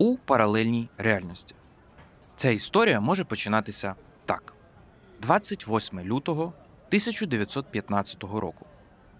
у 0.00 0.16
паралельній 0.16 0.88
реальності. 0.98 1.54
Ця 2.36 2.50
історія 2.50 3.00
може 3.00 3.24
починатися 3.24 3.94
так: 4.24 4.54
28 5.22 6.00
лютого 6.00 6.42
1915 6.42 8.22
року. 8.22 8.66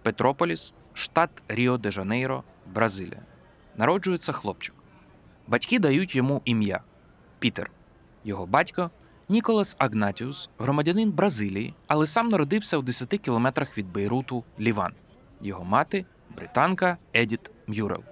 Петрополіс, 0.03 0.73
штат 0.93 1.29
Ріо 1.47 1.77
де 1.77 1.91
Жанейро, 1.91 2.43
Бразилія. 2.73 3.21
Народжується 3.77 4.31
хлопчик. 4.31 4.75
Батьки 5.47 5.79
дають 5.79 6.15
йому 6.15 6.41
ім'я 6.45 6.81
Пітер. 7.39 7.71
Його 8.23 8.45
батько 8.45 8.91
Ніколас 9.29 9.75
Агнатіус, 9.79 10.49
громадянин 10.59 11.11
Бразилії, 11.11 11.73
але 11.87 12.07
сам 12.07 12.29
народився 12.29 12.77
у 12.77 12.81
10 12.81 13.09
кілометрах 13.09 13.77
від 13.77 13.91
Бейруту 13.91 14.43
Ліван. 14.59 14.93
Його 15.41 15.63
мати 15.63 16.05
британка 16.35 16.97
Едіт 17.13 17.51
М'юрел. 17.67 18.03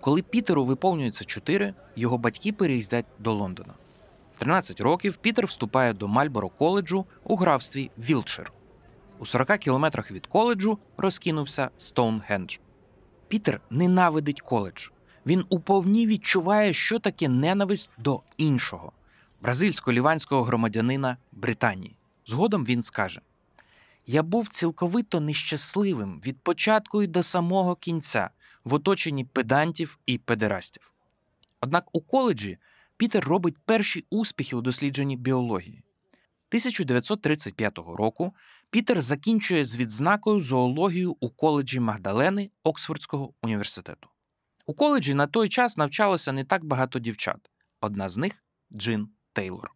Коли 0.00 0.22
Пітеру 0.22 0.64
виповнюється 0.64 1.24
4, 1.24 1.74
його 1.96 2.18
батьки 2.18 2.52
переїздять 2.52 3.06
до 3.18 3.32
Лондона. 3.32 3.74
13 4.38 4.80
років 4.80 5.16
Пітер 5.16 5.46
вступає 5.46 5.92
до 5.92 6.08
Мальборо 6.08 6.48
коледжу 6.48 7.06
у 7.24 7.36
графстві 7.36 7.90
Вілтшир. 7.98 8.52
У 9.18 9.26
40 9.26 9.58
кілометрах 9.58 10.10
від 10.10 10.26
коледжу 10.26 10.78
розкинувся 10.96 11.70
Стоунхендж. 11.78 12.58
Пітер 13.28 13.60
ненавидить 13.70 14.40
коледж. 14.40 14.88
Він 15.26 15.44
уповні 15.48 16.06
відчуває, 16.06 16.72
що 16.72 16.98
таке 16.98 17.28
ненависть 17.28 17.90
до 17.98 18.22
іншого 18.36 18.92
бразильсько-ліванського 19.42 20.42
громадянина 20.42 21.16
Британії. 21.32 21.96
Згодом 22.26 22.64
він 22.64 22.82
скаже: 22.82 23.20
Я 24.06 24.22
був 24.22 24.48
цілковито 24.48 25.20
нещасливим 25.20 26.20
від 26.26 26.38
початку 26.38 27.02
і 27.02 27.06
до 27.06 27.22
самого 27.22 27.76
кінця 27.76 28.30
в 28.64 28.74
оточенні 28.74 29.24
педантів 29.24 29.98
і 30.06 30.18
педерастів. 30.18 30.92
Однак 31.60 31.88
у 31.92 32.00
коледжі 32.00 32.58
Пітер 32.96 33.24
робить 33.24 33.58
перші 33.64 34.04
успіхи 34.10 34.56
у 34.56 34.60
дослідженні 34.60 35.16
біології. 35.16 35.82
1935 36.50 37.78
року 37.78 38.34
Пітер 38.70 39.00
закінчує 39.00 39.64
з 39.64 39.76
відзнакою 39.76 40.40
зоологію 40.40 41.16
у 41.20 41.30
коледжі 41.30 41.80
Магдалени 41.80 42.50
Оксфордського 42.64 43.32
університету. 43.42 44.08
У 44.66 44.74
коледжі 44.74 45.14
на 45.14 45.26
той 45.26 45.48
час 45.48 45.76
навчалося 45.76 46.32
не 46.32 46.44
так 46.44 46.64
багато 46.64 46.98
дівчат. 46.98 47.50
Одна 47.80 48.08
з 48.08 48.16
них 48.16 48.44
Джин 48.72 49.08
Тейлор. 49.32 49.70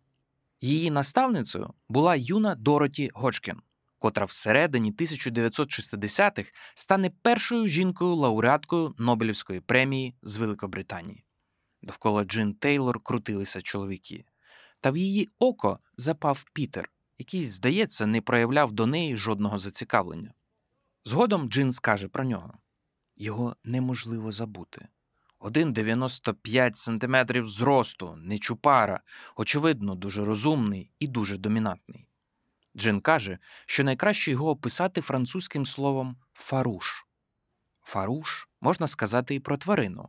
Її 0.60 0.90
наставницею 0.90 1.74
була 1.88 2.16
юна 2.16 2.54
Дороті 2.54 3.10
Годжкін, 3.14 3.56
котра 4.04 4.26
всередині 4.26 4.92
1960-х 4.92 6.50
стане 6.74 7.10
першою 7.22 7.66
жінкою-лауреаткою 7.66 8.94
Нобелівської 8.98 9.60
премії 9.60 10.14
з 10.22 10.36
Великобританії. 10.36 11.24
Довкола 11.82 12.24
Джин 12.24 12.54
Тейлор 12.54 13.00
крутилися 13.02 13.62
чоловіки, 13.62 14.24
та 14.80 14.90
в 14.90 14.96
її 14.96 15.28
око 15.38 15.78
запав 15.96 16.44
Пітер, 16.52 16.90
який, 17.18 17.46
здається, 17.46 18.06
не 18.06 18.20
проявляв 18.20 18.72
до 18.72 18.86
неї 18.86 19.16
жодного 19.16 19.58
зацікавлення. 19.58 20.34
Згодом 21.04 21.48
Джин 21.48 21.72
скаже 21.72 22.08
про 22.08 22.24
нього 22.24 22.54
його 23.16 23.56
неможливо 23.64 24.32
забути. 24.32 24.88
1,95 25.40 26.74
см 26.74 27.46
зросту, 27.46 28.16
нечупара, 28.16 29.00
очевидно, 29.36 29.94
дуже 29.94 30.24
розумний 30.24 30.90
і 30.98 31.06
дуже 31.06 31.36
домінантний. 31.36 32.08
Джин 32.76 33.00
каже, 33.00 33.38
що 33.66 33.84
найкраще 33.84 34.30
його 34.30 34.50
описати 34.50 35.00
французьким 35.00 35.66
словом 35.66 36.16
фаруш. 36.34 37.06
Фаруш 37.82 38.48
можна 38.60 38.86
сказати 38.86 39.34
і 39.34 39.40
про 39.40 39.56
тварину, 39.56 40.08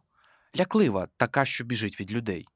ляклива, 0.59 1.08
така, 1.17 1.45
що 1.45 1.63
біжить 1.63 1.99
від 1.99 2.11
людей. 2.11 2.47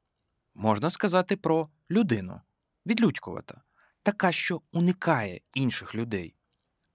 Можна 0.55 0.89
сказати 0.89 1.37
про 1.37 1.69
людину, 1.91 2.41
відлюдькувата, 2.85 3.61
така, 4.03 4.31
що 4.31 4.61
уникає 4.71 5.41
інших 5.53 5.95
людей. 5.95 6.35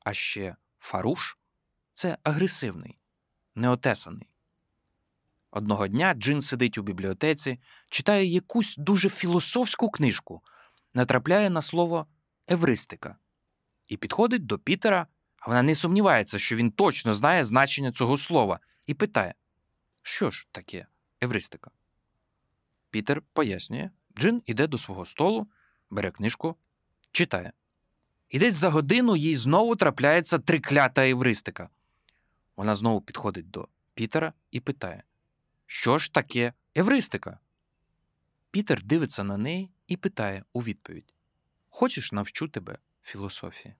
А 0.04 0.12
ще 0.12 0.56
фаруш 0.78 1.36
це 1.92 2.18
агресивний, 2.22 2.98
неотесаний. 3.54 4.30
Одного 5.50 5.88
дня 5.88 6.14
Джин 6.14 6.40
сидить 6.40 6.78
у 6.78 6.82
бібліотеці, 6.82 7.60
читає 7.88 8.26
якусь 8.26 8.76
дуже 8.76 9.08
філософську 9.08 9.90
книжку, 9.90 10.42
натрапляє 10.94 11.50
на 11.50 11.62
слово 11.62 12.06
евристика 12.48 13.16
і 13.88 13.96
підходить 13.96 14.46
до 14.46 14.58
Пітера, 14.58 15.06
а 15.38 15.48
вона 15.48 15.62
не 15.62 15.74
сумнівається, 15.74 16.38
що 16.38 16.56
він 16.56 16.70
точно 16.70 17.14
знає 17.14 17.44
значення 17.44 17.92
цього 17.92 18.16
слова, 18.16 18.60
і 18.86 18.94
питає: 18.94 19.34
Що 20.02 20.30
ж 20.30 20.46
таке 20.52 20.86
евристика? 21.20 21.70
Пітер 22.90 23.22
пояснює, 23.32 23.90
Джин 24.18 24.42
іде 24.46 24.66
до 24.66 24.78
свого 24.78 25.04
столу, 25.06 25.46
бере 25.90 26.10
книжку, 26.10 26.56
читає. 27.12 27.52
І 28.28 28.38
десь 28.38 28.54
за 28.54 28.70
годину 28.70 29.16
їй 29.16 29.36
знову 29.36 29.76
трапляється 29.76 30.38
триклята 30.38 31.08
евристика. 31.08 31.68
Вона 32.56 32.74
знову 32.74 33.00
підходить 33.00 33.50
до 33.50 33.68
Пітера 33.94 34.32
і 34.50 34.60
питає: 34.60 35.02
Що 35.66 35.98
ж 35.98 36.12
таке 36.12 36.52
евристика? 36.74 37.38
Пітер 38.50 38.82
дивиться 38.82 39.24
на 39.24 39.36
неї 39.36 39.70
і 39.86 39.96
питає 39.96 40.44
у 40.52 40.60
відповідь: 40.60 41.13
Хочеш 41.76 42.12
навчу 42.12 42.48
тебе 42.48 42.78
філософії? 43.02 43.74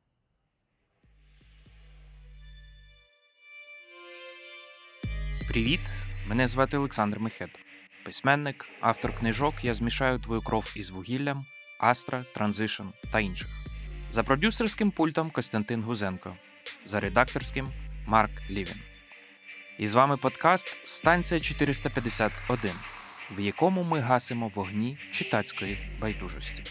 Привіт! 5.48 5.80
Мене 6.26 6.46
звати 6.46 6.76
Олександр 6.76 7.18
Мехет. 7.18 7.58
Письменник, 8.04 8.66
автор 8.80 9.18
книжок 9.18 9.54
Я 9.62 9.74
змішаю 9.74 10.18
твою 10.18 10.42
кров 10.42 10.74
із 10.76 10.90
вугіллям, 10.90 11.46
Астра, 11.80 12.24
Транзишн 12.34 12.82
та 13.12 13.20
інших. 13.20 13.48
За 14.10 14.22
продюсерським 14.22 14.90
пультом 14.90 15.30
Костянтин 15.30 15.82
Гузенко, 15.82 16.36
за 16.84 17.00
редакторським 17.00 17.68
Марк 18.06 18.50
Лівін. 18.50 18.80
І 19.78 19.88
з 19.88 19.94
вами 19.94 20.16
подкаст 20.16 20.86
Станція 20.86 21.40
451, 21.40 22.70
в 23.36 23.40
якому 23.40 23.82
ми 23.82 24.00
гасимо 24.00 24.48
вогні 24.54 24.98
читацької 25.12 25.98
байдужості. 26.00 26.64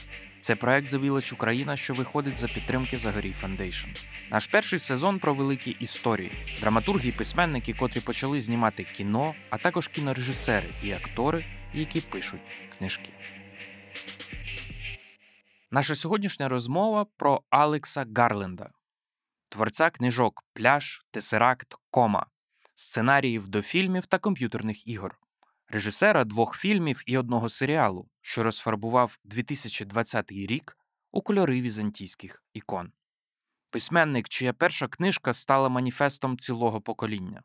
Це 0.44 0.56
проект 0.56 0.88
The 0.88 1.00
Village 1.00 1.34
Україна, 1.34 1.78
що 1.78 1.94
виходить 1.94 2.38
за 2.38 2.48
підтримки 2.48 2.98
Загорій 2.98 3.36
Foundation. 3.44 4.08
Наш 4.31 4.48
перший 4.48 4.80
сезон 4.80 5.20
про 5.20 5.34
великі 5.34 5.72
історії, 5.72 6.31
драматурги 6.62 7.09
і 7.09 7.12
письменники, 7.12 7.74
котрі 7.74 8.00
почали 8.00 8.42
знімати 8.42 8.84
кіно, 8.84 9.36
а 9.50 9.58
також 9.58 9.88
кінорежисери 9.88 10.70
і 10.84 10.92
актори, 10.92 11.46
які 11.74 12.02
пишуть 12.02 12.42
книжки. 12.78 13.09
Наша 15.72 15.96
сьогоднішня 15.96 16.50
розмова 16.50 17.06
про 17.18 17.42
Алекса 17.50 18.06
Гарленда, 18.16 18.70
творця 19.50 19.90
книжок 19.90 20.44
Пляж, 20.53 21.06
Тесеракт, 21.12 21.76
Кома, 21.92 22.26
сценаріїв 22.76 23.48
до 23.48 23.62
фільмів 23.62 24.06
та 24.06 24.18
комп'ютерних 24.18 24.88
ігор, 24.88 25.20
режисера 25.73 26.23
двох 26.23 26.57
фільмів 26.57 27.03
і 27.06 27.17
одного 27.17 27.50
серіалу, 27.50 28.09
що 28.22 28.44
розфарбував 28.44 29.17
2020 29.23 30.31
рік 30.31 30.78
у 31.11 31.22
кольори 31.22 31.61
візантійських 31.61 32.44
ікон. 32.53 32.91
Письменник, 33.69 34.29
чия 34.29 34.53
перша 34.53 34.88
книжка 34.88 35.34
стала 35.34 35.69
маніфестом 35.69 36.38
цілого 36.38 36.81
покоління. 36.81 37.44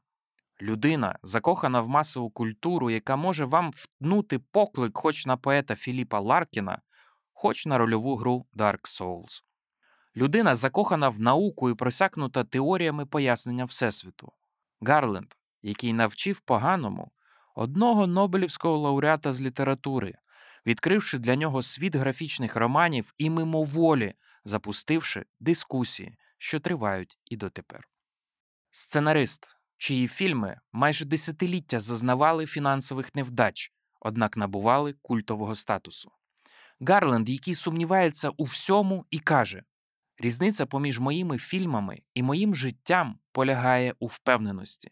Людина, 0.62 1.18
закохана 1.22 1.80
в 1.80 1.88
масову 1.88 2.30
культуру, 2.30 2.90
яка 2.90 3.16
може 3.16 3.44
вам 3.44 3.70
втнути 3.74 4.38
поклик 4.38 4.98
хоч 4.98 5.26
на 5.26 5.36
поета 5.36 5.74
Філіпа 5.76 6.20
Ларкіна, 6.20 6.80
хоч 7.32 7.66
на 7.66 7.78
рольову 7.78 8.16
гру 8.16 8.46
Dark 8.54 8.80
Souls. 8.80 9.42
Людина, 10.16 10.54
закохана 10.54 11.08
в 11.08 11.20
науку 11.20 11.70
і 11.70 11.74
просякнута 11.74 12.44
теоріями 12.44 13.06
пояснення 13.06 13.64
Всесвіту. 13.64 14.32
Гарленд, 14.80 15.36
який 15.62 15.92
навчив 15.92 16.40
поганому 16.40 17.12
одного 17.58 18.06
Нобелівського 18.06 18.78
лауреата 18.78 19.32
з 19.32 19.40
літератури, 19.40 20.14
відкривши 20.66 21.19
для 21.19 21.37
нього 21.37 21.62
світ 21.62 21.96
графічних 21.96 22.56
романів 22.56 23.14
і 23.19 23.31
мимоволі 23.31 24.14
запустивши 24.44 25.25
дискусії, 25.40 26.16
що 26.38 26.60
тривають 26.60 27.19
і 27.25 27.37
дотепер. 27.37 27.88
Сценарист, 28.70 29.46
чиї 29.76 30.08
фільми 30.08 30.60
майже 30.72 31.05
десятиліття 31.05 31.81
зазнавали 31.81 32.46
фінансових 32.46 33.14
невдач, 33.14 33.72
однак 34.00 34.37
набували 34.37 34.94
культового 35.02 35.55
статусу. 35.55 36.12
Гарленд, 36.81 37.28
який 37.28 37.55
сумнівається 37.55 38.31
у 38.37 38.44
всьому 38.44 39.06
і 39.10 39.19
каже: 39.19 39.62
різниця 40.19 40.66
поміж 40.66 40.99
моїми 40.99 41.38
фільмами 41.38 41.99
і 42.14 42.22
моїм 42.22 42.55
життям 42.55 43.19
полягає 43.32 43.94
у 43.99 44.06
впевненості. 44.06 44.90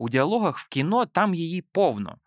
У 0.00 0.08
діалогах 0.08 0.58
в 0.58 0.68
кіно 0.68 1.06
там 1.06 1.34
її 1.34 1.62
повно, 1.62 2.18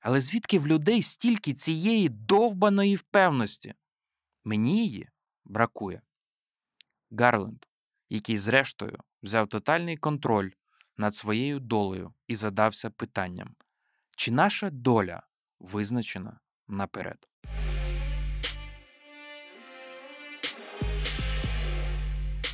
але 0.00 0.20
звідки 0.20 0.58
в 0.58 0.66
людей 0.66 1.02
стільки 1.02 1.54
цієї 1.54 2.08
довбаної 2.08 2.96
впевності? 2.96 3.74
Мені 4.44 4.86
її 4.86 5.08
бракує. 5.44 6.02
Гарленд, 7.10 7.66
який, 8.08 8.36
зрештою, 8.36 8.98
взяв 9.22 9.48
тотальний 9.48 9.96
контроль 9.96 10.50
над 10.96 11.14
своєю 11.14 11.60
долею 11.60 12.14
і 12.26 12.34
задався 12.34 12.90
питанням, 12.90 13.54
чи 14.16 14.30
наша 14.30 14.70
доля 14.70 15.22
визначена 15.60 16.40
наперед. 16.68 17.28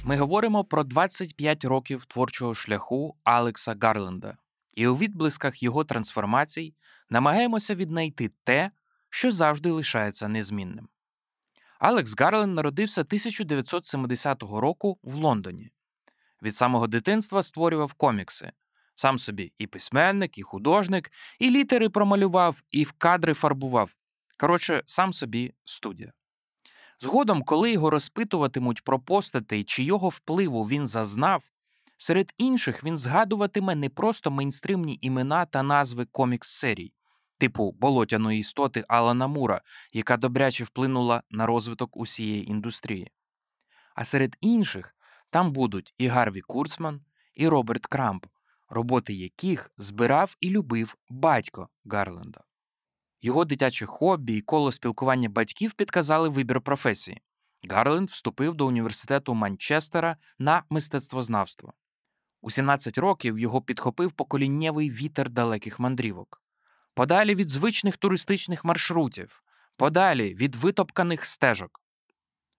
Ми 0.04 0.16
говоримо 0.16 0.64
про 0.64 0.84
25 0.84 1.64
років 1.64 2.04
творчого 2.04 2.54
шляху 2.54 3.16
Алекса 3.24 3.76
Гарленда, 3.80 4.36
і 4.76 4.86
у 4.86 4.96
відблисках 4.96 5.62
його 5.62 5.84
трансформацій 5.84 6.74
намагаємося 7.10 7.74
віднайти 7.74 8.30
те, 8.44 8.70
що 9.10 9.32
завжди 9.32 9.70
лишається 9.70 10.28
незмінним. 10.28 10.88
Алекс 11.78 12.14
Гарленд 12.18 12.54
народився 12.54 13.00
1970 13.00 14.42
року 14.42 14.98
в 15.02 15.14
Лондоні. 15.14 15.70
Від 16.42 16.54
самого 16.54 16.86
дитинства 16.86 17.42
створював 17.42 17.92
комікси. 17.92 18.52
Сам 18.94 19.18
собі 19.18 19.52
і 19.58 19.66
письменник, 19.66 20.38
і 20.38 20.42
художник, 20.42 21.10
і 21.38 21.50
літери 21.50 21.88
промалював, 21.88 22.62
і 22.70 22.84
в 22.84 22.92
кадри 22.92 23.34
фарбував. 23.34 23.96
Коротше, 24.36 24.82
сам 24.86 25.12
собі 25.12 25.54
студія. 25.64 26.12
Згодом, 26.98 27.42
коли 27.42 27.72
його 27.72 27.90
розпитуватимуть 27.90 28.84
про 28.84 29.00
постатей, 29.00 29.64
чи 29.64 29.84
його 29.84 30.08
впливу 30.08 30.64
він 30.64 30.86
зазнав, 30.86 31.42
серед 31.96 32.34
інших 32.38 32.84
він 32.84 32.98
згадуватиме 32.98 33.74
не 33.74 33.88
просто 33.88 34.30
мейнстримні 34.30 34.98
імена 35.02 35.46
та 35.46 35.62
назви 35.62 36.04
комікс-серій, 36.04 36.92
типу 37.38 37.72
болотяної 37.72 38.38
істоти 38.38 38.84
Алана 38.88 39.26
Мура, 39.26 39.60
яка 39.92 40.16
добряче 40.16 40.64
вплинула 40.64 41.22
на 41.30 41.46
розвиток 41.46 41.96
усієї 41.96 42.50
індустрії. 42.50 43.10
А 43.94 44.04
серед 44.04 44.36
інших 44.40 44.94
там 45.30 45.52
будуть 45.52 45.94
і 45.98 46.06
Гарві 46.06 46.40
Курцман, 46.40 47.00
і 47.34 47.48
Роберт 47.48 47.86
Крамп, 47.86 48.26
роботи 48.68 49.14
яких 49.14 49.70
збирав 49.78 50.36
і 50.40 50.50
любив 50.50 50.96
батько 51.08 51.68
Гарленда. 51.84 52.40
Його 53.20 53.44
дитяче 53.44 53.86
хобі 53.86 54.36
і 54.36 54.40
коло 54.40 54.72
спілкування 54.72 55.28
батьків 55.28 55.74
підказали 55.74 56.28
вибір 56.28 56.60
професії. 56.60 57.20
Гарленд 57.70 58.10
вступив 58.10 58.54
до 58.54 58.66
університету 58.66 59.34
Манчестера 59.34 60.16
на 60.38 60.62
мистецтвознавство. 60.70 61.72
У 62.46 62.50
17 62.50 62.98
років 62.98 63.38
його 63.38 63.62
підхопив 63.62 64.12
поколіннєвий 64.12 64.90
вітер 64.90 65.30
далеких 65.30 65.78
мандрівок. 65.78 66.42
Подалі 66.94 67.34
від 67.34 67.48
звичних 67.48 67.96
туристичних 67.96 68.64
маршрутів, 68.64 69.42
подалі 69.76 70.34
від 70.34 70.54
витопканих 70.54 71.24
стежок. 71.24 71.80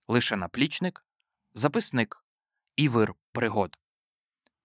Лише 0.07 0.35
наплічник, 0.35 1.05
записник 1.53 2.25
і 2.75 2.89
вир 2.89 3.13
пригод. 3.31 3.77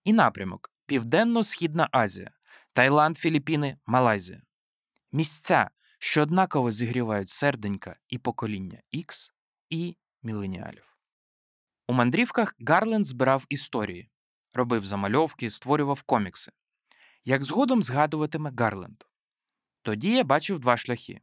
І 0.04 0.12
напрямок 0.12 0.70
Південно-Східна 0.86 1.88
Азія, 1.92 2.30
Таїланд, 2.72 3.18
Філіппіни, 3.18 3.78
Малайзія. 3.86 4.42
Місця, 5.12 5.70
що 5.98 6.22
однаково 6.22 6.70
зігрівають 6.70 7.30
серденька 7.30 7.96
і 8.08 8.18
покоління 8.18 8.78
X 8.94 9.30
і 9.70 9.96
міленіалів. 10.22 10.96
У 11.88 11.92
мандрівках 11.92 12.54
Гарленд 12.60 13.06
збирав 13.06 13.44
історії, 13.48 14.11
робив 14.54 14.84
замальовки, 14.84 15.50
створював 15.50 16.02
комікси. 16.02 16.52
Як 17.24 17.44
згодом 17.44 17.82
згадуватиме 17.82 18.52
Гарленд. 18.58 19.04
Тоді 19.82 20.10
я 20.10 20.24
бачив 20.24 20.58
два 20.58 20.76
шляхи: 20.76 21.20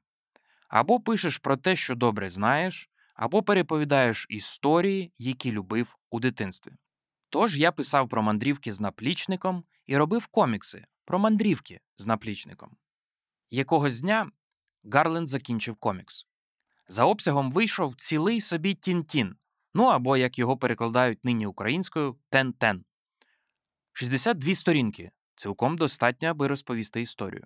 або 0.69 0.99
пишеш 0.99 1.37
про 1.37 1.57
те, 1.57 1.75
що 1.75 1.95
добре 1.95 2.29
знаєш, 2.29 2.89
або 3.13 3.43
переповідаєш 3.43 4.25
історії, 4.29 5.13
які 5.17 5.51
любив 5.51 5.97
у 6.09 6.19
дитинстві. 6.19 6.71
Тож 7.29 7.57
я 7.57 7.71
писав 7.71 8.09
про 8.09 8.23
мандрівки 8.23 8.71
з 8.71 8.79
наплічником 8.79 9.63
і 9.85 9.97
робив 9.97 10.27
комікси 10.27 10.85
про 11.05 11.19
мандрівки 11.19 11.79
з 11.97 12.05
наплічником. 12.05 12.77
Якогось 13.49 14.01
дня 14.01 14.31
Гарленд 14.83 15.27
закінчив 15.27 15.75
комікс. 15.75 16.25
За 16.87 17.05
обсягом 17.05 17.51
вийшов 17.51 17.95
цілий 17.95 18.41
собі 18.41 18.73
Тін-Тін, 18.73 19.35
ну 19.73 19.83
або, 19.83 20.17
як 20.17 20.39
його 20.39 20.57
перекладають 20.57 21.25
нині 21.25 21.47
українською, 21.47 22.17
Тен-Тен. 22.31 22.81
62 23.99 24.55
сторінки 24.55 25.11
цілком 25.35 25.77
достатньо, 25.77 26.27
аби 26.27 26.47
розповісти 26.47 27.01
історію. 27.01 27.43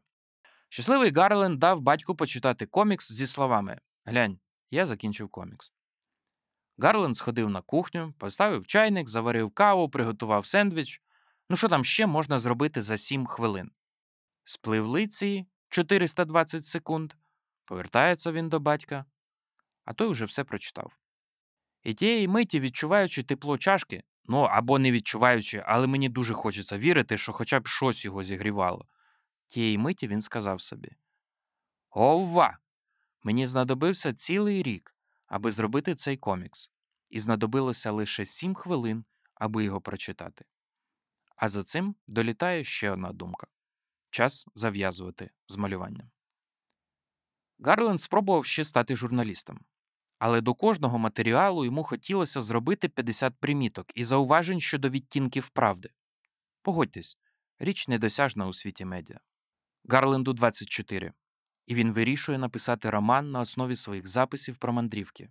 Щасливий 0.69 1.11
Гарленд 1.11 1.59
дав 1.59 1.81
батьку 1.81 2.15
почитати 2.15 2.65
комікс 2.65 3.11
зі 3.11 3.27
словами 3.27 3.79
Глянь, 4.05 4.39
я 4.71 4.85
закінчив 4.85 5.29
комікс. 5.29 5.71
Гарленд 6.77 7.17
сходив 7.17 7.49
на 7.49 7.61
кухню, 7.61 8.13
поставив 8.17 8.65
чайник, 8.65 9.09
заварив 9.09 9.51
каву, 9.51 9.89
приготував 9.89 10.45
сендвіч. 10.45 11.01
Ну 11.49 11.55
що 11.55 11.69
там 11.69 11.83
ще 11.83 12.07
можна 12.07 12.39
зробити 12.39 12.81
за 12.81 12.97
7 12.97 13.25
хвилин? 13.25 13.71
Сплив 14.43 14.87
лиці 14.87 15.45
420 15.69 16.65
секунд, 16.65 17.13
повертається 17.65 18.31
він 18.31 18.49
до 18.49 18.59
батька, 18.59 19.05
а 19.85 19.93
той 19.93 20.07
уже 20.07 20.25
все 20.25 20.43
прочитав. 20.43 20.97
І 21.83 21.93
тієї 21.93 22.27
миті, 22.27 22.59
відчуваючи 22.59 23.23
тепло 23.23 23.57
чашки, 23.57 24.03
ну 24.25 24.39
або 24.39 24.79
не 24.79 24.91
відчуваючи, 24.91 25.63
але 25.65 25.87
мені 25.87 26.09
дуже 26.09 26.33
хочеться 26.33 26.77
вірити, 26.77 27.17
що 27.17 27.33
хоча 27.33 27.59
б 27.59 27.67
щось 27.67 28.05
його 28.05 28.23
зігрівало. 28.23 28.85
Тієї 29.47 29.77
миті 29.77 30.07
він 30.07 30.21
сказав 30.21 30.61
собі: 30.61 30.91
Ова! 31.89 32.57
Мені 33.23 33.45
знадобився 33.45 34.13
цілий 34.13 34.63
рік, 34.63 34.95
аби 35.27 35.51
зробити 35.51 35.95
цей 35.95 36.17
комікс, 36.17 36.71
і 37.09 37.19
знадобилося 37.19 37.91
лише 37.91 38.25
сім 38.25 38.55
хвилин, 38.55 39.05
аби 39.35 39.63
його 39.63 39.81
прочитати. 39.81 40.45
А 41.35 41.49
за 41.49 41.63
цим 41.63 41.95
долітає 42.07 42.63
ще 42.63 42.91
одна 42.91 43.13
думка 43.13 43.47
час 44.09 44.47
зав'язувати 44.55 45.29
з 45.47 45.57
малюванням. 45.57 46.11
Гарленд 47.59 48.01
спробував 48.01 48.45
ще 48.45 48.63
стати 48.63 48.95
журналістом, 48.95 49.59
але 50.25 50.41
до 50.41 50.53
кожного 50.53 50.99
матеріалу 50.99 51.65
йому 51.65 51.83
хотілося 51.83 52.41
зробити 52.41 52.89
50 52.89 53.33
приміток 53.39 53.91
і 53.95 54.03
зауважень 54.03 54.61
щодо 54.61 54.89
відтінків 54.89 55.49
правди. 55.49 55.89
Погодьтесь, 56.61 57.17
річ 57.59 57.87
недосяжна 57.87 58.47
у 58.47 58.53
світі 58.53 58.85
медіа. 58.85 59.19
Гарленду 59.89 60.33
24, 60.33 61.13
і 61.65 61.75
він 61.75 61.93
вирішує 61.93 62.37
написати 62.37 62.89
роман 62.89 63.31
на 63.31 63.39
основі 63.39 63.75
своїх 63.75 64.07
записів 64.07 64.57
про 64.57 64.73
мандрівки. 64.73 65.29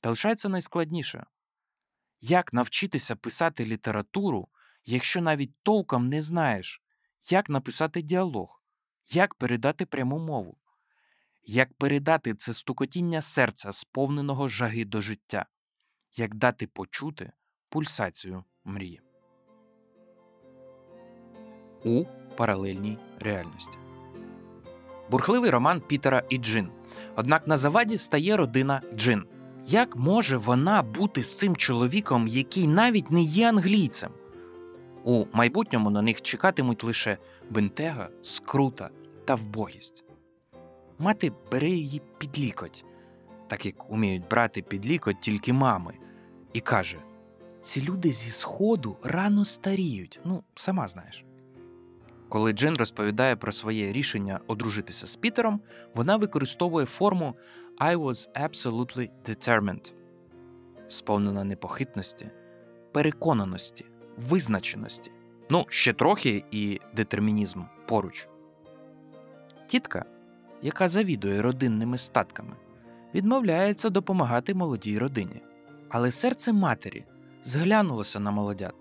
Та 0.00 0.10
лишається 0.10 0.48
найскладніше 0.48 1.26
як 2.20 2.52
навчитися 2.52 3.16
писати 3.16 3.66
літературу, 3.66 4.48
якщо 4.84 5.20
навіть 5.20 5.54
толком 5.62 6.08
не 6.08 6.20
знаєш, 6.20 6.82
як 7.30 7.50
написати 7.50 8.02
діалог, 8.02 8.62
як 9.10 9.34
передати 9.34 9.86
пряму 9.86 10.18
мову, 10.18 10.58
як 11.44 11.74
передати 11.74 12.34
це 12.34 12.52
стукотіння 12.52 13.20
серця, 13.20 13.72
сповненого 13.72 14.48
жаги 14.48 14.84
до 14.84 15.00
життя, 15.00 15.46
як 16.16 16.34
дати 16.34 16.66
почути 16.66 17.32
пульсацію 17.68 18.44
мрії. 18.64 19.00
У 21.84 22.04
паралельній 22.36 22.98
реальності. 23.20 23.78
Бурхливий 25.10 25.50
роман 25.50 25.80
Пітера 25.80 26.22
і 26.28 26.38
Джин. 26.38 26.70
Однак 27.16 27.46
на 27.46 27.56
заваді 27.56 27.98
стає 27.98 28.36
родина 28.36 28.82
Джин. 28.94 29.24
Як 29.66 29.96
може 29.96 30.36
вона 30.36 30.82
бути 30.82 31.22
з 31.22 31.38
цим 31.38 31.56
чоловіком, 31.56 32.28
який 32.28 32.66
навіть 32.66 33.10
не 33.10 33.22
є 33.22 33.48
англійцем? 33.48 34.10
У 35.04 35.24
майбутньому 35.32 35.90
на 35.90 36.02
них 36.02 36.22
чекатимуть 36.22 36.84
лише 36.84 37.18
бентега, 37.50 38.08
скрута 38.22 38.90
та 39.24 39.34
вбогість. 39.34 40.04
Мати 41.00 41.32
бере 41.52 41.68
її 41.68 42.02
під 42.18 42.38
лікоть, 42.38 42.84
так 43.46 43.66
як 43.66 43.90
уміють 43.90 44.28
брати 44.28 44.62
під 44.62 44.86
лікоть 44.86 45.20
тільки 45.20 45.52
мами, 45.52 45.94
і 46.52 46.60
каже: 46.60 46.96
Ці 47.62 47.82
люди 47.82 48.12
зі 48.12 48.30
сходу 48.30 48.96
рано 49.02 49.44
старіють. 49.44 50.20
Ну, 50.24 50.42
сама 50.54 50.88
знаєш. 50.88 51.24
Коли 52.28 52.52
Джин 52.52 52.76
розповідає 52.76 53.36
про 53.36 53.52
своє 53.52 53.92
рішення 53.92 54.40
одружитися 54.46 55.06
з 55.06 55.16
Пітером, 55.16 55.60
вона 55.94 56.16
використовує 56.16 56.86
форму 56.86 57.34
I 57.78 57.96
was 57.96 58.42
absolutely 58.42 59.10
determined, 59.28 59.92
сповнена 60.88 61.44
непохитності, 61.44 62.30
переконаності, 62.92 63.86
визначеності. 64.16 65.10
Ну, 65.50 65.66
ще 65.68 65.92
трохи 65.92 66.44
і 66.50 66.80
детермінізм 66.94 67.62
поруч. 67.88 68.28
Тітка, 69.66 70.04
яка 70.62 70.88
завідує 70.88 71.42
родинними 71.42 71.98
статками, 71.98 72.56
відмовляється 73.14 73.90
допомагати 73.90 74.54
молодій 74.54 74.98
родині. 74.98 75.42
Але 75.88 76.10
серце 76.10 76.52
матері 76.52 77.04
зглянулося 77.44 78.20
на 78.20 78.30
молодят, 78.30 78.74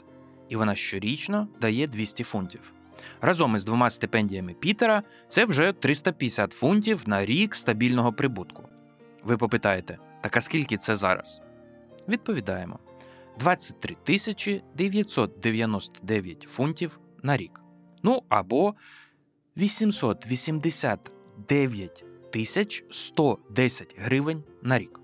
і 0.50 0.56
вона 0.56 0.76
щорічно 0.76 1.48
дає 1.62 1.88
200 1.88 2.24
фунтів. 2.24 2.74
Разом 3.22 3.56
із 3.56 3.66
двома 3.66 3.90
стипендіями 3.90 4.54
Пітера 4.54 5.04
це 5.28 5.46
вже 5.46 5.74
350 5.74 6.52
фунтів 6.52 7.04
на 7.06 7.26
рік 7.26 7.56
стабільного 7.56 8.14
прибутку. 8.14 8.64
Ви 9.24 9.38
попитаєте, 9.38 9.98
так 10.22 10.38
а 10.38 10.42
скільки 10.42 10.78
це 10.78 10.96
зараз? 10.96 11.42
Відповідаємо: 12.08 12.80
23 13.40 13.96
тисячі 14.04 14.64
999 14.76 16.42
фунтів 16.42 17.00
на 17.24 17.38
рік. 17.38 17.62
Ну 18.04 18.24
або 18.30 18.76
889 19.58 21.12
1110 21.46 23.96
гривень 23.98 24.44
на 24.62 24.80
рік. 24.80 25.00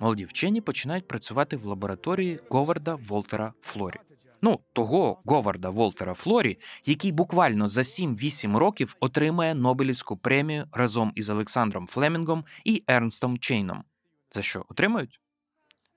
Молоді 0.00 0.24
вчені 0.24 0.60
починають 0.60 1.08
працювати 1.08 1.56
в 1.56 1.64
лабораторії 1.64 2.40
Говарда 2.50 2.94
Волтера 2.94 3.52
Флорі. 3.60 3.96
Ну, 4.42 4.60
того 4.72 5.22
Говарда 5.24 5.70
Волтера 5.70 6.14
Флорі, 6.14 6.58
який 6.84 7.12
буквально 7.12 7.68
за 7.68 7.80
7-8 7.80 8.56
років 8.56 8.96
отримає 9.00 9.54
Нобелівську 9.54 10.16
премію 10.16 10.66
разом 10.72 11.12
із 11.14 11.30
Олександром 11.30 11.86
Флемінгом 11.86 12.44
і 12.64 12.82
Ернстом 12.88 13.38
Чейном. 13.38 13.84
За 14.30 14.42
що 14.42 14.64
отримають? 14.68 15.20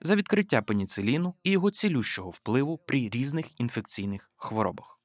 За 0.02 0.16
відкриття 0.16 0.62
пеніциліну 0.62 1.36
і 1.44 1.52
його 1.52 1.72
цілющого 1.72 2.30
впливу 2.30 2.78
при 2.78 3.10
різних 3.10 3.60
інфекційних 3.60 4.32
хворобах. 4.36 5.01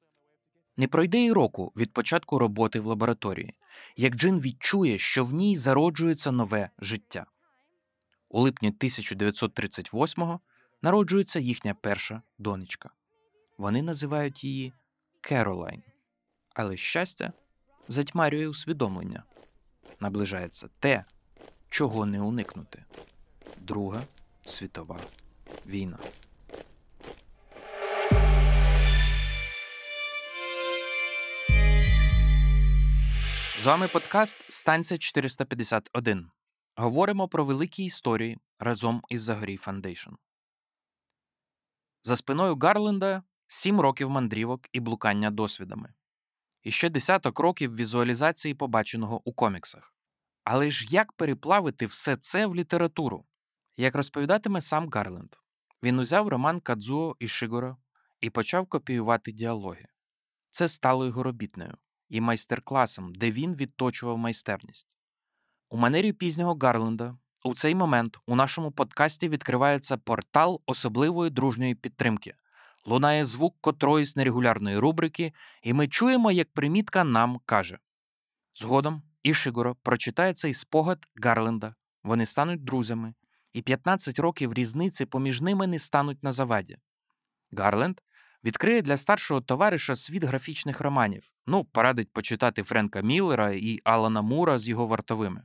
Не 0.77 0.87
пройде 0.87 1.17
й 1.17 1.31
року 1.31 1.71
від 1.75 1.93
початку 1.93 2.39
роботи 2.39 2.79
в 2.79 2.85
лабораторії, 2.85 3.55
як 3.95 4.15
Джин 4.15 4.39
відчує, 4.39 4.97
що 4.97 5.23
в 5.23 5.33
ній 5.33 5.55
зароджується 5.55 6.31
нове 6.31 6.69
життя. 6.79 7.25
У 8.29 8.41
липні 8.41 8.71
1938-го 8.71 10.39
народжується 10.81 11.39
їхня 11.39 11.73
перша 11.73 12.21
донечка. 12.37 12.89
Вони 13.57 13.81
називають 13.81 14.43
її 14.43 14.73
Керолайн. 15.21 15.83
Але 16.53 16.77
щастя 16.77 17.33
затьмарює 17.87 18.47
усвідомлення. 18.47 19.23
Наближається 19.99 20.69
те, 20.79 21.05
чого 21.69 22.05
не 22.05 22.21
уникнути 22.21 22.85
Друга 23.57 24.01
світова 24.45 24.99
війна. 25.65 25.97
Вами 33.67 33.87
подкаст 33.87 34.37
Станція 34.49 34.97
451. 34.97 36.29
Говоримо 36.75 37.27
про 37.27 37.45
великі 37.45 37.83
історії 37.83 38.37
разом 38.59 39.01
із 39.09 39.21
Загорій 39.21 39.57
Foundation. 39.57 40.09
За 42.03 42.15
спиною 42.15 42.55
Гарленда 42.55 43.23
сім 43.47 43.79
років 43.79 44.09
мандрівок 44.09 44.67
і 44.71 44.79
блукання 44.79 45.31
досвідами, 45.31 45.93
і 46.63 46.71
ще 46.71 46.89
десяток 46.89 47.39
років 47.39 47.75
візуалізації 47.75 48.53
побаченого 48.53 49.29
у 49.29 49.33
коміксах. 49.33 49.93
Але 50.43 50.71
ж 50.71 50.87
як 50.89 51.13
переплавити 51.13 51.85
все 51.85 52.15
це 52.17 52.45
в 52.45 52.55
літературу? 52.55 53.25
Як 53.77 53.95
розповідатиме 53.95 54.61
сам 54.61 54.89
Гарленд, 54.89 55.35
він 55.83 55.99
узяв 55.99 56.27
роман 56.27 56.59
Кадзуо 56.59 57.15
Ішіґуро 57.19 57.77
і 58.19 58.29
почав 58.29 58.67
копіювати 58.67 59.31
діалоги. 59.31 59.87
Це 60.51 60.67
стало 60.67 61.05
його 61.05 61.23
робітнею 61.23 61.77
і 62.09 62.21
майстер-класом, 62.21 63.15
де 63.15 63.31
він 63.31 63.55
відточував 63.55 64.17
майстерність. 64.17 64.87
У 65.69 65.77
манері 65.77 66.13
пізнього 66.13 66.57
Гарленда 66.61 67.17
у 67.43 67.53
цей 67.53 67.75
момент 67.75 68.17
у 68.25 68.35
нашому 68.35 68.71
подкасті 68.71 69.29
відкривається 69.29 69.97
портал 69.97 70.61
особливої 70.65 71.31
дружньої 71.31 71.75
підтримки, 71.75 72.33
лунає 72.85 73.25
звук 73.25 73.55
котроїсь 73.61 74.15
нерегулярної 74.15 74.77
рубрики, 74.77 75.33
і 75.63 75.73
ми 75.73 75.87
чуємо, 75.87 76.31
як 76.31 76.51
примітка 76.51 77.03
нам 77.03 77.39
каже. 77.45 77.79
Згодом 78.55 79.03
Ішигоро 79.23 79.75
прочитає 79.75 80.33
цей 80.33 80.53
спогад 80.53 81.07
Гарленда, 81.23 81.75
вони 82.03 82.25
стануть 82.25 82.63
друзями, 82.63 83.13
і 83.53 83.61
15 83.61 84.19
років 84.19 84.53
різниці 84.53 85.05
поміж 85.05 85.41
ними 85.41 85.67
не 85.67 85.79
стануть 85.79 86.23
на 86.23 86.31
заваді. 86.31 86.77
Гарленд 87.51 88.01
відкриє 88.43 88.81
для 88.81 88.97
старшого 88.97 89.41
товариша 89.41 89.95
світ 89.95 90.23
графічних 90.23 90.81
романів, 90.81 91.31
ну, 91.47 91.63
порадить 91.63 92.13
почитати 92.13 92.63
Френка 92.63 93.01
Міллера 93.01 93.51
і 93.51 93.79
Алана 93.83 94.21
Мура 94.21 94.59
з 94.59 94.67
його 94.67 94.87
вартовими. 94.87 95.43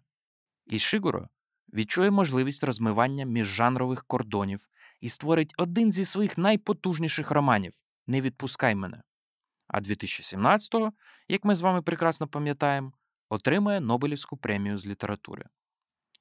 І 0.66 0.78
Шигуро 0.78 1.28
відчує 1.75 2.11
можливість 2.11 2.64
розмивання 2.64 3.25
міжжанрових 3.25 4.04
кордонів 4.04 4.68
і 5.00 5.08
створить 5.08 5.54
один 5.56 5.92
зі 5.92 6.04
своїх 6.04 6.38
найпотужніших 6.38 7.30
романів 7.30 7.72
Не 8.06 8.20
відпускай 8.20 8.75
мене. 8.75 9.02
А 9.68 9.80
2017-го, 9.80 10.92
як 11.28 11.44
ми 11.44 11.54
з 11.54 11.61
вами 11.61 11.82
прекрасно 11.82 12.28
пам'ятаємо, 12.28 12.92
отримає 13.28 13.80
Нобелівську 13.80 14.37
премію 14.37 14.78
з 14.78 14.87
літератури. 14.87 15.44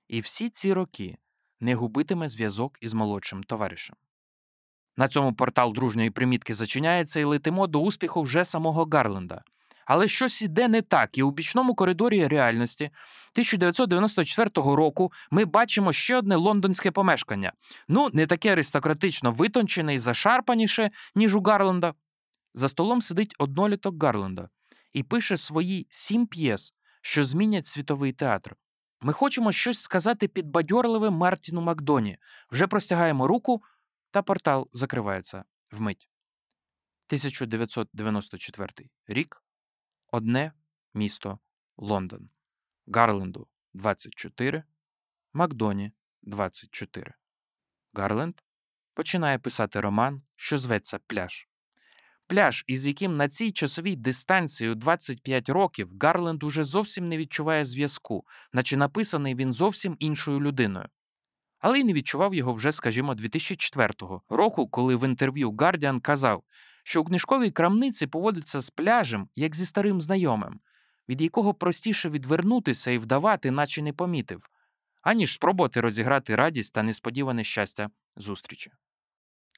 І 0.07 0.21
всі 0.21 0.49
ці 0.49 0.73
роки 0.73 1.17
не 1.59 1.75
губитиме 1.75 2.27
зв'язок 2.27 2.77
із 2.81 2.93
молодшим 2.93 3.43
товаришем. 3.43 3.95
На 4.97 5.07
цьому 5.07 5.33
портал 5.33 5.73
дружньої 5.73 6.09
примітки 6.09 6.53
зачиняється 6.53 7.19
і 7.19 7.23
летимо 7.23 7.67
до 7.67 7.79
успіху 7.81 8.21
вже 8.21 8.45
самого 8.45 8.85
Гарленда. 8.85 9.41
Але 9.85 10.07
щось 10.07 10.41
іде 10.41 10.67
не 10.67 10.81
так, 10.81 11.17
і 11.17 11.23
у 11.23 11.31
бічному 11.31 11.75
коридорі 11.75 12.27
реальності 12.27 12.85
1994 12.85 14.49
року 14.55 15.11
ми 15.31 15.45
бачимо 15.45 15.93
ще 15.93 16.17
одне 16.17 16.35
лондонське 16.35 16.91
помешкання. 16.91 17.53
Ну, 17.87 18.09
не 18.13 18.25
таке 18.25 18.51
аристократично 18.51 19.31
витончене 19.31 19.93
і 19.93 19.99
зашарпаніше, 19.99 20.91
ніж 21.15 21.35
у 21.35 21.41
Гарленда. 21.41 21.93
За 22.53 22.69
столом 22.69 23.01
сидить 23.01 23.35
одноліток 23.39 24.03
Гарленда 24.03 24.49
і 24.93 25.03
пише 25.03 25.37
свої 25.37 25.87
сім 25.89 26.27
п'єс, 26.27 26.73
що 27.01 27.23
змінять 27.25 27.65
світовий 27.65 28.13
театр. 28.13 28.55
Ми 29.01 29.13
хочемо 29.13 29.51
щось 29.51 29.81
сказати 29.81 30.27
підбадьорливе 30.27 31.09
Мартіну 31.09 31.61
Макдоні. 31.61 32.17
Вже 32.51 32.67
простягаємо 32.67 33.27
руку, 33.27 33.61
та 34.11 34.21
портал 34.21 34.69
закривається 34.73 35.43
вмить. 35.71 36.09
1994 37.07 38.89
рік. 39.07 39.43
Одне 40.07 40.53
місто 40.93 41.39
Лондон. 41.77 42.29
Гарленду 42.87 43.47
24, 43.73 44.63
Макдоні 45.33 45.91
24. 46.21 47.13
Гарленд 47.93 48.41
починає 48.93 49.39
писати 49.39 49.81
роман, 49.81 50.21
що 50.35 50.57
зветься 50.57 50.99
Пляж. 51.07 51.47
Пляж, 52.27 52.63
із 52.67 52.87
яким 52.87 53.13
на 53.13 53.29
цій 53.29 53.51
часовій 53.51 53.95
дистанції 53.95 54.69
у 54.69 54.75
25 54.75 55.49
років 55.49 55.91
Гарленд 56.01 56.43
уже 56.43 56.63
зовсім 56.63 57.09
не 57.09 57.17
відчуває 57.17 57.65
зв'язку, 57.65 58.25
наче 58.53 58.77
написаний 58.77 59.35
він 59.35 59.53
зовсім 59.53 59.95
іншою 59.99 60.41
людиною. 60.41 60.87
Але 61.61 61.79
й 61.79 61.83
не 61.83 61.93
відчував 61.93 62.33
його 62.33 62.53
вже, 62.53 62.71
скажімо, 62.71 63.15
2004 63.15 63.93
року, 64.29 64.67
коли 64.67 64.95
в 64.95 65.05
інтерв'ю 65.05 65.51
Guardian 65.51 66.01
казав, 66.01 66.43
що 66.83 67.01
у 67.01 67.05
книжковій 67.05 67.51
крамниці 67.51 68.07
поводиться 68.07 68.59
з 68.59 68.69
пляжем, 68.69 69.29
як 69.35 69.55
зі 69.55 69.65
старим 69.65 70.01
знайомим, 70.01 70.59
від 71.09 71.21
якого 71.21 71.53
простіше 71.53 72.09
відвернутися 72.09 72.91
і 72.91 72.97
вдавати, 72.97 73.51
наче 73.51 73.81
не 73.81 73.93
помітив, 73.93 74.49
аніж 75.01 75.33
спробувати 75.33 75.81
розіграти 75.81 76.35
радість 76.35 76.73
та 76.73 76.83
несподіване 76.83 77.43
щастя 77.43 77.89
зустрічі. 78.15 78.71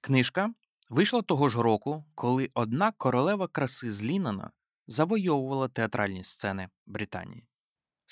Книжка 0.02 0.54
вийшла 0.90 1.22
того 1.22 1.50
ж 1.50 1.62
року, 1.62 2.06
коли 2.16 2.50
одна 2.54 2.92
королева 2.92 3.48
краси 3.48 3.92
з 3.92 4.04
Лінана 4.04 4.52
завойовувала 4.88 5.68
театральні 5.68 6.24
сцени 6.24 6.70
Британії. 6.86 7.48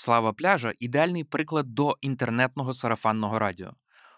Слава 0.01 0.34
пляжа 0.34 0.74
ідеальний 0.79 1.24
приклад 1.24 1.74
до 1.75 1.98
інтернетного 2.01 2.74
сарафанного 2.74 3.39
радіо, 3.39 3.74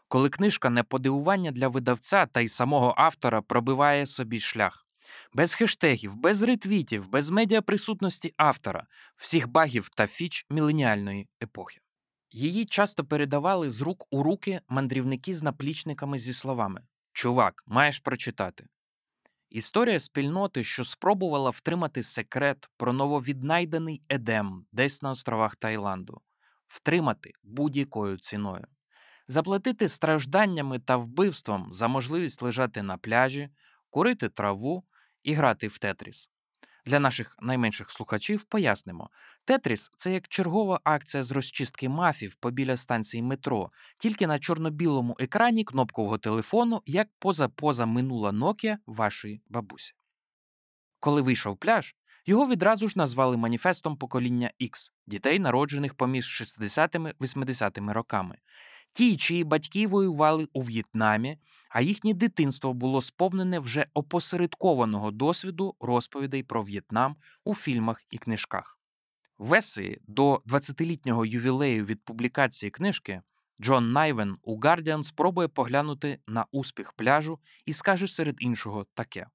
коли 0.07 0.29
книжка 0.29 0.69
не 0.69 0.83
подивування 0.83 1.51
для 1.51 1.67
видавця 1.67 2.25
та 2.25 2.41
й 2.41 2.47
самого 2.47 2.93
автора 2.97 3.41
пробиває 3.41 4.05
собі 4.05 4.39
шлях. 4.39 4.87
Без 5.33 5.53
хештегів, 5.53 6.15
без 6.15 6.43
ретвітів, 6.43 7.09
без 7.09 7.29
медіаприсутності 7.29 8.33
автора, 8.37 8.87
всіх 9.15 9.47
багів 9.47 9.89
та 9.89 10.07
фіч 10.07 10.45
міленіальної 10.49 11.27
епохи. 11.43 11.79
Її 12.31 12.65
часто 12.65 13.05
передавали 13.05 13.69
з 13.69 13.81
рук 13.81 14.05
у 14.11 14.23
руки 14.23 14.61
мандрівники 14.69 15.33
з 15.33 15.43
наплічниками 15.43 16.17
зі 16.17 16.33
словами 16.33 16.81
Чувак, 17.13 17.63
маєш 17.67 17.99
прочитати. 17.99 18.65
Історія 19.53 20.00
спільноти, 20.00 20.63
що 20.63 20.83
спробувала 20.83 21.50
втримати 21.50 22.03
секрет 22.03 22.69
про 22.77 22.93
нововіднайдений 22.93 24.01
Едем 24.10 24.65
десь 24.72 25.01
на 25.01 25.12
островах 25.12 25.55
Таїланду, 25.55 26.22
втримати 26.67 27.33
будь-якою 27.43 28.17
ціною, 28.17 28.67
заплатити 29.27 29.88
стражданнями 29.88 30.79
та 30.79 30.98
вбивством 30.98 31.74
за 31.74 31.88
можливість 31.88 32.41
лежати 32.41 32.81
на 32.83 32.98
пляжі, 32.98 33.50
курити 33.89 34.29
траву 34.29 34.83
і 35.24 35.33
грати 35.33 35.67
в 35.67 35.77
Тетріс. 35.77 36.29
Для 36.85 36.99
наших 36.99 37.37
найменших 37.41 37.91
слухачів 37.91 38.43
пояснимо: 38.43 39.09
Тетріс 39.45 39.91
це 39.97 40.13
як 40.13 40.27
чергова 40.27 40.79
акція 40.83 41.23
з 41.23 41.31
розчистки 41.31 41.89
мафів 41.89 42.35
побіля 42.35 42.77
станції 42.77 43.23
метро, 43.23 43.71
тільки 43.97 44.27
на 44.27 44.39
чорно-білому 44.39 45.15
екрані 45.19 45.63
кнопкового 45.63 46.17
телефону, 46.17 46.81
як 46.85 47.07
поза-поза 47.19 47.85
минула 47.85 48.31
Nokia 48.31 48.77
вашої 48.85 49.41
бабусі. 49.47 49.93
Коли 50.99 51.21
вийшов 51.21 51.57
пляж, 51.57 51.95
його 52.25 52.47
відразу 52.47 52.87
ж 52.87 52.93
назвали 52.97 53.37
маніфестом 53.37 53.97
покоління 53.97 54.51
X 54.61 54.91
дітей, 55.07 55.39
народжених 55.39 55.93
поміж 55.93 56.41
60-80 56.59 57.93
роками. 57.93 58.37
Ті, 58.93 59.17
чиї 59.17 59.43
батьки 59.43 59.88
воювали 59.88 60.47
у 60.53 60.62
В'єтнамі, 60.62 61.38
а 61.69 61.81
їхнє 61.81 62.13
дитинство 62.13 62.73
було 62.73 63.01
сповнене 63.01 63.59
вже 63.59 63.85
опосередкованого 63.93 65.12
досвіду 65.12 65.75
розповідей 65.79 66.43
про 66.43 66.63
В'єтнам 66.63 67.15
у 67.43 67.55
фільмах 67.55 68.01
і 68.12 68.17
книжках. 68.17 68.79
В 69.38 69.62
до 70.07 70.35
20-літнього 70.35 71.25
ювілею 71.25 71.85
від 71.85 72.03
публікації 72.03 72.69
книжки 72.69 73.21
Джон 73.62 73.91
Найвен 73.91 74.38
у 74.41 74.59
Guardian 74.59 75.03
спробує 75.03 75.47
поглянути 75.47 76.19
на 76.27 76.45
успіх 76.51 76.93
пляжу 76.93 77.39
і 77.65 77.73
скаже 77.73 78.07
серед 78.07 78.35
іншого 78.39 78.85
таке: 78.93 79.27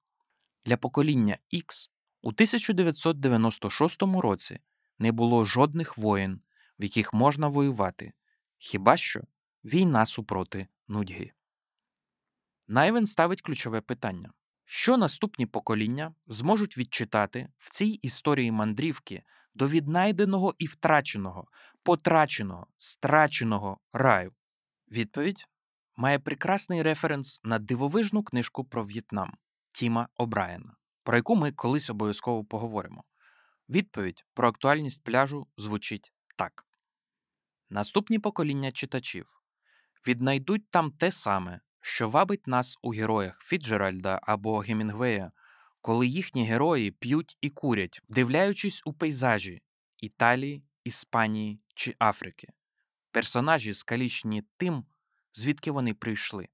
для 0.64 0.76
покоління 0.76 1.38
X 1.52 1.88
у 2.22 2.28
1996 2.28 4.02
році 4.02 4.60
не 4.98 5.12
було 5.12 5.44
жодних 5.44 5.98
воєн, 5.98 6.40
в 6.78 6.82
яких 6.82 7.12
можна 7.12 7.48
воювати, 7.48 8.12
хіба 8.58 8.96
що 8.96 9.20
війна 9.64 10.06
супроти 10.06 10.68
нудьги. 10.88 11.32
Найвен 12.68 13.06
ставить 13.06 13.42
ключове 13.42 13.80
питання: 13.80 14.32
що 14.64 14.96
наступні 14.96 15.46
покоління 15.46 16.14
зможуть 16.26 16.78
відчитати 16.78 17.48
в 17.58 17.70
цій 17.70 17.86
історії 17.86 18.52
мандрівки 18.52 19.22
до 19.54 19.68
віднайденого 19.68 20.54
і 20.58 20.66
втраченого, 20.66 21.48
потраченого, 21.82 22.66
страченого 22.76 23.80
раю? 23.92 24.32
Відповідь 24.90 25.46
має 25.96 26.18
прекрасний 26.18 26.82
референс 26.82 27.40
на 27.44 27.58
дивовижну 27.58 28.22
книжку 28.22 28.64
про 28.64 28.84
В'єтнам 28.84 29.36
Тіма 29.72 30.08
О'Брайена, 30.16 30.76
про 31.02 31.16
яку 31.16 31.36
ми 31.36 31.52
колись 31.52 31.90
обов'язково 31.90 32.44
поговоримо. 32.44 33.04
Відповідь 33.68 34.24
про 34.34 34.48
актуальність 34.48 35.04
пляжу 35.04 35.46
звучить 35.56 36.12
так: 36.36 36.66
наступні 37.70 38.18
покоління 38.18 38.72
читачів 38.72 39.37
віднайдуть 40.06 40.70
там 40.70 40.90
те 40.90 41.10
саме, 41.10 41.60
що 41.80 42.08
вабить 42.08 42.46
нас 42.46 42.78
у 42.82 42.90
героях 42.90 43.40
Фіджеральда 43.44 44.20
або 44.22 44.58
Гемінгвея, 44.58 45.32
коли 45.80 46.06
їхні 46.06 46.46
герої 46.46 46.90
п'ють 46.90 47.38
і 47.40 47.50
курять, 47.50 48.00
вдивляючись 48.08 48.82
у 48.84 48.92
пейзажі 48.92 49.62
Італії, 49.98 50.64
Іспанії 50.84 51.60
чи 51.74 51.94
Африки, 51.98 52.48
персонажі 53.10 53.74
скалічені 53.74 54.42
тим, 54.56 54.84
звідки 55.34 55.70
вони 55.70 55.94
прийшли, 55.94 56.48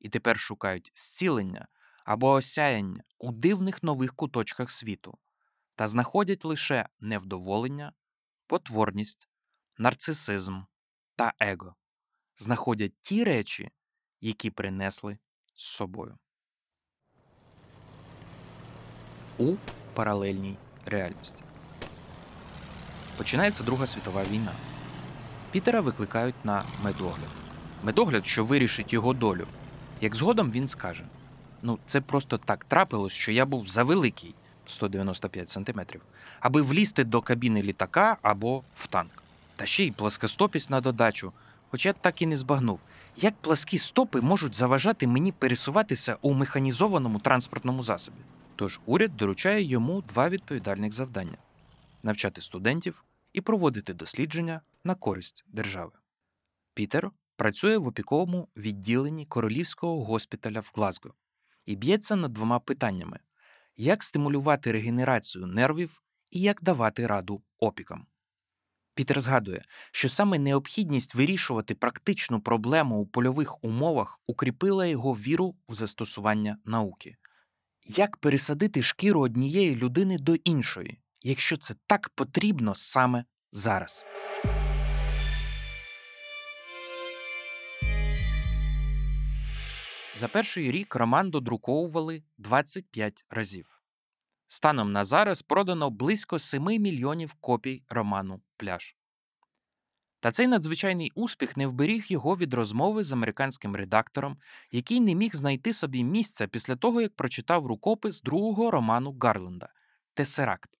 і 0.00 0.08
тепер 0.08 0.38
шукають 0.38 0.92
зцілення 0.94 1.66
або 2.04 2.30
осяяння 2.30 3.02
у 3.18 3.32
дивних 3.32 3.82
нових 3.82 4.14
куточках 4.14 4.70
світу, 4.70 5.18
та 5.74 5.86
знаходять 5.86 6.44
лише 6.44 6.88
невдоволення, 7.00 7.92
потворність, 8.46 9.28
нарцисизм 9.78 10.60
та 11.16 11.32
его, 11.40 11.74
знаходять 12.38 12.92
ті 13.00 13.24
речі, 13.24 13.70
які 14.20 14.50
принесли 14.50 15.18
з 15.54 15.62
собою. 15.62 16.18
У 19.38 19.54
паралельній 19.94 20.56
реальності. 20.86 21.42
Починається 23.16 23.64
Друга 23.64 23.86
світова 23.86 24.24
війна. 24.24 24.52
Пітера 25.50 25.80
викликають 25.80 26.44
на 26.44 26.62
медогляд. 26.82 27.28
Медогляд, 27.82 28.26
що 28.26 28.44
вирішить 28.44 28.92
його 28.92 29.12
долю. 29.12 29.46
Як 30.00 30.14
згодом 30.14 30.50
він 30.50 30.66
скаже: 30.66 31.04
ну, 31.62 31.78
це 31.86 32.00
просто 32.00 32.38
так 32.38 32.64
трапилось, 32.64 33.12
що 33.12 33.32
я 33.32 33.46
був 33.46 33.68
завеликий 33.68 34.34
195 34.66 35.48
сантиметрів, 35.48 36.00
аби 36.40 36.62
влізти 36.62 37.04
до 37.04 37.20
кабіни 37.20 37.62
літака 37.62 38.16
або 38.22 38.62
в 38.76 38.86
танк. 38.86 39.22
Та 39.56 39.66
ще 39.66 39.84
й 39.84 39.90
плоскостопість 39.90 40.70
на 40.70 40.80
додачу, 40.80 41.32
хоча 41.74 41.92
так 41.92 42.22
і 42.22 42.26
не 42.26 42.36
збагнув, 42.36 42.80
як 43.16 43.34
пласкі 43.34 43.78
стопи 43.78 44.20
можуть 44.20 44.54
заважати 44.54 45.06
мені 45.06 45.32
пересуватися 45.32 46.16
у 46.22 46.32
механізованому 46.32 47.18
транспортному 47.18 47.82
засобі. 47.82 48.16
Тож 48.56 48.80
уряд 48.86 49.16
доручає 49.16 49.62
йому 49.62 50.02
два 50.02 50.28
відповідальних 50.28 50.92
завдання: 50.92 51.38
навчати 52.02 52.40
студентів 52.40 53.04
і 53.32 53.40
проводити 53.40 53.94
дослідження 53.94 54.60
на 54.84 54.94
користь 54.94 55.44
держави. 55.48 55.92
Пітер 56.74 57.10
працює 57.36 57.78
в 57.78 57.86
опіковому 57.86 58.48
відділенні 58.56 59.26
королівського 59.26 60.04
госпіталя 60.04 60.60
в 60.60 60.70
Глазго 60.74 61.14
і 61.66 61.76
б'ється 61.76 62.16
над 62.16 62.32
двома 62.32 62.58
питаннями: 62.58 63.18
як 63.76 64.02
стимулювати 64.02 64.72
регенерацію 64.72 65.46
нервів 65.46 66.02
і 66.30 66.40
як 66.40 66.62
давати 66.62 67.06
раду 67.06 67.42
опікам. 67.58 68.06
Пітер 68.94 69.20
згадує, 69.20 69.64
що 69.92 70.08
саме 70.08 70.38
необхідність 70.38 71.14
вирішувати 71.14 71.74
практичну 71.74 72.40
проблему 72.40 72.96
у 72.96 73.06
польових 73.06 73.64
умовах 73.64 74.20
укріпила 74.26 74.86
його 74.86 75.12
віру 75.12 75.54
в 75.68 75.74
застосування 75.74 76.58
науки. 76.64 77.16
Як 77.86 78.16
пересадити 78.16 78.82
шкіру 78.82 79.20
однієї 79.20 79.76
людини 79.76 80.18
до 80.18 80.34
іншої, 80.34 81.00
якщо 81.22 81.56
це 81.56 81.74
так 81.86 82.08
потрібно 82.14 82.74
саме 82.74 83.24
зараз? 83.52 84.04
За 90.14 90.28
перший 90.28 90.70
рік 90.70 90.94
роман 90.94 91.30
додруковували 91.30 92.22
25 92.38 93.24
разів. 93.30 93.73
Станом 94.54 94.92
на 94.92 95.04
зараз 95.04 95.42
продано 95.42 95.90
близько 95.90 96.38
7 96.38 96.64
мільйонів 96.64 97.34
копій 97.34 97.82
роману 97.88 98.42
Пляж. 98.56 98.96
Та 100.20 100.30
цей 100.30 100.46
надзвичайний 100.46 101.12
успіх 101.14 101.56
не 101.56 101.66
вберіг 101.66 102.04
його 102.08 102.36
від 102.36 102.54
розмови 102.54 103.02
з 103.02 103.12
американським 103.12 103.76
редактором, 103.76 104.38
який 104.70 105.00
не 105.00 105.14
міг 105.14 105.30
знайти 105.34 105.72
собі 105.72 106.04
місця 106.04 106.46
після 106.46 106.76
того, 106.76 107.00
як 107.00 107.16
прочитав 107.16 107.66
рукопис 107.66 108.22
другого 108.22 108.70
роману 108.70 109.16
Гарленда 109.20 109.68
Тесеракт. 110.14 110.70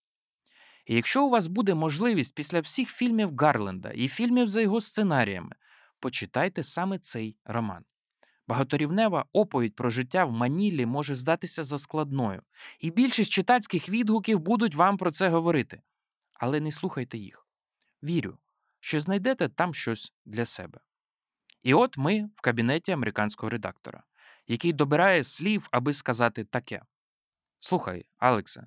І 0.87 0.95
якщо 0.95 1.27
у 1.27 1.31
вас 1.31 1.47
буде 1.47 1.75
можливість 1.75 2.35
після 2.35 2.61
всіх 2.61 2.89
фільмів 2.89 3.37
Гарленда 3.37 3.91
і 3.91 4.09
фільмів 4.09 4.49
за 4.49 4.61
його 4.61 4.81
сценаріями, 4.81 5.57
почитайте 6.01 6.63
саме 6.63 6.99
цей 6.99 7.37
роман. 7.45 7.85
Багаторівнева 8.49 9.25
оповідь 9.33 9.75
про 9.75 9.91
життя 9.91 10.25
в 10.25 10.33
Манілі 10.33 10.87
може 10.87 11.15
здатися 11.15 11.63
заскладною, 11.63 12.43
і 12.79 12.91
більшість 12.91 13.33
читацьких 13.33 13.89
відгуків 13.89 14.41
будуть 14.41 14.75
вам 14.75 14.97
про 14.97 15.11
це 15.11 15.29
говорити. 15.29 15.83
Але 16.33 16.61
не 16.61 16.71
слухайте 16.71 17.19
їх. 17.19 17.47
Вірю, 18.03 18.39
що 18.81 19.01
знайдете 19.01 19.49
там 19.49 19.75
щось 19.75 20.13
для 20.25 20.47
себе. 20.47 20.81
І 21.63 21.75
от 21.75 21.99
ми 21.99 22.31
в 22.37 22.41
кабінеті 22.41 22.93
американського 22.93 23.51
редактора, 23.51 24.03
який 24.47 24.73
добирає 24.73 25.25
слів, 25.25 25.69
аби 25.71 25.93
сказати 25.93 26.45
таке: 26.45 26.83
Слухай, 27.61 28.07
Алексе, 28.17 28.67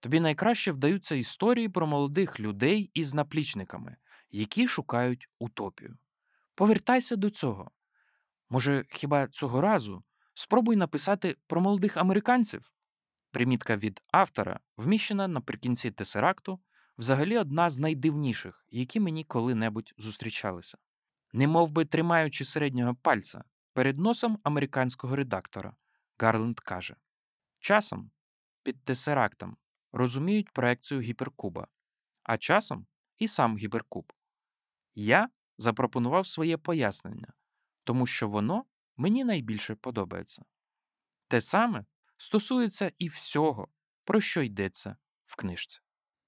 тобі 0.00 0.20
найкраще 0.20 0.72
вдаються 0.72 1.14
історії 1.14 1.68
про 1.68 1.86
молодих 1.86 2.40
людей 2.40 2.90
із 2.94 3.14
наплічниками, 3.14 3.96
які 4.30 4.68
шукають 4.68 5.28
утопію. 5.38 5.96
Повертайся 6.54 7.16
до 7.16 7.30
цього. 7.30 7.70
Може, 8.50 8.84
хіба 8.88 9.28
цього 9.28 9.60
разу 9.60 10.02
спробуй 10.34 10.76
написати 10.76 11.36
про 11.46 11.60
молодих 11.60 11.96
американців? 11.96 12.72
Примітка 13.30 13.76
від 13.76 14.02
автора 14.12 14.60
вміщена 14.76 15.28
наприкінці 15.28 15.90
тесеракту, 15.90 16.60
взагалі 16.98 17.38
одна 17.38 17.70
з 17.70 17.78
найдивніших, 17.78 18.66
які 18.68 19.00
мені 19.00 19.24
коли-небудь 19.24 19.94
зустрічалися. 19.98 20.78
Не 21.32 21.46
би 21.46 21.84
тримаючи 21.84 22.44
середнього 22.44 22.94
пальця 22.94 23.44
перед 23.72 23.98
носом 23.98 24.38
американського 24.42 25.16
редактора, 25.16 25.76
Гарленд 26.18 26.60
каже: 26.60 26.96
Часом 27.58 28.10
під 28.62 28.84
тесерактом 28.84 29.56
розуміють 29.92 30.50
проекцію 30.50 31.00
гіперкуба, 31.00 31.66
а 32.22 32.38
часом 32.38 32.86
і 33.18 33.28
сам 33.28 33.58
гіперкуб. 33.58 34.12
Я 34.94 35.28
запропонував 35.58 36.26
своє 36.26 36.56
пояснення 36.56 37.32
тому 37.86 38.06
що 38.06 38.28
воно 38.28 38.64
мені 38.96 39.24
найбільше 39.24 39.74
подобається. 39.74 40.44
Те 41.28 41.40
саме 41.40 41.84
стосується 42.16 42.92
і 42.98 43.08
всього, 43.08 43.68
про 44.04 44.20
що 44.20 44.42
йдеться 44.42 44.96
в 45.26 45.36
книжці. 45.36 45.80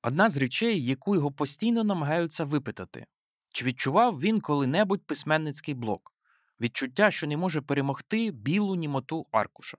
Одна 0.02 0.28
з 0.28 0.36
речей, 0.36 0.84
яку 0.84 1.14
його 1.14 1.32
постійно 1.32 1.84
намагаються 1.84 2.44
випитати, 2.44 3.06
чи 3.48 3.64
відчував 3.64 4.20
він 4.20 4.40
коли-небудь 4.40 5.06
письменницький 5.06 5.74
блок, 5.74 6.14
відчуття, 6.60 7.10
що 7.10 7.26
не 7.26 7.36
може 7.36 7.60
перемогти 7.60 8.30
білу 8.30 8.74
німоту 8.74 9.26
аркуша. 9.32 9.78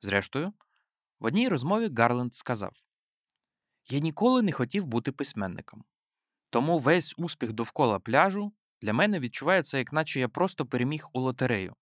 Зрештою, 0.00 0.52
в 1.20 1.24
одній 1.24 1.48
розмові 1.48 1.94
Гарленд 1.96 2.34
сказав: 2.34 2.72
Я 3.88 3.98
ніколи 3.98 4.42
не 4.42 4.52
хотів 4.52 4.86
бути 4.86 5.12
письменником, 5.12 5.84
тому 6.50 6.78
весь 6.78 7.14
успіх 7.16 7.52
довкола 7.52 7.98
пляжу 7.98 8.52
для 8.84 8.92
мене 8.92 9.20
відчувається, 9.20 9.78
як 9.78 9.92
наче 9.92 10.20
я 10.20 10.28
просто 10.28 10.66
переміг 10.66 11.08
у 11.12 11.20
лотерею. 11.20 11.74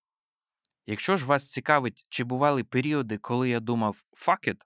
Якщо 0.87 1.17
ж 1.17 1.27
вас 1.27 1.51
цікавить, 1.51 2.07
чи 2.09 2.25
бували 2.25 2.65
періоди, 2.65 3.19
коли 3.19 3.49
я 3.49 3.61
думав 3.61 4.03
«fuck 4.27 4.49
it», 4.49 4.61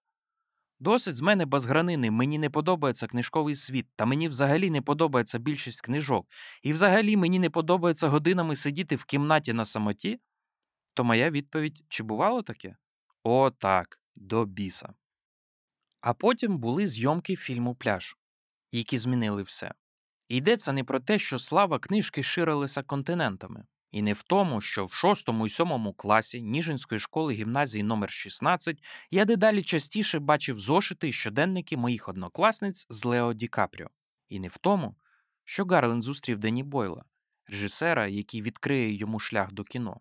досить 0.78 1.16
з 1.16 1.20
мене 1.20 1.46
базгранини, 1.46 2.10
мені 2.10 2.38
не 2.38 2.50
подобається 2.50 3.06
книжковий 3.06 3.54
світ, 3.54 3.86
та 3.96 4.06
мені 4.06 4.28
взагалі 4.28 4.70
не 4.70 4.82
подобається 4.82 5.38
більшість 5.38 5.80
книжок, 5.80 6.26
і 6.62 6.72
взагалі 6.72 7.16
мені 7.16 7.38
не 7.38 7.50
подобається 7.50 8.08
годинами 8.08 8.56
сидіти 8.56 8.96
в 8.96 9.04
кімнаті 9.04 9.52
на 9.52 9.64
самоті, 9.64 10.20
то 10.94 11.04
моя 11.04 11.30
відповідь 11.30 11.84
чи 11.88 12.02
бувало 12.02 12.42
таке? 12.42 12.76
О, 13.22 13.50
так, 13.50 14.00
до 14.16 14.44
біса. 14.44 14.94
А 16.00 16.14
потім 16.14 16.58
були 16.58 16.86
зйомки 16.86 17.36
фільму 17.36 17.74
Пляж, 17.74 18.16
які 18.72 18.98
змінили 18.98 19.42
все. 19.42 19.74
І 20.28 20.36
йдеться 20.36 20.72
не 20.72 20.84
про 20.84 21.00
те, 21.00 21.18
що 21.18 21.38
слава 21.38 21.78
книжки 21.78 22.22
ширилася 22.22 22.82
континентами, 22.82 23.64
і 23.90 24.02
не 24.02 24.12
в 24.12 24.22
тому, 24.22 24.60
що 24.60 24.86
в 24.86 24.92
шостому 24.92 25.46
і 25.46 25.50
сьомому 25.50 25.92
класі 25.92 26.42
Ніжинської 26.42 26.98
школи 26.98 27.34
гімназії 27.34 27.82
номер 27.82 28.10
16 28.10 28.84
я 29.10 29.24
дедалі 29.24 29.62
частіше 29.62 30.18
бачив 30.18 30.60
зошити 30.60 31.08
й 31.08 31.12
щоденники 31.12 31.76
моїх 31.76 32.08
однокласниць 32.08 32.86
з 32.90 33.04
Лео 33.04 33.32
Ді 33.32 33.48
Капріо. 33.48 33.88
І 34.28 34.40
не 34.40 34.48
в 34.48 34.56
тому, 34.56 34.96
що 35.44 35.64
Гарленд 35.64 36.02
зустрів 36.02 36.38
Дені 36.38 36.62
Бойла, 36.62 37.04
режисера, 37.46 38.06
який 38.06 38.42
відкриє 38.42 38.94
йому 38.94 39.18
шлях 39.18 39.52
до 39.52 39.64
кіно, 39.64 40.00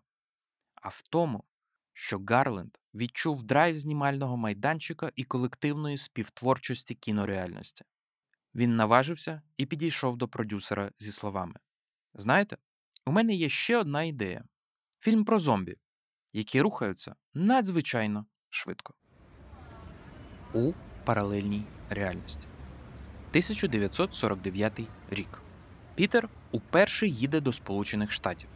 а 0.74 0.88
в 0.88 1.02
тому, 1.10 1.44
що 1.92 2.20
Гарленд 2.28 2.78
відчув 2.94 3.42
драйв 3.42 3.78
знімального 3.78 4.36
майданчика 4.36 5.12
і 5.16 5.24
колективної 5.24 5.96
співтворчості 5.96 6.94
кінореальності. 6.94 7.84
Він 8.56 8.76
наважився 8.76 9.42
і 9.56 9.66
підійшов 9.66 10.16
до 10.16 10.28
продюсера 10.28 10.90
зі 10.98 11.12
словами: 11.12 11.54
Знаєте, 12.14 12.56
у 13.06 13.12
мене 13.12 13.34
є 13.34 13.48
ще 13.48 13.76
одна 13.76 14.02
ідея: 14.02 14.44
фільм 15.00 15.24
про 15.24 15.38
зомбі, 15.38 15.76
які 16.32 16.60
рухаються 16.60 17.14
надзвичайно 17.34 18.26
швидко. 18.48 18.94
У 20.54 20.72
паралельній 21.04 21.64
реальності. 21.90 22.46
1949 23.30 24.80
рік. 25.10 25.42
Пітер 25.94 26.28
уперше 26.50 27.06
їде 27.06 27.40
до 27.40 27.52
Сполучених 27.52 28.12
Штатів. 28.12 28.48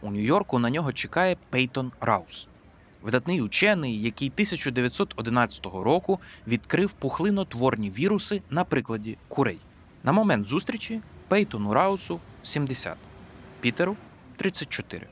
У 0.00 0.10
Нью-Йорку 0.10 0.58
на 0.58 0.70
нього 0.70 0.92
чекає 0.92 1.36
Пейтон 1.50 1.92
Раус, 2.00 2.48
видатний 3.06 3.42
учений, 3.42 4.02
який 4.02 4.28
1911 4.28 5.64
року 5.64 6.20
відкрив 6.46 6.92
пухлинотворні 6.92 7.90
віруси 7.90 8.42
на 8.50 8.64
прикладі 8.64 9.18
курей. 9.28 9.58
На 10.04 10.12
момент 10.12 10.46
зустрічі 10.46 11.00
Пейтону 11.28 11.74
Раусу 11.74 12.20
70, 12.42 12.96
Пітеру 13.60 13.96
34. 14.36 15.06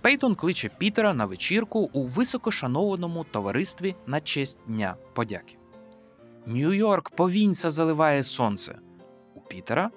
Пейтон 0.00 0.34
кличе 0.34 0.70
Пітера 0.78 1.14
на 1.14 1.24
вечірку 1.24 1.90
у 1.92 2.02
високошанованому 2.02 3.24
товаристві 3.24 3.94
на 4.06 4.20
честь 4.20 4.58
Дня 4.66 4.96
подяки. 5.14 5.56
Нью-Йорк 6.46 7.16
повінця 7.16 7.70
заливає 7.70 8.22
сонце. 8.22 8.78
У 9.34 9.40
Пітера 9.40 9.90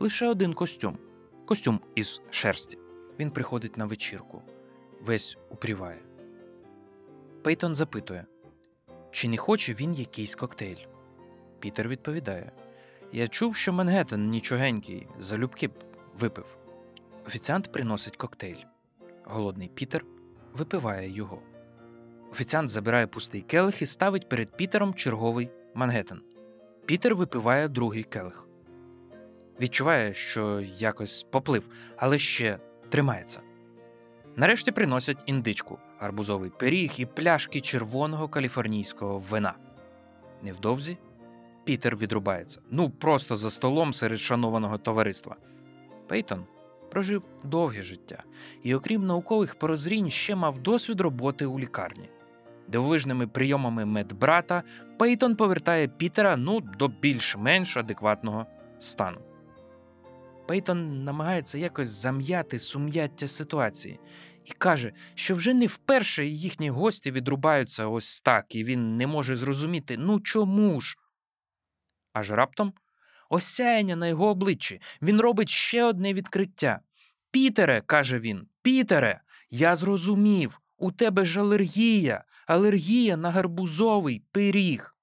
лише 0.00 0.28
один 0.28 0.54
костюм 0.54 0.98
костюм 1.46 1.80
із 1.94 2.20
шерсті. 2.30 2.78
Він 3.18 3.30
приходить 3.30 3.76
на 3.76 3.84
вечірку, 3.84 4.42
весь 5.00 5.38
упріває. 5.50 6.11
Пейтон 7.42 7.74
запитує, 7.74 8.24
чи 9.10 9.28
не 9.28 9.36
хоче 9.36 9.74
він 9.74 9.94
якийсь 9.94 10.34
коктейль. 10.34 10.86
Пітер 11.60 11.88
відповідає: 11.88 12.52
Я 13.12 13.28
чув, 13.28 13.56
що 13.56 13.72
Мангеттен 13.72 14.30
нічогенький, 14.30 15.06
залюбки 15.18 15.68
б 15.68 15.72
випив. 16.18 16.56
Офіціант 17.26 17.72
приносить 17.72 18.16
коктейль. 18.16 18.64
Голодний 19.24 19.68
Пітер 19.68 20.04
випиває 20.52 21.10
його. 21.10 21.42
Офіціант 22.32 22.68
забирає 22.68 23.06
пустий 23.06 23.42
келих 23.42 23.82
і 23.82 23.86
ставить 23.86 24.28
перед 24.28 24.56
Пітером 24.56 24.94
черговий 24.94 25.50
Мангеттен. 25.74 26.20
Пітер 26.86 27.14
випиває 27.14 27.68
другий 27.68 28.04
келих. 28.04 28.48
Відчуває, 29.60 30.14
що 30.14 30.60
якось 30.60 31.22
поплив, 31.22 31.68
але 31.96 32.18
ще 32.18 32.58
тримається. 32.88 33.40
Нарешті 34.36 34.72
приносять 34.72 35.22
індичку, 35.26 35.78
гарбузовий 36.02 36.50
пиріг 36.50 36.92
і 36.96 37.06
пляшки 37.06 37.60
червоного 37.60 38.28
каліфорнійського 38.28 39.18
вина. 39.18 39.54
Невдовзі 40.42 40.98
Пітер 41.64 41.96
відрубається. 41.96 42.60
Ну, 42.70 42.90
просто 42.90 43.36
за 43.36 43.50
столом 43.50 43.92
серед 43.92 44.20
шанованого 44.20 44.78
товариства. 44.78 45.36
Пейтон 46.08 46.44
прожив 46.90 47.24
довге 47.44 47.82
життя 47.82 48.22
і, 48.62 48.74
окрім 48.74 49.06
наукових 49.06 49.54
порозрінь, 49.54 50.10
ще 50.10 50.34
мав 50.34 50.58
досвід 50.58 51.00
роботи 51.00 51.46
у 51.46 51.58
лікарні. 51.58 52.08
Дивовижними 52.68 53.26
прийомами 53.26 53.84
медбрата 53.84 54.62
Пейтон 54.98 55.36
повертає 55.36 55.88
Пітера 55.88 56.36
ну, 56.36 56.60
до 56.60 56.88
більш-менш 56.88 57.76
адекватного 57.76 58.46
стану. 58.78 59.18
Пейтон 60.46 61.04
намагається 61.04 61.58
якось 61.58 61.88
зам'яти 61.88 62.58
сум'яття 62.58 63.26
ситуації 63.26 64.00
і 64.44 64.52
каже, 64.52 64.92
що 65.14 65.34
вже 65.34 65.54
не 65.54 65.66
вперше 65.66 66.26
їхні 66.26 66.70
гості 66.70 67.10
відрубаються 67.10 67.86
ось 67.86 68.20
так, 68.20 68.54
і 68.54 68.64
він 68.64 68.96
не 68.96 69.06
може 69.06 69.36
зрозуміти, 69.36 69.96
ну 69.96 70.20
чому 70.20 70.80
ж? 70.80 70.96
Аж 72.12 72.30
раптом 72.30 72.72
осяяння 73.28 73.96
на 73.96 74.06
його 74.06 74.28
обличчі 74.28 74.80
він 75.02 75.20
робить 75.20 75.48
ще 75.48 75.84
одне 75.84 76.14
відкриття. 76.14 76.80
Пітере, 77.30 77.80
каже 77.80 78.18
він, 78.18 78.46
Пітере, 78.62 79.20
я 79.50 79.76
зрозумів, 79.76 80.60
у 80.76 80.92
тебе 80.92 81.24
ж 81.24 81.40
алергія, 81.40 82.24
алергія 82.46 83.16
на 83.16 83.30
гарбузовий 83.30 84.22
пиріг. 84.32 84.96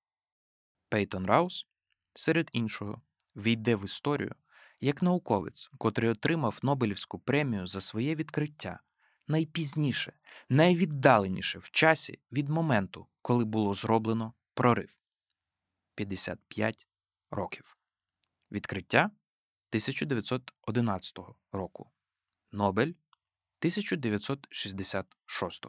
Пейтон 0.90 1.26
Раус, 1.26 1.66
серед 2.14 2.50
іншого, 2.54 3.02
війде 3.36 3.76
в 3.76 3.84
історію 3.84 4.36
як 4.82 5.04
науковець, 5.04 5.70
котрий 5.78 6.10
отримав 6.10 6.60
Нобелівську 6.64 7.20
премію 7.20 7.68
за 7.68 7.82
своє 7.82 8.16
відкриття 8.16 8.80
найпізніше, 9.30 10.14
найвіддаленіше 10.50 11.60
в 11.60 11.70
часі 11.70 12.20
від 12.32 12.50
моменту, 12.50 13.08
коли 13.22 13.46
було 13.46 13.74
зроблено 13.74 14.34
прорив 14.54 14.98
55 15.96 16.88
років. 17.32 17.78
Відкриття 18.52 19.04
1911 19.04 21.20
року. 21.52 21.92
Нобель 22.52 22.94
1966. 23.60 25.66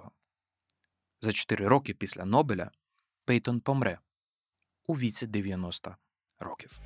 За 1.21 1.33
4 1.33 1.69
роки 1.69 1.95
після 1.95 2.25
Нобеля 2.25 2.71
Пейтон 3.25 3.61
помре 3.61 3.99
у 4.87 4.95
віці 4.95 5.27
90 5.27 5.97
років. 6.39 6.81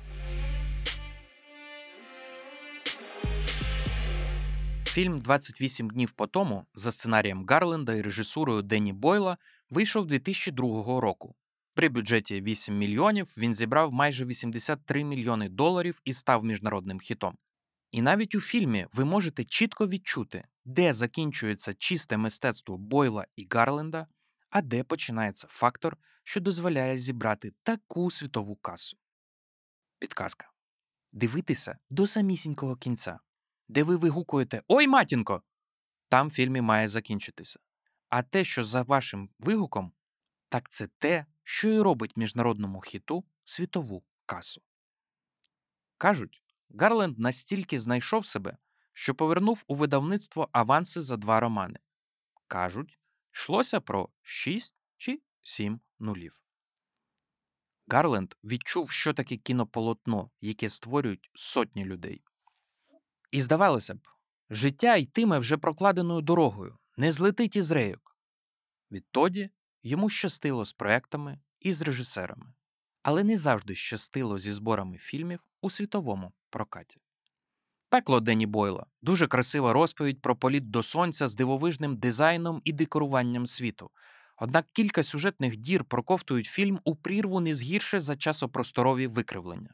Фільм 4.95 5.19
«28 5.19 5.87
днів 5.87 6.11
по 6.11 6.27
тому 6.27 6.65
за 6.75 6.91
сценарієм 6.91 7.45
Гарленда 7.45 7.93
і 7.93 8.01
режисурою 8.01 8.61
Денні 8.61 8.93
Бойла 8.93 9.37
вийшов 9.69 10.05
2002 10.05 11.01
року. 11.01 11.35
При 11.73 11.89
бюджеті 11.89 12.41
8 12.41 12.77
мільйонів 12.77 13.33
він 13.37 13.55
зібрав 13.55 13.93
майже 13.93 14.25
83 14.25 15.03
мільйони 15.03 15.49
доларів 15.49 16.01
і 16.03 16.13
став 16.13 16.43
міжнародним 16.43 16.99
хітом. 16.99 17.37
І 17.91 18.01
навіть 18.01 18.35
у 18.35 18.41
фільмі 18.41 18.87
ви 18.93 19.05
можете 19.05 19.43
чітко 19.43 19.87
відчути, 19.87 20.47
де 20.65 20.93
закінчується 20.93 21.73
чисте 21.73 22.17
мистецтво 22.17 22.77
Бойла 22.77 23.25
і 23.35 23.47
Гарленда, 23.51 24.07
а 24.49 24.61
де 24.61 24.83
починається 24.83 25.47
фактор, 25.49 25.97
що 26.23 26.39
дозволяє 26.39 26.97
зібрати 26.97 27.53
таку 27.63 28.11
світову 28.11 28.55
касу. 28.55 28.97
Підказка. 29.99 30.51
Дивитися 31.11 31.77
до 31.89 32.07
самісінького 32.07 32.75
кінця 32.75 33.19
де 33.67 33.83
ви 33.83 33.95
вигукуєте 33.95 34.63
Ой, 34.67 34.87
матінко! 34.87 35.43
Там 36.09 36.31
фільм 36.31 36.55
і 36.55 36.61
має 36.61 36.87
закінчитися. 36.87 37.59
А 38.09 38.23
те, 38.23 38.43
що 38.43 38.63
за 38.63 38.81
вашим 38.81 39.29
вигуком, 39.39 39.93
так 40.49 40.69
це 40.69 40.87
те, 40.99 41.25
що 41.43 41.69
і 41.69 41.81
робить 41.81 42.17
міжнародному 42.17 42.79
хіту 42.81 43.23
світову 43.45 44.03
касу. 44.25 44.61
Кажуть, 45.97 46.43
Гарленд 46.69 47.19
настільки 47.19 47.79
знайшов 47.79 48.25
себе, 48.25 48.57
що 48.93 49.15
повернув 49.15 49.63
у 49.67 49.75
видавництво 49.75 50.49
аванси 50.51 51.01
за 51.01 51.17
два 51.17 51.39
романи. 51.39 51.79
Кажуть, 52.47 52.99
йшлося 53.33 53.79
про 53.81 54.09
6 54.21 54.75
чи 54.97 55.21
7 55.41 55.79
нулів. 55.99 56.41
Гарленд 57.87 58.35
відчув, 58.43 58.91
що 58.91 59.13
таке 59.13 59.37
кінополотно, 59.37 60.31
яке 60.41 60.69
створюють 60.69 61.29
сотні 61.33 61.85
людей. 61.85 62.23
І 63.35 63.41
здавалося 63.41 63.95
б, 63.95 64.07
життя 64.49 64.95
йтиме 64.95 65.39
вже 65.39 65.57
прокладеною 65.57 66.21
дорогою, 66.21 66.77
не 66.97 67.11
злетить 67.11 67.55
із 67.55 67.71
рейок. 67.71 68.17
Відтоді 68.91 69.49
йому 69.83 70.09
щастило 70.09 70.65
з 70.65 70.73
проектами 70.73 71.39
і 71.59 71.73
з 71.73 71.81
режисерами, 71.81 72.53
але 73.03 73.23
не 73.23 73.37
завжди 73.37 73.75
щастило 73.75 74.39
зі 74.39 74.51
зборами 74.51 74.97
фільмів 74.97 75.39
у 75.61 75.69
світовому 75.69 76.33
прокаті. 76.49 76.97
Пекло 77.89 78.19
Дені 78.19 78.45
Бойла 78.45 78.85
дуже 79.01 79.27
красива 79.27 79.73
розповідь 79.73 80.21
про 80.21 80.35
політ 80.35 80.71
до 80.71 80.83
сонця 80.83 81.27
з 81.27 81.35
дивовижним 81.35 81.97
дизайном 81.97 82.61
і 82.63 82.73
декоруванням 82.73 83.47
світу. 83.47 83.91
Однак 84.37 84.65
кілька 84.73 85.03
сюжетних 85.03 85.57
дір 85.57 85.83
проковтують 85.83 86.47
фільм 86.47 86.79
у 86.83 86.95
прірву 86.95 87.39
не 87.39 87.53
згірше 87.53 87.99
за 87.99 88.15
часопросторові 88.15 89.07
викривлення. 89.07 89.73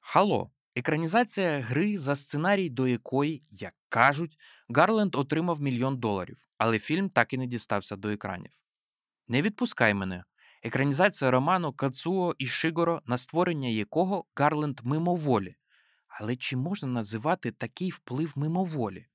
Хало 0.00 0.50
Екранізація 0.78 1.60
гри, 1.60 1.98
за 1.98 2.14
сценарій 2.14 2.70
до 2.70 2.88
якої, 2.88 3.42
як 3.50 3.74
кажуть, 3.88 4.38
Гарленд 4.68 5.14
отримав 5.14 5.60
мільйон 5.60 5.96
доларів, 5.96 6.38
але 6.58 6.78
фільм 6.78 7.10
так 7.10 7.32
і 7.32 7.38
не 7.38 7.46
дістався 7.46 7.96
до 7.96 8.08
екранів. 8.08 8.50
Не 9.28 9.42
відпускай 9.42 9.94
мене. 9.94 10.24
екранізація 10.62 11.30
роману 11.30 11.72
Кацуо 11.72 12.34
і 12.38 12.46
Шигоро, 12.46 13.02
на 13.06 13.18
створення 13.18 13.68
якого 13.68 14.24
Гарленд 14.36 14.80
мимоволі. 14.84 15.56
Але 16.08 16.36
чи 16.36 16.56
можна 16.56 16.88
називати 16.88 17.52
такий 17.52 17.90
вплив 17.90 18.32
мимоволі? 18.36 19.06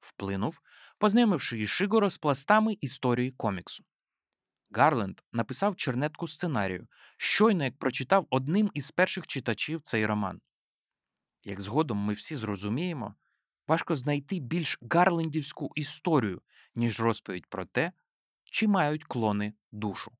Вплинув, 0.00 0.60
познайомивши 0.98 1.58
Ішигоро 1.58 2.10
з 2.10 2.18
пластами 2.18 2.76
історії 2.80 3.30
коміксу. 3.30 3.84
Гарленд 4.70 5.20
написав 5.32 5.76
чернетку 5.76 6.28
сценарію, 6.28 6.86
щойно 7.16 7.64
як 7.64 7.78
прочитав 7.78 8.26
одним 8.30 8.70
із 8.74 8.90
перших 8.90 9.26
читачів 9.26 9.80
цей 9.80 10.06
роман. 10.06 10.40
Як 11.48 11.60
згодом 11.60 11.98
ми 11.98 12.14
всі 12.14 12.36
зрозуміємо, 12.36 13.14
важко 13.68 13.94
знайти 13.94 14.40
більш 14.40 14.78
гарлендівську 14.90 15.72
історію, 15.74 16.42
ніж 16.74 17.00
розповідь 17.00 17.46
про 17.46 17.64
те, 17.64 17.92
чи 18.44 18.68
мають 18.68 19.04
клони 19.04 19.54
душу. 19.72 20.12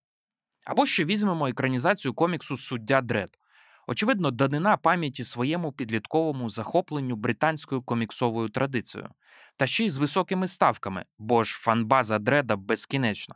Або 0.67 0.87
ще 0.87 1.05
візьмемо 1.05 1.49
екранізацію 1.49 2.15
коміксу 2.15 2.57
Суддя 2.57 3.01
Дред. 3.01 3.39
Очевидно, 3.87 4.31
данина 4.31 4.77
пам'яті 4.77 5.25
своєму 5.25 5.73
підлітковому 5.73 6.51
захопленню 6.51 7.17
британською 7.17 7.83
коміксовою 7.83 8.49
традицією, 8.49 9.11
та 9.57 9.67
ще 9.67 9.85
й 9.85 9.91
з 9.91 9.99
високими 9.99 10.47
ставками, 10.47 11.05
бо 11.19 11.45
ж 11.45 11.59
фанбаза 11.59 12.19
Дреда 12.19 12.57
безкінечна. 12.57 13.35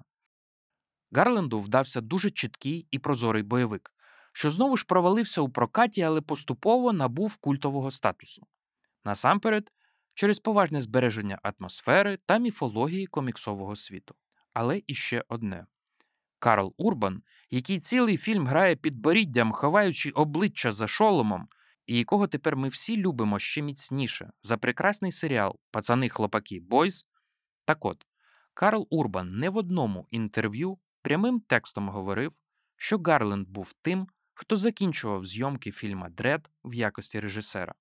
Гарленду 1.13 1.61
вдався 1.61 2.01
дуже 2.01 2.31
чіткий 2.31 2.87
і 2.91 2.99
прозорий 2.99 3.43
бойовик, 3.43 3.93
що 4.33 4.51
знову 4.51 4.77
ж 4.77 4.85
провалився 4.89 5.41
у 5.41 5.49
прокаті, 5.49 6.03
але 6.03 6.21
поступово 6.21 6.93
набув 6.93 7.37
культового 7.37 7.91
статусу. 7.91 8.47
Насамперед, 9.05 9.73
через 10.15 10.41
поважне 10.41 10.81
збереження 10.81 11.39
атмосфери 11.43 12.19
та 12.27 12.39
міфології 12.39 13.07
коміксового 13.07 13.77
світу. 13.77 14.15
Але 14.53 14.83
іще 14.87 15.25
одне. 15.29 15.67
Карл 16.39 16.75
Урбан, 16.77 17.23
який 17.51 17.81
цілий 17.81 18.17
фільм 18.17 18.47
грає 18.47 18.77
під 18.77 18.99
боріддям, 18.99 19.53
ховаючи 19.53 20.11
обличчя 20.11 20.73
за 20.73 20.89
шоломом, 20.89 21.49
і 21.87 21.99
якого 21.99 22.27
тепер 22.27 22.57
ми 22.57 22.69
всі 22.69 22.97
любимо 22.97 23.39
ще 23.39 23.63
міцніше 23.63 24.31
за 24.43 24.57
прекрасний 24.57 25.13
серіал 25.13 25.57
Пацани 25.71 26.09
хлопаки 26.09 26.61
Бойз. 26.61 27.07
Так 27.65 27.85
от, 27.85 28.07
Карл 28.55 28.87
Урбан 28.91 29.39
не 29.39 29.51
в 29.51 29.57
одному 29.57 30.07
інтерв'ю 30.11 30.79
прямим 31.03 31.41
текстом 31.41 31.89
говорив, 31.89 32.33
що 32.77 32.99
Гарленд 32.99 33.49
був 33.49 33.73
тим, 33.83 34.07
хто 34.41 34.57
закінчував 34.57 35.25
зйомки 35.25 35.71
фільма 35.71 36.09
Дред 36.09 36.51
в 36.65 36.75
якості 36.75 37.21
режисера. 37.21 37.75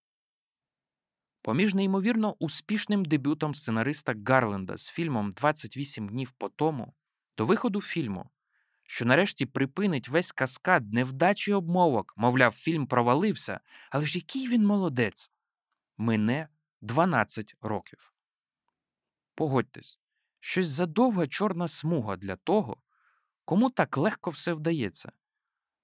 Поміж 1.41 1.73
неймовірно 1.73 2.35
успішним 2.39 3.05
дебютом 3.05 3.53
сценариста 3.53 4.15
Гарленда 4.27 4.77
з 4.77 4.89
фільмом 4.89 5.31
«28 5.31 6.07
днів 6.07 6.31
по 6.31 6.49
тому 6.49 6.93
до 7.37 7.45
виходу 7.45 7.81
фільму, 7.81 8.29
що 8.83 9.05
нарешті 9.05 9.45
припинить 9.45 10.09
весь 10.09 10.31
каскад 10.31 10.93
невдачі 10.93 11.53
обмовок, 11.53 12.13
мовляв, 12.17 12.51
фільм 12.51 12.87
провалився, 12.87 13.59
але 13.89 14.05
ж 14.05 14.17
який 14.17 14.47
він 14.47 14.65
молодець, 14.65 15.31
мине 15.97 16.47
12 16.81 17.55
років. 17.61 18.13
Погодьтесь, 19.35 19.99
щось 20.39 20.67
задовга 20.67 21.27
чорна 21.27 21.67
смуга 21.67 22.15
для 22.15 22.35
того, 22.35 22.77
кому 23.45 23.69
так 23.69 23.97
легко 23.97 24.29
все 24.29 24.53
вдається. 24.53 25.11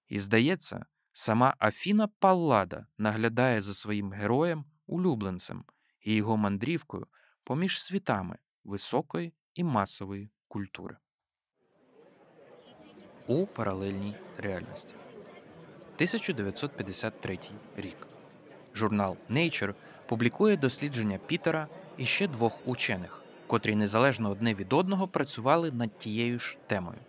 І 0.08 0.20
здається, 0.20 0.86
сама 1.14 1.56
Афіна 1.60 2.08
Паллада 2.20 2.88
наглядає 2.98 3.62
за 3.62 3.74
своїм 3.74 4.12
героєм 4.12 4.66
улюбленцем 4.88 5.66
і 6.02 6.14
його 6.14 6.38
мандрівкою 6.38 7.08
поміж 7.44 7.82
світами 7.82 8.38
високої 8.64 9.34
і 9.54 9.64
масової 9.64 10.30
культури. 10.48 10.98
У 13.28 13.46
паралельній 13.46 14.16
реальності 14.38 14.96
1953 15.96 17.40
рік. 17.78 18.08
Журнал 18.76 19.18
Nature 19.30 19.74
публікує 20.06 20.58
дослідження 20.58 21.18
Пітера 21.18 21.68
і 21.98 22.06
ще 22.06 22.28
двох 22.28 22.68
учених, 22.68 23.24
котрі 23.48 23.76
незалежно 23.76 24.30
одне 24.30 24.54
від 24.54 24.74
одного 24.74 25.08
працювали 25.08 25.72
над 25.72 25.98
тією 25.98 26.40
ж 26.40 26.58
темою. 26.68 27.00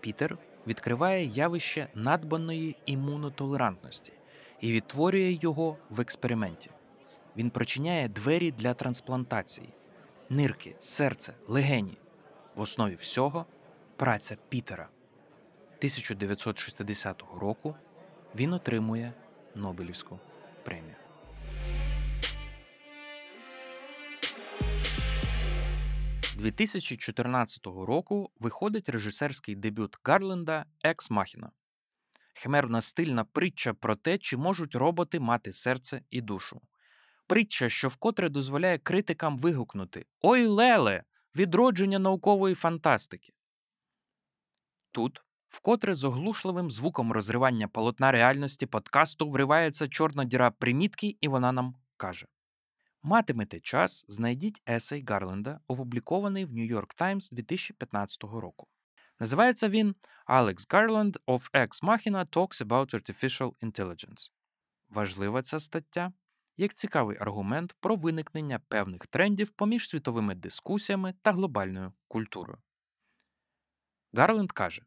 Пітер 0.00 0.38
відкриває 0.66 1.24
явище 1.24 1.88
надбаної 1.94 2.76
імунотолерантності 2.86 4.12
і 4.60 4.72
відтворює 4.72 5.38
його 5.42 5.76
в 5.90 6.00
експерименті. 6.00 6.70
Він 7.36 7.50
прочиняє 7.50 8.08
двері 8.08 8.50
для 8.50 8.74
трансплантації, 8.74 9.68
нирки, 10.30 10.74
серце, 10.78 11.34
легені. 11.48 11.98
В 12.54 12.60
основі 12.60 12.94
всього 12.94 13.46
праця 13.96 14.36
Пітера. 14.48 14.88
1960 15.78 17.24
року 17.40 17.74
він 18.34 18.52
отримує 18.52 19.12
Нобелівську 19.54 20.20
премію.– 20.64 20.96
2014 26.42 27.66
року 27.66 28.30
виходить 28.40 28.88
режисерський 28.88 29.54
дебют 29.54 29.96
Гарленда 30.04 30.64
Екс 30.82 31.10
Махіна. 31.10 31.50
Химерна 32.34 32.80
стильна 32.80 33.24
притча 33.24 33.74
про 33.74 33.96
те, 33.96 34.18
чи 34.18 34.36
можуть 34.36 34.74
роботи 34.74 35.20
мати 35.20 35.52
серце 35.52 36.02
і 36.10 36.20
душу. 36.20 36.60
Притча, 37.26 37.68
що 37.68 37.88
вкотре 37.88 38.28
дозволяє 38.28 38.78
критикам 38.78 39.38
вигукнути 39.38 40.06
Ой 40.20 40.46
Леле! 40.46 41.04
Відродження 41.36 41.98
наукової 41.98 42.54
фантастики. 42.54 43.32
Тут, 44.92 45.22
вкотре 45.48 45.94
з 45.94 46.04
оглушливим 46.04 46.70
звуком 46.70 47.12
розривання 47.12 47.68
полотна 47.68 48.12
реальності 48.12 48.66
подкасту 48.66 49.30
вривається 49.30 49.88
чорна 49.88 50.24
діра 50.24 50.50
примітки, 50.50 51.16
і 51.20 51.28
вона 51.28 51.52
нам 51.52 51.74
каже: 51.96 52.26
Матимете 53.04 53.60
час, 53.60 54.04
знайдіть 54.08 54.62
есей 54.68 55.04
Гарленда, 55.08 55.60
опублікований 55.66 56.44
в 56.44 56.50
New 56.50 56.72
York 56.72 57.00
Times 57.00 57.34
2015 57.34 58.22
року. 58.22 58.66
Називається 59.20 59.68
він 59.68 59.94
Alex 60.26 60.54
Garland 60.54 61.16
of 61.26 61.50
Ex 61.50 61.82
Machina 61.82 62.26
Talks 62.26 62.66
about 62.66 62.94
Artificial 62.94 63.52
Intelligence. 63.62 64.30
Важлива 64.88 65.42
ця 65.42 65.60
стаття 65.60 66.12
як 66.56 66.74
цікавий 66.74 67.16
аргумент 67.20 67.76
про 67.80 67.96
виникнення 67.96 68.58
певних 68.68 69.06
трендів 69.06 69.50
поміж 69.50 69.88
світовими 69.88 70.34
дискусіями 70.34 71.14
та 71.22 71.32
глобальною 71.32 71.92
культурою. 72.08 72.58
Гарленд 74.14 74.52
каже: 74.52 74.82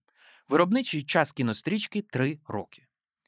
виробничий 0.49 1.03
час 1.03 1.31
кінострічки 1.31 2.01
3 2.01 2.39
роки. 2.47 2.87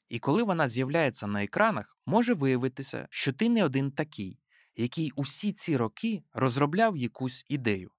І 0.09 0.19
коли 0.19 0.43
вона 0.43 0.67
з'являється 0.67 1.27
на 1.27 1.43
екранах, 1.43 1.97
може 2.05 2.33
виявитися, 2.33 3.07
що 3.09 3.33
ти 3.33 3.49
не 3.49 3.65
один 3.65 3.91
такий, 3.91 4.39
який 4.77 5.11
усі 5.15 5.51
ці 5.51 5.77
роки 5.77 6.23
розробляв 6.33 6.97
якусь 6.97 7.45
ідею. 7.49 7.91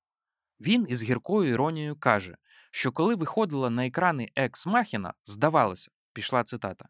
Він 0.60 0.86
із 0.88 1.02
гіркою 1.02 1.50
іронією 1.50 1.96
каже, 1.96 2.36
що 2.70 2.92
коли 2.92 3.14
виходила 3.14 3.70
на 3.70 3.86
екрани 3.86 4.30
Екс 4.36 4.66
Махіна, 4.66 5.14
здавалося, 5.24 5.90
пішла 6.12 6.44
цитата, 6.44 6.88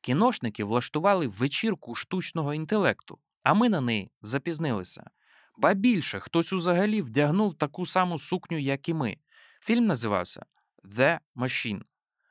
Кіношники 0.00 0.64
влаштували 0.64 1.26
вечірку 1.26 1.94
штучного 1.94 2.54
інтелекту, 2.54 3.18
а 3.42 3.54
ми 3.54 3.68
на 3.68 3.80
неї 3.80 4.10
запізнилися. 4.20 5.10
Ба 5.56 5.74
більше 5.74 6.20
хтось 6.20 6.52
узагалі 6.52 7.02
вдягнув 7.02 7.54
таку 7.54 7.86
саму 7.86 8.18
сукню, 8.18 8.58
як 8.58 8.88
і 8.88 8.94
ми. 8.94 9.16
Фільм 9.60 9.86
називався 9.86 10.46
The 10.84 11.18
Machine. 11.36 11.82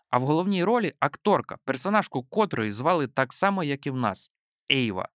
А 0.10 0.18
в 0.18 0.26
головній 0.26 0.64
ролі 0.64 0.94
акторка, 1.00 1.58
персонажку 1.64 2.24
котрої 2.24 2.72
звали 2.72 3.08
так 3.08 3.34
само, 3.34 3.64
як 3.64 3.88
і 3.88 3.92
в 3.92 3.96
нас 3.96 4.32
Ейва. 4.72 5.10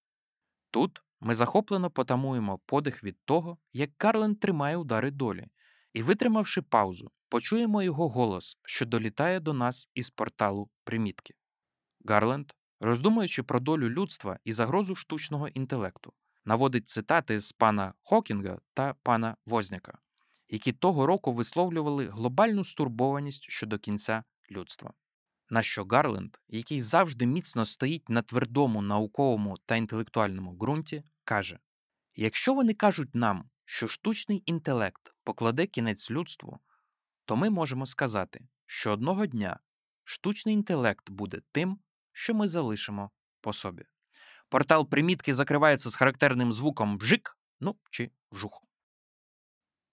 Тут 0.71 1.03
ми 1.25 1.35
захоплено 1.35 1.91
потамуємо 1.91 2.59
подих 2.67 3.05
від 3.05 3.17
того, 3.25 3.59
як 3.73 3.91
Карлен 3.97 4.37
тримає 4.37 4.77
удари 4.77 5.11
долі, 5.11 5.47
і, 5.93 6.03
витримавши 6.03 6.63
паузу, 6.63 7.11
почуємо 7.29 7.83
його 7.83 8.09
голос, 8.09 8.59
що 8.65 8.87
долітає 8.87 9.41
до 9.41 9.53
нас 9.53 9.89
із 9.95 10.11
порталу 10.11 10.71
примітки. 10.85 11.35
Гарленд, 12.05 12.53
роздумуючи 12.81 13.43
про 13.43 13.61
долю 13.61 13.91
людства 13.91 14.39
і 14.45 14.53
загрозу 14.53 14.95
штучного 14.95 15.49
інтелекту, 15.49 16.13
наводить 16.45 16.89
цитати 16.89 17.41
з 17.41 17.53
пана 17.53 17.95
Хокінга 18.03 18.59
та 18.75 18.95
пана 19.03 19.37
Возняка, 19.47 19.99
які 20.49 20.73
того 20.73 21.07
року 21.07 21.33
висловлювали 21.33 22.09
глобальну 22.09 22.65
стурбованість 22.65 23.51
щодо 23.51 23.79
кінця 23.79 24.25
людства. 24.51 24.93
На 25.51 25.63
що 25.63 25.85
Гарленд, 25.85 26.37
який 26.49 26.81
завжди 26.81 27.27
міцно 27.27 27.65
стоїть 27.65 28.09
на 28.09 28.23
твердому 28.23 28.83
науковому 28.83 29.57
та 29.67 29.77
інтелектуальному 29.77 30.53
ґрунті, 30.53 31.03
каже: 31.25 31.59
якщо 32.15 32.55
вони 32.55 32.75
кажуть 32.75 33.15
нам, 33.15 33.51
що 33.65 33.89
штучний 33.89 34.43
інтелект 34.47 35.15
покладе 35.25 35.67
кінець 35.67 36.11
людству, 36.11 36.61
то 37.25 37.37
ми 37.37 37.51
можемо 37.51 37.87
сказати, 37.87 38.41
що 38.67 38.93
одного 38.93 39.27
дня 39.27 39.61
штучний 40.05 40.55
інтелект 40.55 41.11
буде 41.11 41.41
тим, 41.53 41.79
що 42.13 42.35
ми 42.35 42.49
залишимо 42.49 43.11
по 43.41 43.53
собі. 43.53 43.85
Портал 44.49 44.89
примітки 44.89 45.35
закривається 45.35 45.91
з 45.91 45.97
характерним 45.97 46.53
звуком 46.53 46.99
бжик, 46.99 47.39
ну 47.61 47.77
чи 47.91 48.11
вжух. 48.31 48.63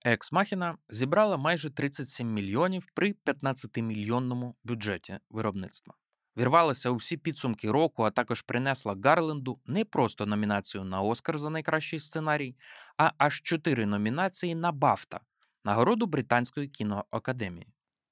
Екс 0.06 0.32
Махіна 0.32 0.78
зібрала 0.90 1.38
майже 1.38 1.70
37 1.70 2.34
мільйонів 2.34 2.88
при 2.94 3.12
15-мільйонному 3.26 4.56
бюджеті 4.64 5.20
виробництва. 5.30 5.94
Вірвалася 6.40 6.90
у 6.90 6.96
всі 6.96 7.18
підсумки 7.18 7.72
року, 7.72 8.04
а 8.04 8.12
також 8.12 8.42
принесла 8.42 8.98
Гарленду 9.04 9.60
не 9.66 9.86
просто 9.86 10.26
номінацію 10.26 10.84
на 10.84 11.02
Оскар 11.02 11.38
за 11.38 11.50
найкращий 11.50 12.00
сценарій, 12.00 12.56
а 12.98 13.12
аж 13.18 13.42
чотири 13.42 13.86
номінації 13.86 14.56
на 14.56 14.72
Бафта, 14.72 15.20
нагороду 15.64 16.06
Британської 16.06 16.68
кіноакадемії. 16.68 17.68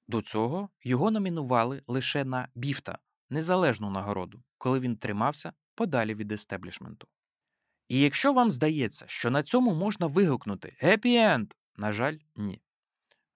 До 0.08 0.22
цього 0.22 0.68
його 0.84 1.10
номінували 1.10 1.82
лише 1.86 2.24
на 2.24 2.48
Біфта, 2.54 2.98
незалежну 3.30 3.90
нагороду, 3.90 4.42
коли 4.58 4.80
він 4.80 4.96
тримався 4.96 5.52
подалі 5.74 6.14
від 6.14 6.32
естеблішменту. 6.32 7.08
І 7.88 8.00
якщо 8.00 8.32
вам 8.32 8.50
здається, 8.50 9.04
що 9.08 9.30
на 9.30 9.42
цьому 9.42 9.74
можна 9.74 10.06
вигукнути 10.06 10.76
«Happy 10.82 11.06
End», 11.06 11.52
на 11.76 11.92
жаль, 11.92 12.16
ні. 12.36 12.60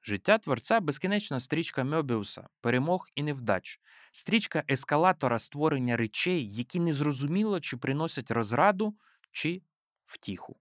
Життя 0.04 0.38
творця 0.38 0.80
безкінечна 0.80 1.40
стрічка 1.40 1.84
Мьобіуса, 1.84 2.48
перемог 2.60 3.08
і 3.14 3.22
невдач, 3.22 3.80
стрічка 4.12 4.64
ескалатора 4.70 5.38
створення 5.38 5.96
речей, 5.96 6.54
які 6.54 6.80
незрозуміло 6.80 7.60
чи 7.60 7.76
приносять 7.76 8.30
розраду, 8.30 8.96
чи 9.32 9.62
втіху. 10.06 10.56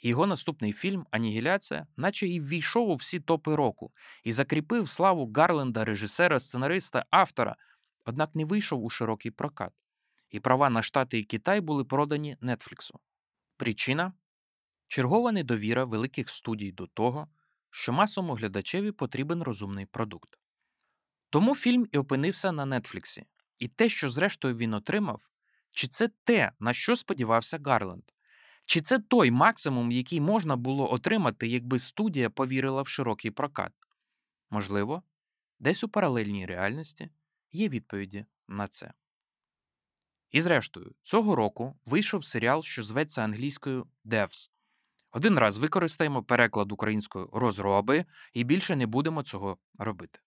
Його 0.00 0.26
наступний 0.26 0.72
фільм 0.72 1.06
Анігіляція, 1.10 1.86
наче 1.96 2.28
і 2.28 2.40
ввійшов 2.40 2.90
у 2.90 2.94
всі 2.94 3.20
топи 3.20 3.56
року, 3.56 3.92
і 4.24 4.32
закріпив 4.32 4.88
славу 4.88 5.32
Гарленда, 5.36 5.84
режисера, 5.84 6.40
сценариста, 6.40 7.04
автора, 7.10 7.56
однак 8.04 8.34
не 8.34 8.44
вийшов 8.44 8.84
у 8.84 8.90
широкий 8.90 9.30
прокат, 9.30 9.72
і 10.30 10.40
права 10.40 10.70
на 10.70 10.82
Штати 10.82 11.18
і 11.18 11.24
Китай 11.24 11.60
були 11.60 11.84
продані 11.84 12.36
Нетфліксу. 12.40 13.00
Причина 13.56 14.12
чергова 14.88 15.32
недовіра 15.32 15.84
великих 15.84 16.28
студій 16.28 16.72
до 16.72 16.86
того, 16.86 17.28
що 17.74 17.92
масовому 17.92 18.34
глядачеві 18.34 18.92
потрібен 18.92 19.42
розумний 19.42 19.86
продукт. 19.86 20.38
Тому 21.30 21.54
фільм 21.54 21.88
і 21.92 21.98
опинився 21.98 22.52
на 22.52 22.80
Нетфліксі, 22.80 23.24
і 23.58 23.68
те, 23.68 23.88
що 23.88 24.08
зрештою 24.08 24.56
він 24.56 24.74
отримав, 24.74 25.20
чи 25.70 25.88
це 25.88 26.08
те, 26.24 26.52
на 26.60 26.72
що 26.72 26.96
сподівався 26.96 27.58
Гарленд, 27.64 28.04
чи 28.64 28.80
це 28.80 28.98
той 28.98 29.30
максимум, 29.30 29.90
який 29.92 30.20
можна 30.20 30.56
було 30.56 30.92
отримати, 30.92 31.48
якби 31.48 31.78
студія 31.78 32.30
повірила 32.30 32.82
в 32.82 32.88
широкий 32.88 33.30
прокат? 33.30 33.72
Можливо, 34.50 35.02
десь 35.58 35.84
у 35.84 35.88
паралельній 35.88 36.46
реальності 36.46 37.10
є 37.52 37.68
відповіді 37.68 38.26
на 38.48 38.68
це. 38.68 38.92
І 40.30 40.40
зрештою, 40.40 40.94
цього 41.02 41.36
року 41.36 41.76
вийшов 41.86 42.24
серіал, 42.24 42.62
що 42.62 42.82
зветься 42.82 43.22
англійською 43.22 43.86
Devs. 44.04 44.50
Один 45.12 45.38
раз 45.38 45.58
використаємо 45.58 46.22
переклад 46.22 46.72
українською 46.72 47.30
розроби 47.32 48.04
і 48.32 48.44
більше 48.44 48.76
не 48.76 48.86
будемо 48.86 49.22
цього 49.22 49.58
робити. 49.78 50.18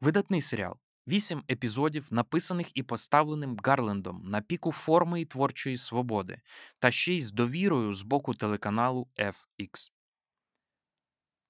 Видатний 0.00 0.40
серіал. 0.40 0.76
Вісім 1.08 1.42
епізодів, 1.50 2.08
написаних 2.10 2.70
і 2.74 2.82
поставленим 2.82 3.56
Гарлендом 3.64 4.22
на 4.24 4.40
піку 4.40 4.72
форми 4.72 5.20
і 5.20 5.24
творчої 5.24 5.76
свободи, 5.76 6.40
та 6.78 6.90
ще 6.90 7.14
й 7.14 7.20
з 7.20 7.32
довірою 7.32 7.92
з 7.92 8.02
боку 8.02 8.34
телеканалу 8.34 9.08
FX. 9.16 9.90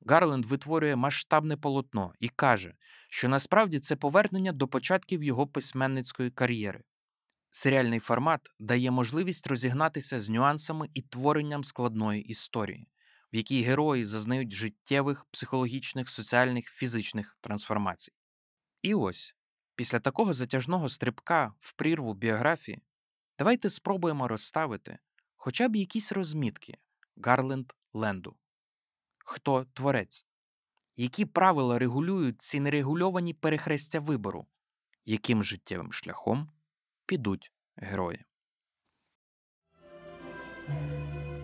Гарленд 0.07 0.45
витворює 0.45 0.97
масштабне 0.97 1.57
полотно 1.57 2.13
і 2.21 2.29
каже, 2.29 2.75
що 3.11 3.29
насправді 3.29 3.79
це 3.79 3.97
повернення 3.97 4.53
до 4.53 4.69
початків 4.69 5.23
його 5.23 5.47
письменницької 5.47 6.31
кар'єри. 6.31 6.83
Серіальний 7.57 8.01
формат 8.01 8.41
дає 8.59 8.91
можливість 8.91 9.47
розігнатися 9.47 10.21
з 10.21 10.29
нюансами 10.29 10.89
і 10.95 11.03
творенням 11.03 11.65
складної 11.65 12.23
історії, 12.23 12.89
в 13.33 13.37
якій 13.37 13.63
герої 13.63 14.05
зазнають 14.05 14.53
життєвих, 14.53 15.25
психологічних, 15.25 16.09
соціальних, 16.09 16.67
фізичних 16.71 17.39
трансформацій. 17.41 18.13
І 18.83 18.95
ось, 18.95 19.35
після 19.77 20.01
такого 20.01 20.33
затяжного 20.33 20.89
стрибка 20.89 21.55
в 21.61 21.73
прірву 21.73 22.15
біографії, 22.15 22.79
давайте 23.39 23.71
спробуємо 23.71 24.29
розставити 24.29 24.99
хоча 25.37 25.69
б 25.69 25.77
якісь 25.77 26.13
розмітки 26.13 26.79
Гарленд 27.17 27.73
Ленду. 27.93 28.37
Хто 29.19 29.65
творець? 29.65 30.27
Які 30.97 31.25
правила 31.25 31.79
регулюють 31.79 32.43
ці 32.43 32.61
нерегульовані 32.61 33.35
перехрестя 33.35 34.01
вибору, 34.01 34.47
яким 35.05 35.45
життєвим 35.45 35.93
шляхом 35.93 36.51
підуть 37.07 37.53
герої. 37.77 38.25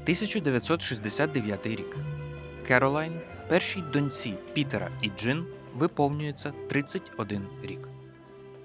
1969 0.02 1.66
рік. 1.66 1.96
Керолайн, 2.66 3.20
першій 3.48 3.82
доньці 3.82 4.34
Пітера 4.54 4.90
і 5.02 5.10
Джин, 5.10 5.46
виповнюється 5.74 6.52
31 6.68 7.48
рік. 7.62 7.88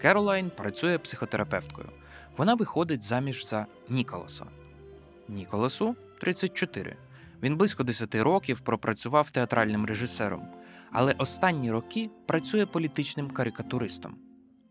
Керолайн 0.01 0.49
працює 0.49 0.97
психотерапевткою. 0.97 1.89
Вона 2.37 2.53
виходить 2.53 3.03
заміж 3.03 3.45
за 3.45 3.65
Ніколаса. 3.89 4.45
Ніколасу 5.27 5.95
34. 6.19 6.97
Він 7.43 7.57
близько 7.57 7.83
10 7.83 8.15
років 8.15 8.59
пропрацював 8.59 9.31
театральним 9.31 9.85
режисером, 9.85 10.47
але 10.91 11.13
останні 11.17 11.71
роки 11.71 12.09
працює 12.25 12.65
політичним 12.65 13.31
карикатуристом. 13.31 14.17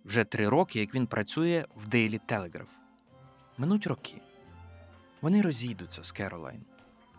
Вже 0.04 0.24
три 0.24 0.48
роки, 0.48 0.80
як 0.80 0.94
він 0.94 1.06
працює 1.06 1.64
в 1.74 1.88
Daily 1.88 2.20
Telegraph. 2.28 2.66
Минуть 3.58 3.86
роки. 3.86 4.14
Вони 5.20 5.42
розійдуться 5.42 6.04
з 6.04 6.12
Керолайн. 6.12 6.64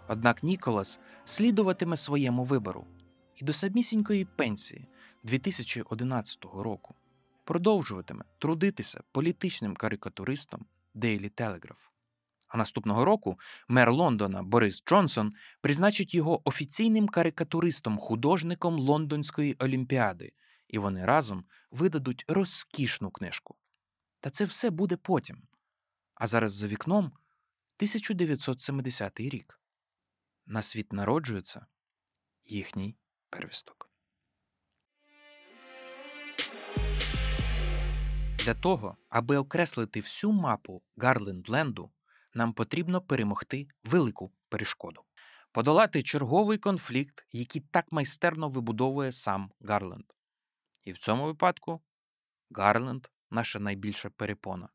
Однак 0.07 0.43
Ніколас 0.43 0.99
слідуватиме 1.25 1.97
своєму 1.97 2.43
вибору 2.43 2.85
і 3.35 3.45
до 3.45 3.53
самісінької 3.53 4.25
пенсії 4.25 4.87
2011 5.23 6.43
року 6.43 6.95
продовжуватиме 7.43 8.23
трудитися 8.37 9.03
політичним 9.11 9.75
карикатуристом 9.75 10.65
Daily 10.95 11.31
Telegraph. 11.31 11.89
А 12.47 12.57
наступного 12.57 13.05
року 13.05 13.39
мер 13.67 13.91
Лондона 13.91 14.43
Борис 14.43 14.83
Джонсон 14.85 15.33
призначить 15.61 16.13
його 16.13 16.41
офіційним 16.49 17.07
карикатуристом-художником 17.07 18.79
Лондонської 18.79 19.55
олімпіади, 19.59 20.31
і 20.75 20.77
вони 20.77 21.05
разом 21.05 21.45
видадуть 21.71 22.25
розкішну 22.27 23.11
книжку. 23.11 23.55
Та 24.19 24.29
це 24.29 24.45
все 24.45 24.69
буде 24.69 24.97
потім. 24.97 25.47
А 26.15 26.27
зараз 26.27 26.53
за 26.53 26.67
вікном 26.67 27.05
1970 27.05 29.19
рік. 29.19 29.59
На 30.45 30.61
світ 30.61 30.93
народжується 30.93 31.65
їхній 32.45 32.97
первісток. 33.29 33.91
Для 38.37 38.53
того, 38.53 38.97
аби 39.09 39.37
окреслити 39.37 39.99
всю 39.99 40.33
мапу 40.33 40.83
Гарлендленду, 40.97 41.91
нам 42.33 42.53
потрібно 42.53 43.01
перемогти 43.01 43.67
велику 43.83 44.31
перешкоду, 44.49 45.01
подолати 45.51 46.03
черговий 46.03 46.57
конфлікт, 46.57 47.27
який 47.31 47.61
так 47.61 47.91
майстерно 47.91 48.49
вибудовує 48.49 49.11
сам 49.11 49.51
Гарленд. 49.61 50.15
І 50.85 50.91
в 50.91 50.97
цьому 50.97 51.25
випадку 51.25 51.81
Гарленд 52.51 53.07
наша 53.31 53.59
найбільша 53.59 54.09
перепона. 54.09 54.69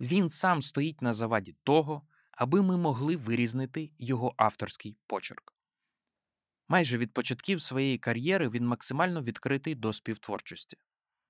Він 0.00 0.28
сам 0.28 0.62
стоїть 0.62 1.02
на 1.02 1.12
заваді 1.12 1.56
того, 1.62 2.06
аби 2.32 2.62
ми 2.62 2.76
могли 2.76 3.16
вирізнити 3.16 3.92
його 3.98 4.34
авторський 4.36 4.96
почерк. 5.06 5.54
Майже 6.68 6.98
від 6.98 7.12
початків 7.12 7.62
своєї 7.62 7.98
кар'єри 7.98 8.48
він 8.48 8.66
максимально 8.66 9.22
відкритий 9.22 9.74
до 9.74 9.92
співтворчості, 9.92 10.76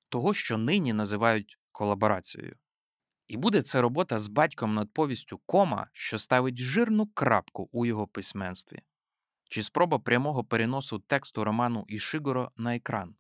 того, 0.08 0.34
що 0.34 0.58
нині 0.58 0.92
називають 0.92 1.58
колаборацією. 1.72 2.56
І 3.28 3.36
буде 3.36 3.62
це 3.62 3.80
робота 3.80 4.18
з 4.18 4.28
батьком 4.28 4.74
над 4.74 4.92
повістю 4.92 5.38
кома, 5.46 5.88
що 5.92 6.18
ставить 6.18 6.58
жирну 6.58 7.06
крапку 7.06 7.68
у 7.72 7.86
його 7.86 8.06
письменстві, 8.06 8.82
чи 9.50 9.62
спроба 9.62 9.98
прямого 9.98 10.44
переносу 10.44 10.98
тексту 10.98 11.44
роману 11.44 11.84
Ішигоро 11.88 12.52
на 12.56 12.76
екран, 12.76 13.16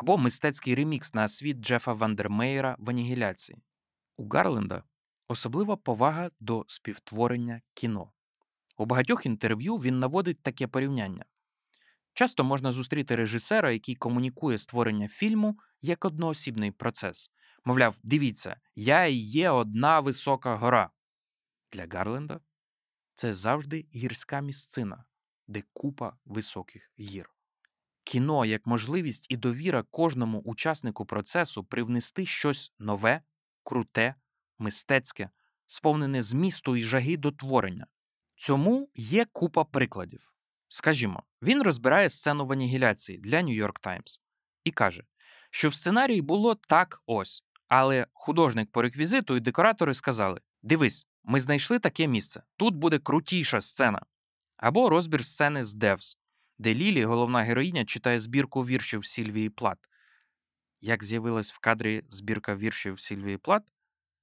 або 0.00 0.18
мистецький 0.18 0.74
ремікс 0.74 1.14
на 1.14 1.28
світ 1.28 1.56
Джефа 1.56 1.92
Вандермеєра 1.92 2.76
в 2.78 2.90
анігіляції. 2.90 3.58
У 4.16 4.28
Гарленда 4.28 4.84
особлива 5.28 5.76
повага 5.76 6.30
до 6.40 6.64
співтворення 6.68 7.60
кіно. 7.74 8.12
У 8.76 8.86
багатьох 8.86 9.26
інтерв'ю 9.26 9.76
він 9.76 9.98
наводить 9.98 10.42
таке 10.42 10.66
порівняння. 10.66 11.24
Часто 12.14 12.44
можна 12.44 12.72
зустріти 12.72 13.16
режисера, 13.16 13.70
який 13.70 13.94
комунікує 13.94 14.58
створення 14.58 15.08
фільму 15.08 15.58
як 15.82 16.04
одноосібний 16.04 16.70
процес. 16.70 17.30
Мовляв, 17.64 17.96
дивіться, 18.02 18.60
я 18.74 19.06
і 19.06 19.14
є 19.14 19.50
одна 19.50 20.00
висока 20.00 20.56
гора. 20.56 20.90
Для 21.72 21.86
Гарленда 21.86 22.40
це 23.14 23.34
завжди 23.34 23.86
гірська 23.94 24.40
місцина, 24.40 25.04
де 25.48 25.62
купа 25.72 26.16
високих 26.24 26.90
гір. 26.98 27.30
Кіно 28.10 28.44
як 28.44 28.66
можливість 28.66 29.26
і 29.28 29.36
довіра 29.36 29.82
кожному 29.90 30.38
учаснику 30.38 31.06
процесу 31.06 31.64
привнести 31.64 32.26
щось 32.26 32.72
нове, 32.78 33.22
круте, 33.62 34.14
мистецьке, 34.58 35.30
сповнене 35.66 36.22
змісту 36.22 36.76
і 36.76 36.82
жаги 36.82 37.16
до 37.16 37.32
творення. 37.32 37.86
Цьому 38.36 38.90
є 38.94 39.26
купа 39.32 39.64
прикладів. 39.64 40.32
Скажімо, 40.68 41.22
Він 41.42 41.62
розбирає 41.62 42.10
сцену 42.10 42.46
в 42.46 42.52
анігіляції 42.52 43.18
для 43.18 43.36
York 43.36 43.80
Times 43.82 44.20
і 44.64 44.70
каже, 44.70 45.04
що 45.50 45.68
в 45.68 45.74
сценарії 45.74 46.22
було 46.22 46.54
так 46.54 47.02
ось, 47.06 47.44
але 47.68 48.06
художник 48.12 48.72
по 48.72 48.82
реквізиту 48.82 49.36
і 49.36 49.40
декоратори 49.40 49.94
сказали: 49.94 50.40
Дивись, 50.62 51.06
ми 51.24 51.40
знайшли 51.40 51.78
таке 51.78 52.06
місце, 52.06 52.42
тут 52.56 52.74
буде 52.74 52.98
крутіша 52.98 53.60
сцена. 53.60 54.02
Або 54.56 54.88
розбір 54.88 55.24
сцени 55.24 55.64
з 55.64 55.74
Девс, 55.74 56.18
де 56.60 56.74
Лілі, 56.74 57.04
головна 57.04 57.42
героїня, 57.42 57.84
читає 57.84 58.18
збірку 58.18 58.66
віршів 58.66 59.06
Сільвії 59.06 59.50
Плат. 59.50 59.78
Як 60.80 61.04
з'явилась 61.04 61.52
в 61.52 61.58
кадрі 61.58 62.04
збірка 62.10 62.56
віршів 62.56 63.00
Сільвії 63.00 63.38
Плат? 63.38 63.62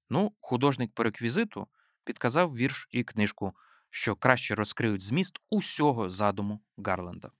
Ну, 0.09 0.33
художник 0.39 0.91
по 0.93 1.03
реквізиту 1.03 1.67
підказав 2.03 2.55
вірш 2.55 2.87
і 2.91 3.03
книжку, 3.03 3.53
що 3.89 4.15
краще 4.15 4.55
розкриють 4.55 5.01
зміст 5.01 5.39
усього 5.49 6.09
задуму 6.09 6.61
Гарленда. 6.77 7.31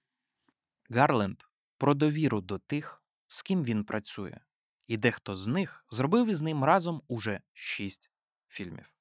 Гарленд 0.90 1.44
про 1.78 1.94
довіру 1.94 2.42
до 2.42 2.60
тих, 2.60 3.04
з 3.28 3.42
ким 3.42 3.64
він 3.64 3.84
працює, 3.84 4.40
і 4.88 4.98
дехто 4.98 5.36
з 5.36 5.48
них 5.48 5.86
зробив 5.90 6.28
із 6.28 6.42
ним 6.42 6.64
разом 6.64 7.02
уже 7.08 7.42
шість 7.54 8.12
фільмів. 8.48 8.97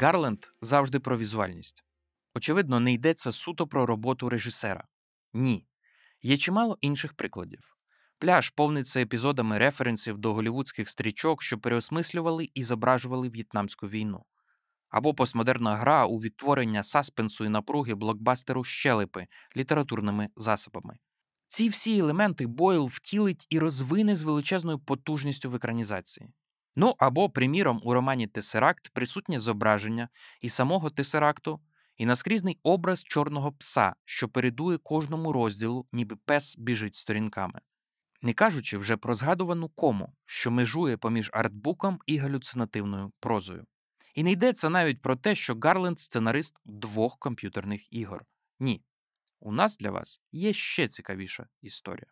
Гарленд 0.00 0.38
завжди 0.60 1.00
про 1.00 1.18
візуальність. 1.18 1.84
Очевидно, 2.34 2.80
не 2.80 2.92
йдеться 2.92 3.32
суто 3.32 3.66
про 3.66 3.86
роботу 3.86 4.28
режисера. 4.28 4.84
Ні. 5.32 5.66
Є 6.22 6.36
чимало 6.36 6.78
інших 6.80 7.14
прикладів. 7.14 7.76
Пляж 8.18 8.50
повниться 8.50 9.00
епізодами 9.00 9.58
референсів 9.58 10.18
до 10.18 10.34
голівудських 10.34 10.88
стрічок, 10.88 11.42
що 11.42 11.58
переосмислювали 11.58 12.48
і 12.54 12.62
зображували 12.62 13.28
в'єтнамську 13.28 13.88
війну. 13.88 14.24
Або 14.88 15.14
постмодерна 15.14 15.76
гра 15.76 16.06
у 16.06 16.18
відтворення 16.18 16.82
саспенсу 16.82 17.44
і 17.44 17.48
напруги 17.48 17.94
блокбастеру 17.94 18.64
щелепи 18.64 19.26
літературними 19.56 20.28
засобами. 20.36 20.96
Ці 21.48 21.68
всі 21.68 21.98
елементи 21.98 22.46
Бойл 22.46 22.86
втілить 22.92 23.46
і 23.50 23.58
розвине 23.58 24.14
з 24.14 24.22
величезною 24.22 24.78
потужністю 24.78 25.50
в 25.50 25.54
екранізації. 25.54 26.28
Ну 26.76 26.94
або, 26.98 27.30
приміром, 27.30 27.80
у 27.84 27.94
романі 27.94 28.26
Тесеракт 28.26 28.88
присутнє 28.88 29.40
зображення 29.40 30.08
і 30.40 30.48
самого 30.48 30.90
Тесеракту, 30.90 31.60
і 31.96 32.06
наскрізний 32.06 32.58
образ 32.62 33.02
чорного 33.02 33.52
пса, 33.52 33.94
що 34.04 34.28
передує 34.28 34.78
кожному 34.78 35.32
розділу, 35.32 35.86
ніби 35.92 36.16
пес 36.16 36.58
біжить 36.58 36.94
сторінками. 36.94 37.60
Не 38.22 38.32
кажучи 38.32 38.78
вже 38.78 38.96
про 38.96 39.14
згадувану 39.14 39.68
кому, 39.68 40.12
що 40.24 40.50
межує 40.50 40.96
поміж 40.96 41.30
артбуком 41.32 41.98
і 42.06 42.16
галюцинативною 42.16 43.12
прозою. 43.20 43.66
І 44.14 44.22
не 44.22 44.30
йдеться 44.30 44.70
навіть 44.70 45.02
про 45.02 45.16
те, 45.16 45.34
що 45.34 45.54
Гарленд 45.62 45.98
сценарист 45.98 46.56
двох 46.64 47.18
комп'ютерних 47.18 47.92
ігор. 47.92 48.24
Ні. 48.60 48.82
У 49.40 49.52
нас 49.52 49.78
для 49.78 49.90
вас 49.90 50.20
є 50.32 50.52
ще 50.52 50.88
цікавіша 50.88 51.46
історія. 51.62 52.06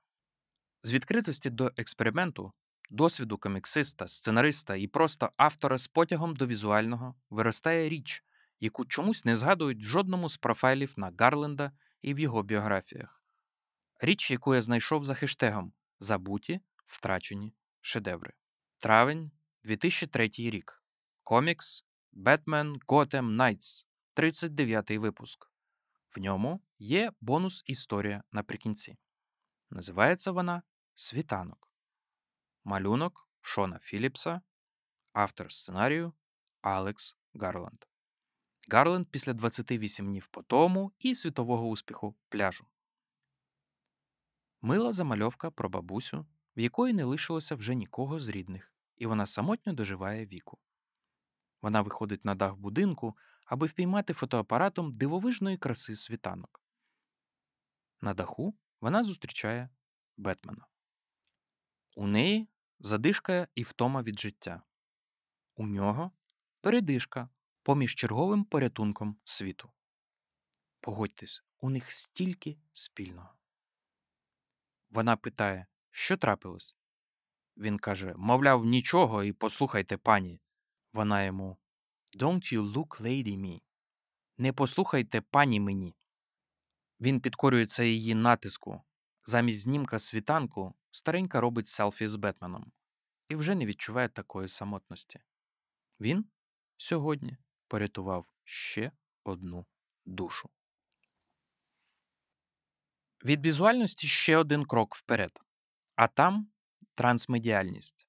З 0.82 0.92
відкритості 0.92 1.50
до 1.50 1.72
експерименту, 1.76 2.52
досвіду 2.91 3.39
коміксиста, 3.39 4.09
сценариста 4.09 4.76
і 4.76 4.87
просто 4.87 5.30
автора 5.37 5.78
з 5.78 5.89
потягом 5.89 6.37
до 6.37 6.47
візуального 6.47 7.14
виростає 7.30 7.89
річ, 7.89 8.24
яку 8.61 8.85
чомусь 8.85 9.24
не 9.24 9.35
згадують 9.35 9.78
в 9.78 9.87
жодному 9.87 10.28
з 10.28 10.37
профайлів 10.37 10.95
на 10.97 11.12
Гарленда 11.18 11.72
і 12.03 12.14
в 12.14 12.18
його 12.18 12.43
біографіях. 12.43 13.24
Річ, 14.01 14.30
яку 14.30 14.55
я 14.55 14.62
знайшов 14.62 15.05
за 15.05 15.14
хештегом 15.14 15.72
Забуті, 16.01 16.61
втрачені 16.87 17.55
шедеври. 17.80 18.32
Травень 18.78 19.30
2003 19.64 20.30
рік. 20.39 20.82
Комікс 21.22 21.85
Batman 22.12 22.74
Gotham 22.87 23.37
Knights, 23.37 23.87
39-й 24.16 24.99
випуск. 24.99 25.51
В 26.16 26.20
ньому 26.20 26.61
є 26.78 27.12
бонус 27.20 27.64
історія 27.66 28.22
наприкінці. 28.32 28.97
Називається 29.70 30.32
вона 30.32 30.62
Світанок. 30.95 31.74
Малюнок 32.66 33.28
Шона 33.40 33.78
Філіпса, 33.78 34.40
автор 35.12 35.52
сценарію 35.52 36.12
Алекс 36.60 37.16
Гарланд. 37.34 37.84
Гарланд 38.68 39.06
після 39.10 39.32
28 39.32 40.06
днів 40.06 40.26
по 40.26 40.42
тому 40.42 40.92
і 40.98 41.14
світового 41.14 41.68
успіху 41.68 42.16
пляжу. 42.28 42.66
Мила 44.60 44.92
замальовка 44.92 45.50
про 45.50 45.68
бабусю, 45.68 46.26
в 46.56 46.60
якої 46.60 46.94
не 46.94 47.04
лишилося 47.04 47.54
вже 47.54 47.74
нікого 47.74 48.20
з 48.20 48.28
рідних, 48.28 48.74
і 48.96 49.06
вона 49.06 49.26
самотньо 49.26 49.72
доживає 49.72 50.26
віку. 50.26 50.58
Вона 51.62 51.82
виходить 51.82 52.24
на 52.24 52.34
дах 52.34 52.56
будинку, 52.56 53.16
аби 53.44 53.66
впіймати 53.66 54.12
фотоапаратом 54.12 54.92
дивовижної 54.92 55.58
краси 55.58 55.96
світанок. 55.96 56.62
На 58.00 58.14
даху 58.14 58.54
вона 58.80 59.04
зустрічає 59.04 59.68
Бетмена. 60.16 60.66
У 61.96 62.06
неї 62.06 62.48
задишка 62.79 63.49
і 63.55 63.62
втома 63.62 64.03
від 64.03 64.20
життя. 64.20 64.62
У 65.57 65.66
нього 65.66 66.11
передишка 66.61 67.29
поміж 67.62 67.95
черговим 67.95 68.45
порятунком 68.45 69.16
світу. 69.25 69.70
Погодьтесь, 70.81 71.45
у 71.61 71.70
них 71.70 71.93
стільки 71.93 72.59
спільного. 72.72 73.35
Вона 74.91 75.16
питає, 75.16 75.66
що 75.91 76.16
трапилось? 76.16 76.77
Він 77.57 77.79
каже: 77.79 78.14
Мовляв, 78.16 78.64
нічого, 78.64 79.25
і 79.25 79.33
послухайте, 79.33 79.97
пані. 79.97 80.41
Вона 80.93 81.25
йому 81.25 81.59
Don't 82.18 82.55
you 82.55 82.72
look 82.72 83.01
lady 83.01 83.39
me. 83.39 83.61
Не 84.39 84.53
послухайте 84.53 85.20
пані 85.20 85.61
мені. 85.61 85.95
Він 87.01 87.20
підкорюється 87.20 87.85
її 87.85 88.14
натиску. 88.14 88.83
Замість 89.25 89.61
знімка 89.61 89.99
світанку 89.99 90.75
старенька 90.95 91.40
робить 91.40 91.66
селфі 91.66 92.09
з 92.09 92.14
Бетменом 92.14 92.72
і 93.28 93.36
вже 93.36 93.55
не 93.55 93.66
відчуває 93.66 94.09
такої 94.09 94.49
самотності. 94.49 95.20
Він 96.01 96.26
сьогодні 96.76 97.36
порятував 97.68 98.26
ще 98.45 98.92
одну 99.24 99.66
душу. 100.05 100.51
Від 103.24 103.47
візуальності 103.47 104.07
ще 104.07 104.36
один 104.36 104.64
крок 104.64 104.95
вперед, 104.95 105.40
а 105.97 106.09
там 106.09 106.49
трансмедіальність 106.95 108.07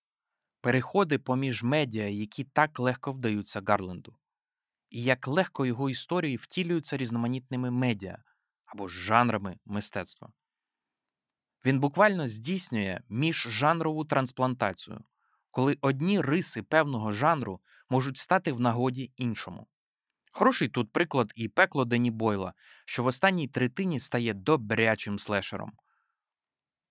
переходи 0.62 1.20
поміж 1.20 1.64
медіа, 1.64 2.08
які 2.08 2.44
так 2.44 2.80
легко 2.80 3.12
вдаються 3.12 3.62
Гарленду, 3.68 4.16
і 4.90 5.04
як 5.04 5.28
легко 5.28 5.66
його 5.66 5.90
історії 5.90 6.38
втілюються 6.38 6.98
різноманітними 6.98 7.72
медіа 7.72 8.24
або 8.66 8.88
жанрами 8.88 9.60
мистецтва. 9.66 10.34
Він 11.66 11.80
буквально 11.80 12.28
здійснює 12.28 13.00
міжжанрову 13.10 14.06
трансплантацію, 14.06 15.04
коли 15.52 15.78
одні 15.82 16.22
риси 16.22 16.64
певного 16.64 17.12
жанру 17.12 17.60
можуть 17.90 18.18
стати 18.18 18.52
в 18.52 18.60
нагоді 18.60 19.12
іншому. 19.18 19.68
Хороший 20.32 20.70
тут 20.70 20.92
приклад 20.92 21.32
і 21.36 21.48
пекло 21.48 21.86
Дені 21.86 22.12
Бойла, 22.12 22.54
що 22.86 23.04
в 23.04 23.06
останній 23.06 23.48
третині 23.48 24.00
стає 24.00 24.34
добрячим 24.34 25.20
слешером. 25.20 25.72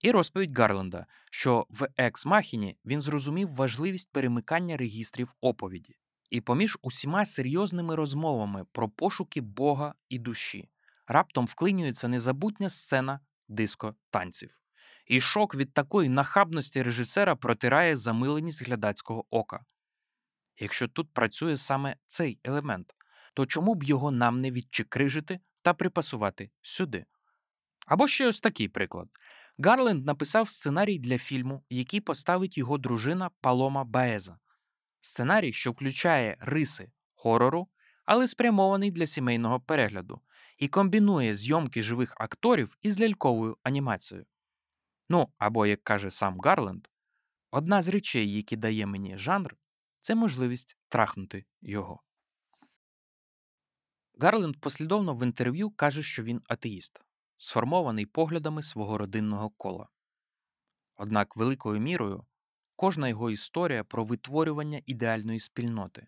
І 0.01 0.11
розповідь 0.11 0.59
Гарленда, 0.59 1.07
що 1.31 1.67
в 1.71 1.89
екс-махіні 1.97 2.77
він 2.85 3.01
зрозумів 3.01 3.55
важливість 3.55 4.13
перемикання 4.13 4.77
регістрів 4.77 5.35
оповіді, 5.41 5.97
і 6.31 6.41
поміж 6.41 6.79
усіма 6.83 7.25
серйозними 7.25 7.95
розмовами 7.95 8.65
про 8.73 8.89
пошуки 8.89 9.41
Бога 9.41 9.95
і 10.09 10.19
душі 10.19 10.69
раптом 11.07 11.47
вклинюється 11.47 12.09
незабутня 12.09 12.69
сцена 12.69 13.21
диско 13.49 13.95
танців. 14.11 14.64
І 15.07 15.21
шок 15.21 15.55
від 15.55 15.73
такої 15.73 16.09
нахабності 16.09 16.83
режисера 16.83 17.37
протирає 17.37 17.97
замиленість 17.97 18.67
глядацького 18.67 19.25
ока. 19.31 19.65
Якщо 20.59 20.89
тут 20.89 21.13
працює 21.13 21.57
саме 21.57 21.97
цей 22.07 22.39
елемент, 22.45 22.95
то 23.35 23.47
чому 23.47 23.75
б 23.75 23.83
його 23.83 24.11
нам 24.11 24.39
не 24.39 24.51
відчекрижити 24.51 25.41
та 25.63 25.75
припасувати 25.75 26.51
сюди? 26.63 27.05
Або 27.87 28.09
ще 28.09 28.29
ось 28.29 28.41
такий 28.41 28.69
приклад. 28.69 29.09
Гарленд 29.59 30.07
написав 30.07 30.51
сценарій 30.51 30.99
для 30.99 31.19
фільму, 31.19 31.65
який 31.71 32.01
поставить 32.01 32.59
його 32.59 32.79
дружина 32.79 33.31
Палома 33.41 33.85
Баеза. 33.85 34.39
Сценарій, 35.01 35.53
що 35.53 35.73
включає 35.73 36.37
риси 36.41 36.91
хорору, 37.15 37.69
але 38.05 38.29
спрямований 38.29 38.91
для 38.91 39.07
сімейного 39.07 39.61
перегляду, 39.61 40.21
і 40.59 40.69
комбінує 40.69 41.35
зйомки 41.35 41.83
живих 41.83 42.15
акторів 42.19 42.77
із 42.83 43.01
ляльковою 43.01 43.57
анімацією. 43.63 44.27
Ну 45.09 45.29
або, 45.39 45.67
як 45.67 45.85
каже 45.85 46.11
сам 46.11 46.41
Гарленд, 46.41 46.89
одна 47.51 47.83
з 47.83 47.89
речей, 47.89 48.37
які 48.37 48.57
дає 48.57 48.87
мені 48.87 49.19
жанр, 49.19 49.57
це 50.01 50.15
можливість 50.15 50.77
трахнути 50.89 51.45
його. 51.61 52.03
Гарленд 54.19 54.61
послідовно 54.61 55.15
в 55.15 55.23
інтерв'ю 55.23 55.71
каже, 55.71 56.03
що 56.03 56.23
він 56.23 56.43
атеїст 56.49 57.01
сформований 57.37 58.07
поглядами 58.07 58.63
свого 58.63 58.99
родинного 58.99 59.51
кола. 59.51 59.89
Однак 60.97 61.37
великою 61.37 61.81
мірою 61.81 62.27
кожна 62.77 63.09
його 63.09 63.31
історія 63.31 63.85
про 63.85 64.05
витворювання 64.05 64.83
ідеальної 64.87 65.41
спільноти. 65.41 66.07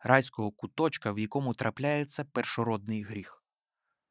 райського 0.00 0.50
куточка, 0.50 1.12
в 1.12 1.18
якому 1.18 1.54
трапляється 1.54 2.24
першородний 2.24 3.02
гріх, 3.02 3.43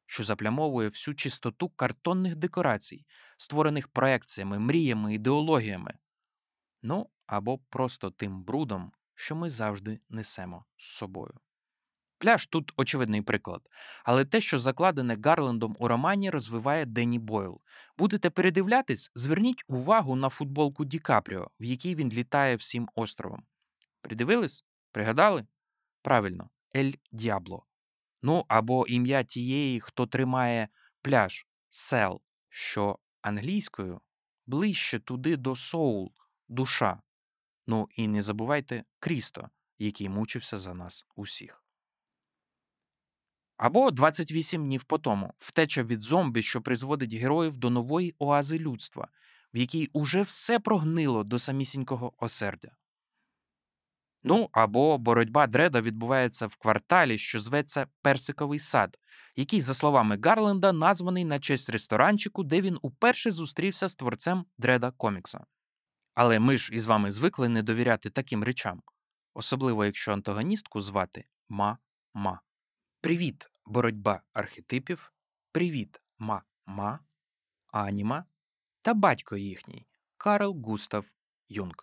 що 0.06 0.22
заплямовує 0.22 0.88
всю 0.88 1.14
чистоту 1.14 1.68
картонних 1.68 2.36
декорацій, 2.36 3.06
створених 3.36 3.88
проекціями, 3.88 4.58
мріями, 4.58 5.14
ідеологіями, 5.14 5.94
ну 6.82 7.10
або 7.26 7.58
просто 7.58 8.10
тим 8.10 8.42
брудом, 8.42 8.92
що 9.14 9.36
ми 9.36 9.50
завжди 9.50 10.00
несемо 10.08 10.64
з 10.76 10.86
собою. 10.86 11.34
Пляж 12.18 12.46
тут 12.46 12.72
очевидний 12.76 13.22
приклад, 13.22 13.68
але 14.04 14.24
те, 14.24 14.40
що 14.40 14.58
закладене 14.58 15.18
Гарлендом 15.24 15.76
у 15.78 15.88
романі, 15.88 16.30
розвиває 16.30 16.86
Денні 16.86 17.18
Бойл. 17.18 17.60
Будете 17.98 18.30
передивлятись, 18.30 19.12
зверніть 19.14 19.64
увагу 19.68 20.16
на 20.16 20.28
футболку 20.28 20.84
Ді 20.84 20.98
Капріо, 20.98 21.50
в 21.60 21.64
якій 21.64 21.94
він 21.94 22.08
літає 22.08 22.56
всім 22.56 22.88
островом. 22.94 23.42
Придивились? 24.00 24.64
Пригадали? 24.92 25.46
Правильно, 26.02 26.50
Ель 26.76 26.92
Діабло. 27.12 27.66
Ну 28.26 28.44
або 28.48 28.86
ім'я 28.86 29.24
тієї, 29.24 29.80
хто 29.80 30.06
тримає 30.06 30.68
пляж 31.02 31.46
Сел, 31.70 32.20
що 32.48 32.98
англійською 33.22 34.00
ближче 34.46 34.98
туди 34.98 35.36
до 35.36 35.56
соул, 35.56 36.12
душа. 36.48 37.02
Ну 37.66 37.88
і 37.96 38.08
не 38.08 38.22
забувайте 38.22 38.84
Крісто, 38.98 39.48
який 39.78 40.08
мучився 40.08 40.58
за 40.58 40.74
нас 40.74 41.06
усіх. 41.16 41.64
Або 43.56 43.90
28 43.90 44.64
днів 44.64 44.84
по 44.84 44.98
тому 44.98 45.34
втеча 45.38 45.82
від 45.82 46.00
зомбі, 46.00 46.42
що 46.42 46.62
призводить 46.62 47.14
героїв 47.14 47.56
до 47.56 47.70
нової 47.70 48.14
оази 48.18 48.58
людства, 48.58 49.08
в 49.54 49.56
якій 49.56 49.90
уже 49.92 50.22
все 50.22 50.60
прогнило 50.60 51.24
до 51.24 51.38
самісінького 51.38 52.12
осердя. 52.18 52.76
Ну 54.24 54.48
або 54.52 54.98
боротьба 54.98 55.46
Дреда 55.46 55.80
відбувається 55.80 56.46
в 56.46 56.56
кварталі, 56.56 57.18
що 57.18 57.40
зветься 57.40 57.86
Персиковий 58.02 58.58
сад, 58.58 58.98
який, 59.36 59.60
за 59.60 59.74
словами 59.74 60.18
Гарленда, 60.22 60.72
названий 60.72 61.24
на 61.24 61.40
честь 61.40 61.70
ресторанчику, 61.70 62.44
де 62.44 62.60
він 62.60 62.78
уперше 62.82 63.30
зустрівся 63.30 63.88
з 63.88 63.94
творцем 63.94 64.46
Дреда 64.58 64.90
комікса. 64.90 65.44
Але 66.14 66.38
ми 66.38 66.56
ж 66.56 66.74
із 66.74 66.86
вами 66.86 67.10
звикли 67.10 67.48
не 67.48 67.62
довіряти 67.62 68.10
таким 68.10 68.44
речам, 68.44 68.82
особливо 69.34 69.84
якщо 69.84 70.12
антагоністку 70.12 70.80
звати 70.80 71.24
Ма-Ма. 71.48 72.40
Привіт, 73.00 73.50
боротьба 73.66 74.22
архетипів, 74.32 75.12
привіт, 75.52 76.00
ма-ма, 76.18 76.98
аніма 77.72 78.24
та 78.82 78.94
батько 78.94 79.36
їхній 79.36 79.86
Карл 80.16 80.62
Густав 80.64 81.04
Юнг. 81.48 81.74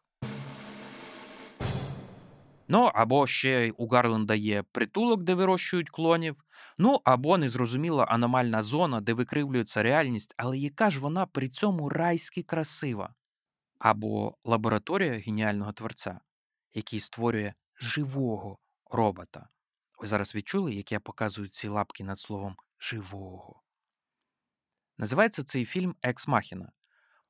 Ну, 2.72 2.92
або 2.94 3.28
ще 3.28 3.72
у 3.78 3.88
Гарленда 3.88 4.36
є 4.36 4.64
притулок, 4.64 5.24
де 5.24 5.36
вирощують 5.36 5.90
клонів, 5.90 6.44
ну 6.78 7.02
або 7.04 7.38
незрозуміла 7.38 8.04
аномальна 8.04 8.62
зона, 8.62 9.02
де 9.02 9.14
викривлюється 9.14 9.84
реальність, 9.84 10.34
але 10.38 10.58
яка 10.58 10.90
ж 10.90 11.00
вона 11.00 11.26
при 11.26 11.50
цьому 11.50 11.90
райськи 11.90 12.44
красива, 12.44 13.14
або 13.80 14.38
лабораторія 14.44 15.14
геніального 15.14 15.72
творця, 15.72 16.20
який 16.74 17.00
створює 17.00 17.54
живого 17.80 18.58
робота. 18.92 19.48
Ви 20.00 20.08
зараз 20.08 20.36
відчули, 20.36 20.74
як 20.74 20.92
я 20.92 21.00
показую 21.00 21.48
ці 21.48 21.68
лапки 21.68 22.04
над 22.04 22.20
словом 22.20 22.56
живого. 22.80 23.62
Називається 24.98 25.44
цей 25.44 25.66
фільм 25.66 25.96
Екс 26.02 26.28
Махіна. 26.28 26.72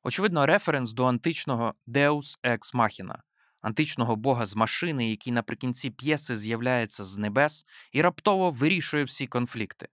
Очевидно, 0.03 0.45
референс 0.45 0.93
до 0.93 1.05
античного 1.05 1.73
Deus 1.87 2.39
Ex 2.43 2.75
Machina, 2.75 3.15
античного 3.61 4.15
бога 4.15 4.45
з 4.45 4.55
машини, 4.55 5.09
який 5.09 5.33
наприкінці 5.33 5.89
п'єси 5.89 6.35
з'являється 6.35 7.03
з 7.03 7.17
небес 7.17 7.65
і 7.91 8.01
раптово 8.01 8.51
вирішує 8.51 9.03
всі 9.03 9.27
конфлікти. 9.27 9.87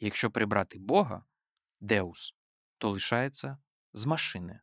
Якщо 0.00 0.30
прибрати 0.30 0.78
Бога, 0.78 1.24
Deus, 1.80 2.34
то 2.78 2.90
лишається 2.90 3.58
з 3.92 4.06
машини 4.06 4.60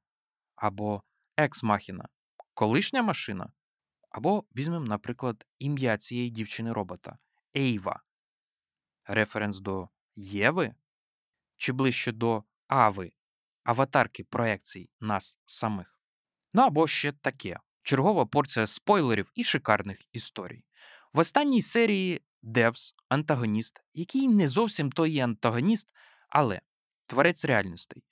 або 0.55 1.03
ex 1.37 1.63
machina 1.63 2.07
колишня 2.53 3.01
машина, 3.01 3.51
або 4.09 4.43
візьмемо, 4.55 4.85
наприклад, 4.85 5.47
ім'я 5.59 5.97
цієї 5.97 6.29
дівчини-робота 6.29 7.17
Ейва, 7.55 8.01
референс 9.05 9.59
до 9.59 9.89
Єви 10.15 10.75
чи 11.57 11.73
ближче 11.73 12.11
до 12.11 12.43
Ави, 12.67 13.11
аватарки 13.63 14.23
проекцій 14.23 14.89
нас 14.99 15.39
самих. 15.45 15.99
Ну 16.53 16.61
або 16.61 16.87
ще 16.87 17.11
таке 17.11 17.59
чергова 17.89 18.25
порція 18.25 18.67
спойлерів 18.67 19.31
і 19.35 19.43
шикарних 19.43 19.99
історій. 20.11 20.63
В 21.13 21.19
останній 21.19 21.61
серії 21.61 22.21
Девс 22.41 22.95
антагоніст, 23.07 23.81
який 23.93 24.27
не 24.27 24.47
зовсім 24.47 24.91
той 24.91 25.11
є 25.11 25.23
антагоніст, 25.23 25.87
але 26.29 26.61
творець 27.07 27.45
реальностей, 27.45 28.03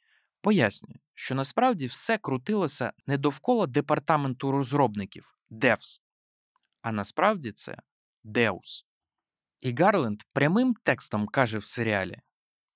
пояснює, 0.42 0.96
що 1.14 1.36
насправді 1.36 1.88
все 1.88 2.18
крутилося 2.18 2.94
не 3.08 3.18
довкола 3.18 3.68
департаменту 3.68 4.52
розробників 4.52 5.38
Devs, 5.52 6.02
а 6.82 6.92
насправді 6.92 7.52
це 7.52 7.78
Deus. 8.26 8.84
І 9.62 9.74
Гарленд 9.74 10.24
прямим 10.34 10.76
текстом 10.84 11.28
каже 11.28 11.58
в 11.58 11.66
серіалі: 11.66 12.22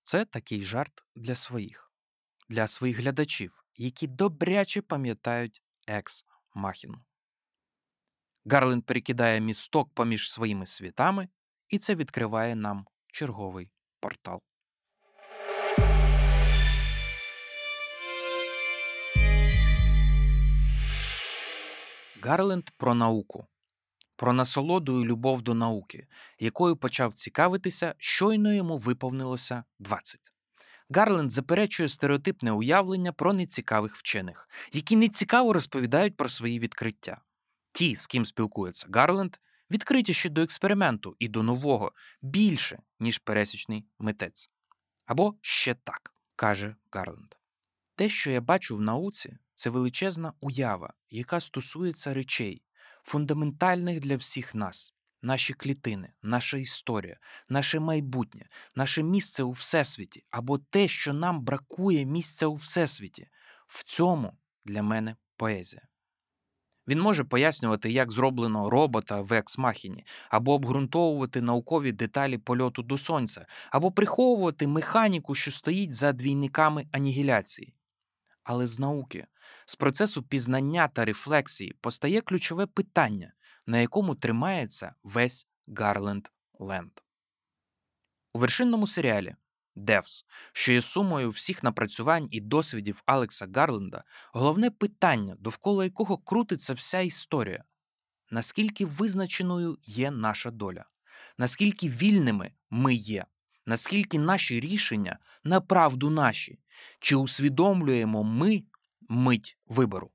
це 0.03 0.25
такий 0.25 0.63
жарт 0.63 1.03
для 1.15 1.35
своїх, 1.35 1.91
для 2.49 2.67
своїх 2.67 2.97
глядачів, 2.97 3.63
які 3.75 4.07
добряче 4.07 4.81
пам'ятають 4.81 5.63
екс 5.87 6.25
Махіну. 6.53 7.01
Гарленд 8.45 8.85
перекидає 8.85 9.39
місток 9.39 9.93
поміж 9.93 10.31
своїми 10.31 10.65
світами, 10.65 11.29
і 11.69 11.79
це 11.79 11.95
відкриває 11.95 12.55
нам 12.55 12.85
черговий 13.07 13.71
портал. 13.99 14.41
Гарленд 22.23 22.69
про 22.77 22.95
науку, 22.95 23.47
про 24.15 24.33
насолоду 24.33 25.01
і 25.01 25.05
любов 25.05 25.41
до 25.41 25.53
науки, 25.53 26.07
якою 26.39 26.77
почав 26.77 27.13
цікавитися, 27.13 27.95
щойно 27.97 28.53
йому 28.53 28.77
виповнилося 28.77 29.63
20. 29.79 30.30
Гарленд 30.93 31.31
заперечує 31.31 31.89
стереотипне 31.89 32.51
уявлення 32.51 33.11
про 33.11 33.33
нецікавих 33.33 33.95
вчених, 33.95 34.49
які 34.73 34.95
нецікаво 34.95 35.53
розповідають 35.53 36.17
про 36.17 36.29
свої 36.29 36.59
відкриття. 36.59 37.21
Ті, 37.71 37.95
з 37.95 38.07
ким 38.07 38.25
спілкується 38.25 38.87
Гарленд, 38.93 39.37
відкритіші 39.71 40.29
до 40.29 40.41
експерименту 40.41 41.15
і 41.19 41.27
до 41.27 41.43
нового 41.43 41.91
більше, 42.21 42.79
ніж 42.99 43.17
пересічний 43.17 43.85
митець. 43.99 44.49
Або 45.05 45.35
ще 45.41 45.73
так, 45.73 46.13
каже 46.35 46.75
Гарленд. 46.91 47.35
Те, 47.95 48.09
що 48.09 48.31
я 48.31 48.41
бачу 48.41 48.77
в 48.77 48.81
науці, 48.81 49.37
це 49.53 49.69
величезна 49.69 50.33
уява, 50.39 50.93
яка 51.09 51.39
стосується 51.39 52.13
речей, 52.13 52.63
фундаментальних 53.03 53.99
для 53.99 54.15
всіх 54.15 54.55
нас, 54.55 54.93
наші 55.21 55.53
клітини, 55.53 56.13
наша 56.21 56.57
історія, 56.57 57.17
наше 57.49 57.79
майбутнє, 57.79 58.45
наше 58.75 59.03
місце 59.03 59.43
у 59.43 59.51
всесвіті, 59.51 60.23
або 60.29 60.57
те, 60.57 60.87
що 60.87 61.13
нам 61.13 61.41
бракує 61.41 62.05
місця 62.05 62.47
у 62.47 62.55
всесвіті. 62.55 63.27
В 63.67 63.83
цьому 63.83 64.37
для 64.65 64.83
мене 64.83 65.15
поезія. 65.37 65.81
Він 66.87 67.01
може 67.01 67.23
пояснювати, 67.23 67.91
як 67.91 68.11
зроблено 68.11 68.69
робота 68.69 69.21
в 69.21 69.33
екс-махіні, 69.33 70.05
або 70.29 70.53
обґрунтовувати 70.53 71.41
наукові 71.41 71.91
деталі 71.91 72.37
польоту 72.37 72.83
до 72.83 72.97
сонця, 72.97 73.45
або 73.71 73.91
приховувати 73.91 74.67
механіку, 74.67 75.35
що 75.35 75.51
стоїть 75.51 75.95
за 75.95 76.13
двійниками 76.13 76.85
анігіляції. 76.91 77.73
Але 78.43 78.67
з 78.67 78.79
науки, 78.79 79.27
з 79.65 79.75
процесу 79.75 80.23
пізнання 80.23 80.87
та 80.87 81.05
рефлексії 81.05 81.73
постає 81.81 82.21
ключове 82.21 82.65
питання, 82.65 83.33
на 83.67 83.79
якому 83.79 84.15
тримається 84.15 84.95
весь 85.03 85.47
Гарленд 85.67 86.27
Ленд. 86.59 86.91
У 88.33 88.39
вершинному 88.39 88.87
серіалі 88.87 89.35
Девс, 89.75 90.25
що 90.53 90.73
є 90.73 90.81
сумою 90.81 91.29
всіх 91.29 91.63
напрацювань 91.63 92.27
і 92.31 92.41
досвідів 92.41 93.01
Алекса 93.05 93.47
Гарленда, 93.55 94.03
головне 94.33 94.71
питання, 94.71 95.35
довкола 95.39 95.83
якого 95.83 96.17
крутиться 96.17 96.73
вся 96.73 96.99
історія 96.99 97.63
наскільки 98.31 98.85
визначеною 98.85 99.77
є 99.83 100.11
наша 100.11 100.51
доля, 100.51 100.85
наскільки 101.37 101.89
вільними 101.89 102.51
ми 102.69 102.93
є, 102.93 103.25
наскільки 103.65 104.19
наші 104.19 104.59
рішення 104.59 105.19
направду 105.43 106.09
наші, 106.09 106.59
чи 106.99 107.15
усвідомлюємо 107.15 108.23
ми 108.23 108.63
мить 109.09 109.57
вибору? 109.65 110.11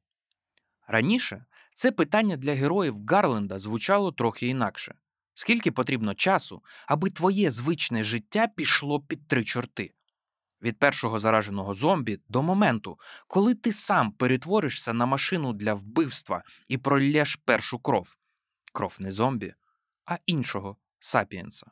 Раніше 0.86 1.44
це 1.76 1.92
питання 1.92 2.36
для 2.36 2.54
героїв 2.54 3.06
Гарленда 3.06 3.58
звучало 3.58 4.12
трохи 4.12 4.46
інакше. 4.46 4.94
Скільки 5.34 5.72
потрібно 5.72 6.14
часу, 6.14 6.62
аби 6.86 7.10
твоє 7.10 7.50
звичне 7.50 8.02
життя 8.02 8.48
пішло 8.56 9.00
під 9.00 9.28
три 9.28 9.44
чорти? 9.44 9.94
Від 10.62 10.78
першого 10.78 11.18
зараженого 11.18 11.74
зомбі 11.74 12.20
до 12.28 12.42
моменту, 12.42 12.98
коли 13.26 13.54
ти 13.54 13.72
сам 13.72 14.12
перетворишся 14.12 14.92
на 14.92 15.06
машину 15.06 15.52
для 15.52 15.74
вбивства 15.74 16.42
і 16.68 16.78
проллєш 16.78 17.36
першу 17.36 17.78
кров. 17.78 18.16
Кров 18.72 18.96
не 18.98 19.10
зомбі, 19.10 19.54
а 20.04 20.18
іншого 20.26 20.76
сапіенса. 20.98 21.66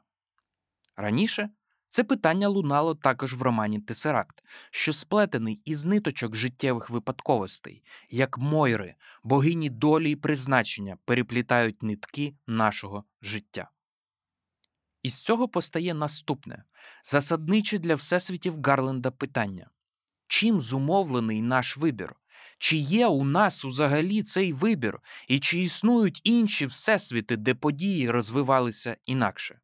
Раніше 0.96 1.50
це 1.94 2.04
питання 2.04 2.48
лунало 2.48 2.94
також 2.94 3.34
в 3.34 3.42
романі 3.42 3.80
Тесеракт, 3.80 4.44
що 4.70 4.92
сплетений 4.92 5.62
із 5.64 5.84
ниточок 5.84 6.36
життєвих 6.36 6.90
випадковостей, 6.90 7.82
як 8.10 8.38
Мойри, 8.38 8.94
богині 9.22 9.70
долі 9.70 10.10
і 10.10 10.16
призначення 10.16 10.96
переплітають 11.04 11.82
нитки 11.82 12.34
нашого 12.46 13.04
життя. 13.22 13.70
Із 15.02 15.20
цього 15.20 15.48
постає 15.48 15.94
наступне 15.94 16.64
засадниче 17.04 17.78
для 17.78 17.94
всесвітів 17.94 18.62
Гарленда 18.62 19.10
питання: 19.10 19.70
чим 20.26 20.60
зумовлений 20.60 21.42
наш 21.42 21.76
вибір? 21.76 22.14
Чи 22.58 22.76
є 22.76 23.06
у 23.06 23.24
нас 23.24 23.64
взагалі 23.64 24.22
цей 24.22 24.52
вибір, 24.52 25.00
і 25.28 25.40
чи 25.40 25.58
існують 25.58 26.20
інші 26.24 26.66
всесвіти, 26.66 27.36
де 27.36 27.54
події 27.54 28.10
розвивалися 28.10 28.96
інакше? 29.06 29.60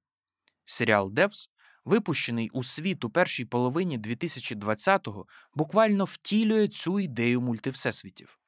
Серіал 0.64 1.10
Девс, 1.12 1.50
випущений 1.90 2.50
у 2.50 2.62
світ 2.62 3.04
у 3.04 3.10
першій 3.10 3.44
половині 3.44 3.98
2020-го, 3.98 5.26
буквально 5.54 6.04
втілює 6.04 6.68
цю 6.68 7.00
ідею 7.00 7.40
мультивсесвітів. 7.40 8.38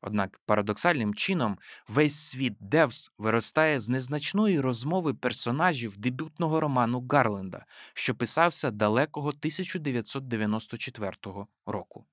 Однак 0.00 0.40
парадоксальним 0.46 1.14
чином 1.14 1.58
весь 1.88 2.14
світ 2.14 2.56
Девс 2.60 3.12
виростає 3.18 3.80
з 3.80 3.88
незначної 3.88 4.60
розмови 4.60 5.14
персонажів 5.14 5.96
дебютного 5.96 6.60
роману 6.60 7.06
Гарленда, 7.10 7.66
що 7.94 8.14
писався 8.14 8.70
далекого 8.70 9.28
1994 9.28 11.12
року. 11.66 12.06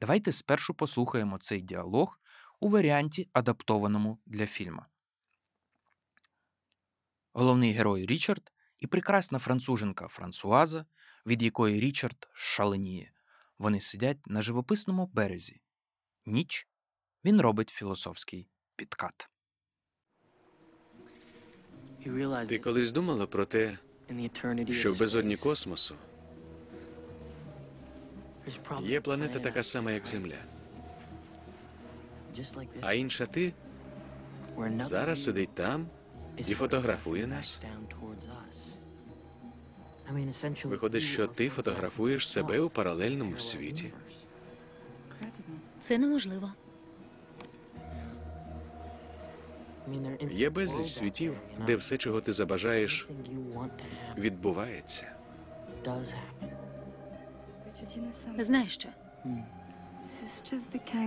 Давайте 0.00 0.32
спершу 0.32 0.74
послухаємо 0.74 1.38
цей 1.38 1.60
діалог 1.60 2.20
у 2.60 2.68
варіанті, 2.68 3.28
адаптованому 3.32 4.18
для 4.26 4.46
фільма. 4.46 4.86
Головний 7.32 7.72
герой 7.72 8.06
Річард 8.06 8.52
і 8.78 8.86
прекрасна 8.86 9.38
француженка 9.38 10.08
Франсуаза, 10.08 10.86
від 11.26 11.42
якої 11.42 11.80
Річард 11.80 12.28
шаленіє. 12.32 13.12
Вони 13.58 13.80
сидять 13.80 14.26
на 14.26 14.42
живописному 14.42 15.06
березі. 15.06 15.60
Ніч 16.26 16.68
він 17.24 17.40
робить 17.40 17.70
філософський 17.70 18.48
підкат. 18.76 19.28
Ти 22.48 22.58
колись 22.58 22.92
думала 22.92 23.26
про 23.26 23.44
те, 23.44 23.78
що 24.70 24.92
в 24.92 24.98
безодні 24.98 25.36
космосу 25.36 25.94
є 28.82 29.00
планета 29.00 29.38
така 29.38 29.62
сама, 29.62 29.92
як 29.92 30.06
Земля, 30.06 30.38
а 32.80 32.92
інша 32.92 33.26
ти 33.26 33.52
зараз 34.80 35.24
сидить 35.24 35.54
там 35.54 35.86
і 36.38 36.54
фотографує 36.54 37.26
нас. 37.26 37.60
Виходить, 40.64 41.02
що 41.02 41.26
ти 41.26 41.48
фотографуєш 41.48 42.28
себе 42.28 42.60
у 42.60 42.68
паралельному 42.70 43.36
світі. 43.36 43.92
Це 45.80 45.98
неможливо. 45.98 46.52
Є 50.30 50.50
безліч 50.50 50.86
світів, 50.86 51.34
де 51.66 51.76
все, 51.76 51.96
чого 51.96 52.20
ти 52.20 52.32
забажаєш, 52.32 53.08
відбувається. 54.18 55.12
Знаєш 58.38 58.74
що? 58.74 58.88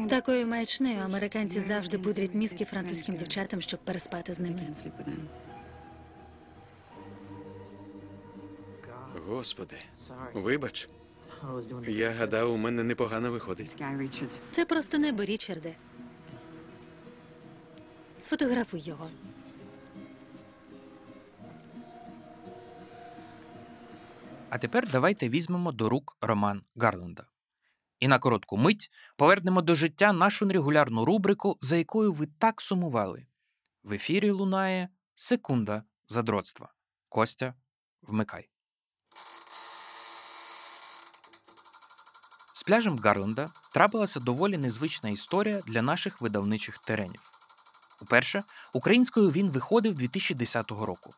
Такою 0.10 0.47
маячнею 0.47 1.02
американці 1.02 1.62
завжди 1.62 2.00
пудрять 2.00 2.34
мізки 2.36 2.66
французьким 2.66 3.16
дівчатам, 3.16 3.62
щоб 3.62 3.80
переспати 3.80 4.34
з 4.34 4.39
ними. 4.39 4.68
Господи, 9.28 9.76
вибач, 10.34 10.89
я 11.88 12.12
гадав, 12.12 12.54
у 12.54 12.58
мене 12.58 12.84
непогано 12.84 13.32
виходить. 13.32 13.76
Це 14.52 14.66
просто 14.66 14.97
небо, 14.97 15.24
Річарде. 15.24 15.76
Сфотографуй 18.18 18.80
його. 18.80 19.08
А 24.50 24.58
тепер 24.58 24.89
давайте 24.91 25.30
візьмемо 25.30 25.72
до 25.72 25.89
рук 25.89 26.18
роман 26.22 26.62
Гарленда. 26.76 27.29
І 28.00 28.08
на 28.08 28.20
коротку 28.20 28.58
мить 28.58 28.91
повернемо 29.18 29.62
до 29.62 29.76
життя 29.76 30.14
нашу 30.14 30.45
нерегулярну 30.45 31.06
рубрику, 31.06 31.58
за 31.62 31.78
якою 31.78 32.14
ви 32.14 32.28
так 32.28 32.62
сумували. 32.62 33.26
В 33.84 33.93
ефірі 33.93 34.32
лунає 34.32 34.89
секунда 35.16 35.84
задротства. 36.08 36.74
Костя, 37.10 37.54
вмикай. 38.02 38.50
З 42.54 42.64
пляжем 42.64 42.97
Гарленда 42.97 43.45
трапилася 43.74 44.20
доволі 44.20 44.58
незвична 44.58 45.10
історія 45.10 45.60
для 45.68 45.82
наших 45.82 46.22
видавничих 46.22 46.80
теренів. 46.80 47.22
Уперше 48.02 48.41
українською 48.74 49.30
він 49.30 49.50
виходив 49.50 49.93
2010 49.93 50.72
року. 50.72 51.14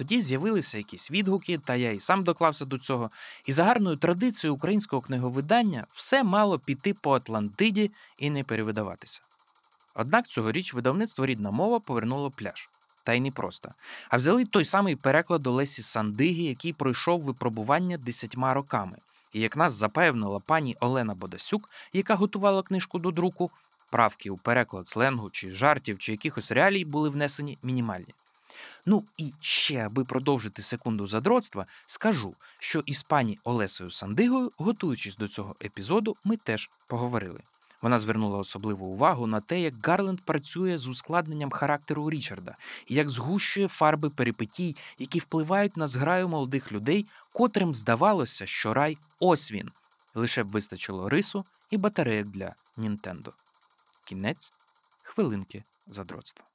Тоді 0.00 0.20
з'явилися 0.20 0.78
якісь 0.78 1.10
відгуки, 1.10 1.58
та 1.58 1.74
я 1.74 1.92
і 1.92 2.00
сам 2.00 2.22
доклався 2.22 2.64
до 2.64 2.78
цього. 2.78 3.10
І 3.46 3.52
за 3.52 3.64
гарною 3.64 3.96
традицією 3.96 4.54
українського 4.54 5.02
книговидання 5.02 5.86
все 5.94 6.22
мало 6.22 6.58
піти 6.58 6.94
по 6.94 7.14
Атлантиді 7.14 7.90
і 8.18 8.30
не 8.30 8.42
перевидаватися. 8.42 9.20
Однак 9.94 10.28
цьогоріч 10.28 10.74
видавництво 10.74 11.26
рідна 11.26 11.50
мова 11.50 11.78
повернуло 11.78 12.30
пляж. 12.30 12.68
Та 13.04 13.12
й 13.12 13.20
не 13.20 13.30
просто. 13.30 13.70
А 14.08 14.16
взяли 14.16 14.44
той 14.44 14.64
самий 14.64 14.96
переклад 14.96 15.46
Олесі 15.46 15.82
Сандиги, 15.82 16.42
який 16.42 16.72
пройшов 16.72 17.20
випробування 17.20 17.98
десятьма 17.98 18.54
роками. 18.54 18.96
І 19.32 19.40
як 19.40 19.56
нас 19.56 19.72
запевнила 19.72 20.38
пані 20.38 20.76
Олена 20.80 21.14
Бодасюк, 21.14 21.70
яка 21.92 22.14
готувала 22.14 22.62
книжку 22.62 22.98
до 22.98 23.10
друку, 23.10 23.50
правки 23.90 24.30
у 24.30 24.36
переклад 24.36 24.88
сленгу 24.88 25.30
чи 25.30 25.50
жартів, 25.50 25.98
чи 25.98 26.12
якихось 26.12 26.52
реалій 26.52 26.84
були 26.84 27.08
внесені 27.08 27.58
мінімальні. 27.62 28.14
Ну 28.86 29.04
і 29.18 29.32
ще, 29.40 29.86
аби 29.86 30.04
продовжити 30.04 30.62
секунду 30.62 31.08
задротства, 31.08 31.66
скажу, 31.86 32.34
що 32.58 32.82
із 32.86 33.02
пані 33.02 33.38
Олесею 33.44 33.90
Сандигою, 33.90 34.50
готуючись 34.58 35.16
до 35.16 35.28
цього 35.28 35.56
епізоду, 35.64 36.16
ми 36.24 36.36
теж 36.36 36.70
поговорили. 36.86 37.40
Вона 37.82 37.98
звернула 37.98 38.38
особливу 38.38 38.86
увагу 38.86 39.26
на 39.26 39.40
те, 39.40 39.60
як 39.60 39.86
Гарленд 39.86 40.20
працює 40.20 40.78
з 40.78 40.88
ускладненням 40.88 41.50
характеру 41.50 42.10
Річарда 42.10 42.56
і 42.86 42.94
як 42.94 43.10
згущує 43.10 43.68
фарби 43.68 44.10
перипетій, 44.10 44.76
які 44.98 45.18
впливають 45.18 45.76
на 45.76 45.86
зграю 45.86 46.28
молодих 46.28 46.72
людей, 46.72 47.06
котрим 47.32 47.74
здавалося, 47.74 48.46
що 48.46 48.74
рай 48.74 48.98
ось 49.18 49.52
він. 49.52 49.70
Лише 50.14 50.42
б 50.42 50.48
вистачило 50.48 51.08
рису 51.08 51.44
і 51.70 51.76
батареїк 51.76 52.26
для 52.26 52.54
Нінтендо. 52.76 53.32
Кінець 54.04 54.52
хвилинки 55.02 55.64
задротства. 55.86 56.49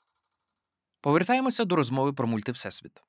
Повертаємося 1.06 1.66
до 1.66 1.76
розмови 1.76 2.14
про 2.14 2.28
мультивсесвіт. 2.28 3.04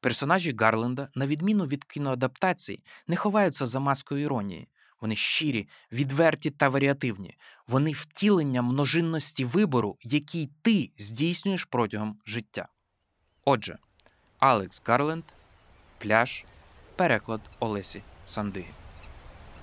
Персонажі 0.00 0.54
Гарленда, 0.58 1.08
на 1.14 1.26
відміну 1.26 1.64
від 1.64 1.84
кіноадаптацій, 1.84 2.82
не 3.06 3.16
ховаються 3.16 3.66
за 3.66 3.80
маскою 3.80 4.24
іронії. 4.24 4.68
Вони 5.00 5.16
щирі, 5.16 5.68
відверті 5.92 6.50
та 6.50 6.68
варіативні. 6.68 7.36
Вони 7.66 7.92
втілення 7.92 8.62
множинності 8.62 9.44
вибору, 9.44 9.96
який 10.02 10.50
ти 10.62 10.90
здійснюєш 10.98 11.64
протягом 11.64 12.18
життя. 12.26 12.68
Отже, 13.44 13.78
Алекс 14.38 14.82
Гарленд, 14.84 15.24
пляж, 15.98 16.44
переклад 16.96 17.40
Олесі 17.58 18.02
Сандиги. 18.26 18.72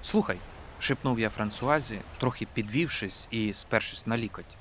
Слухай, 0.03 0.37
шепнув 0.79 1.19
я 1.19 1.29
Франсуазі, 1.29 1.99
трохи 2.17 2.47
підвівшись 2.53 3.27
і 3.31 3.53
спершись 3.53 4.07
на 4.07 4.17
лікоть. 4.17 4.55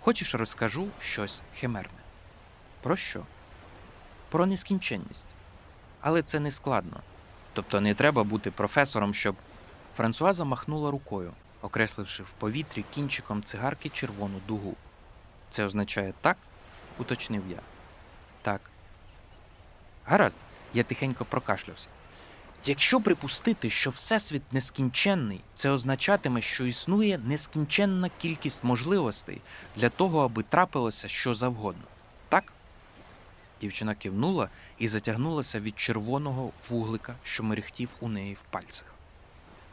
Хочеш, 0.00 0.34
розкажу 0.34 0.88
щось 0.98 1.42
химерне. 1.54 2.07
Про 2.82 2.96
що? 2.96 3.22
Про 4.28 4.46
нескінченність. 4.46 5.26
Але 6.00 6.22
це 6.22 6.40
не 6.40 6.50
складно. 6.50 7.00
Тобто 7.52 7.80
не 7.80 7.94
треба 7.94 8.24
бути 8.24 8.50
професором, 8.50 9.14
щоб. 9.14 9.36
Франсуаза 9.96 10.44
махнула 10.44 10.90
рукою, 10.90 11.32
окресливши 11.62 12.22
в 12.22 12.32
повітрі 12.32 12.84
кінчиком 12.94 13.42
цигарки 13.42 13.88
червону 13.88 14.40
дугу. 14.48 14.74
Це 15.50 15.64
означає 15.64 16.14
так? 16.20 16.36
уточнив 16.98 17.42
я. 17.50 17.58
Так. 18.42 18.60
Гаразд, 20.04 20.38
я 20.74 20.82
тихенько 20.82 21.24
прокашлявся. 21.24 21.88
Якщо 22.66 23.00
припустити, 23.00 23.70
що 23.70 23.90
Всесвіт 23.90 24.52
нескінченний, 24.52 25.40
це 25.54 25.70
означатиме, 25.70 26.40
що 26.40 26.64
існує 26.64 27.18
нескінченна 27.18 28.10
кількість 28.18 28.64
можливостей 28.64 29.40
для 29.76 29.88
того, 29.88 30.24
аби 30.24 30.42
трапилося 30.42 31.08
що 31.08 31.34
завгодно. 31.34 31.84
Так? 32.28 32.52
Дівчина 33.60 33.94
кивнула 33.94 34.48
і 34.78 34.88
затягнулася 34.88 35.60
від 35.60 35.78
червоного 35.78 36.50
вуглика, 36.70 37.14
що 37.24 37.42
мерехтів 37.42 37.90
у 38.00 38.08
неї 38.08 38.34
в 38.34 38.42
пальцях. 38.50 38.86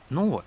Ну 0.09 0.33
от, 0.33 0.43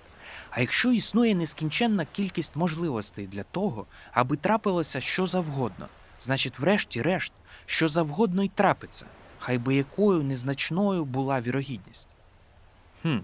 а 0.49 0.61
якщо 0.61 0.91
існує 0.91 1.35
нескінченна 1.35 2.05
кількість 2.05 2.55
можливостей 2.55 3.27
для 3.27 3.43
того, 3.43 3.85
аби 4.11 4.37
трапилося 4.37 5.01
що 5.01 5.25
завгодно, 5.25 5.87
Значить, 6.21 6.59
врешті-решт, 6.59 7.33
що 7.65 7.87
завгодно 7.87 8.43
й 8.43 8.49
трапиться, 8.49 9.05
хай 9.39 9.57
би 9.57 9.75
якою 9.75 10.23
незначною 10.23 11.05
була 11.05 11.41
вірогідність. 11.41 12.07
Хм, 13.01 13.17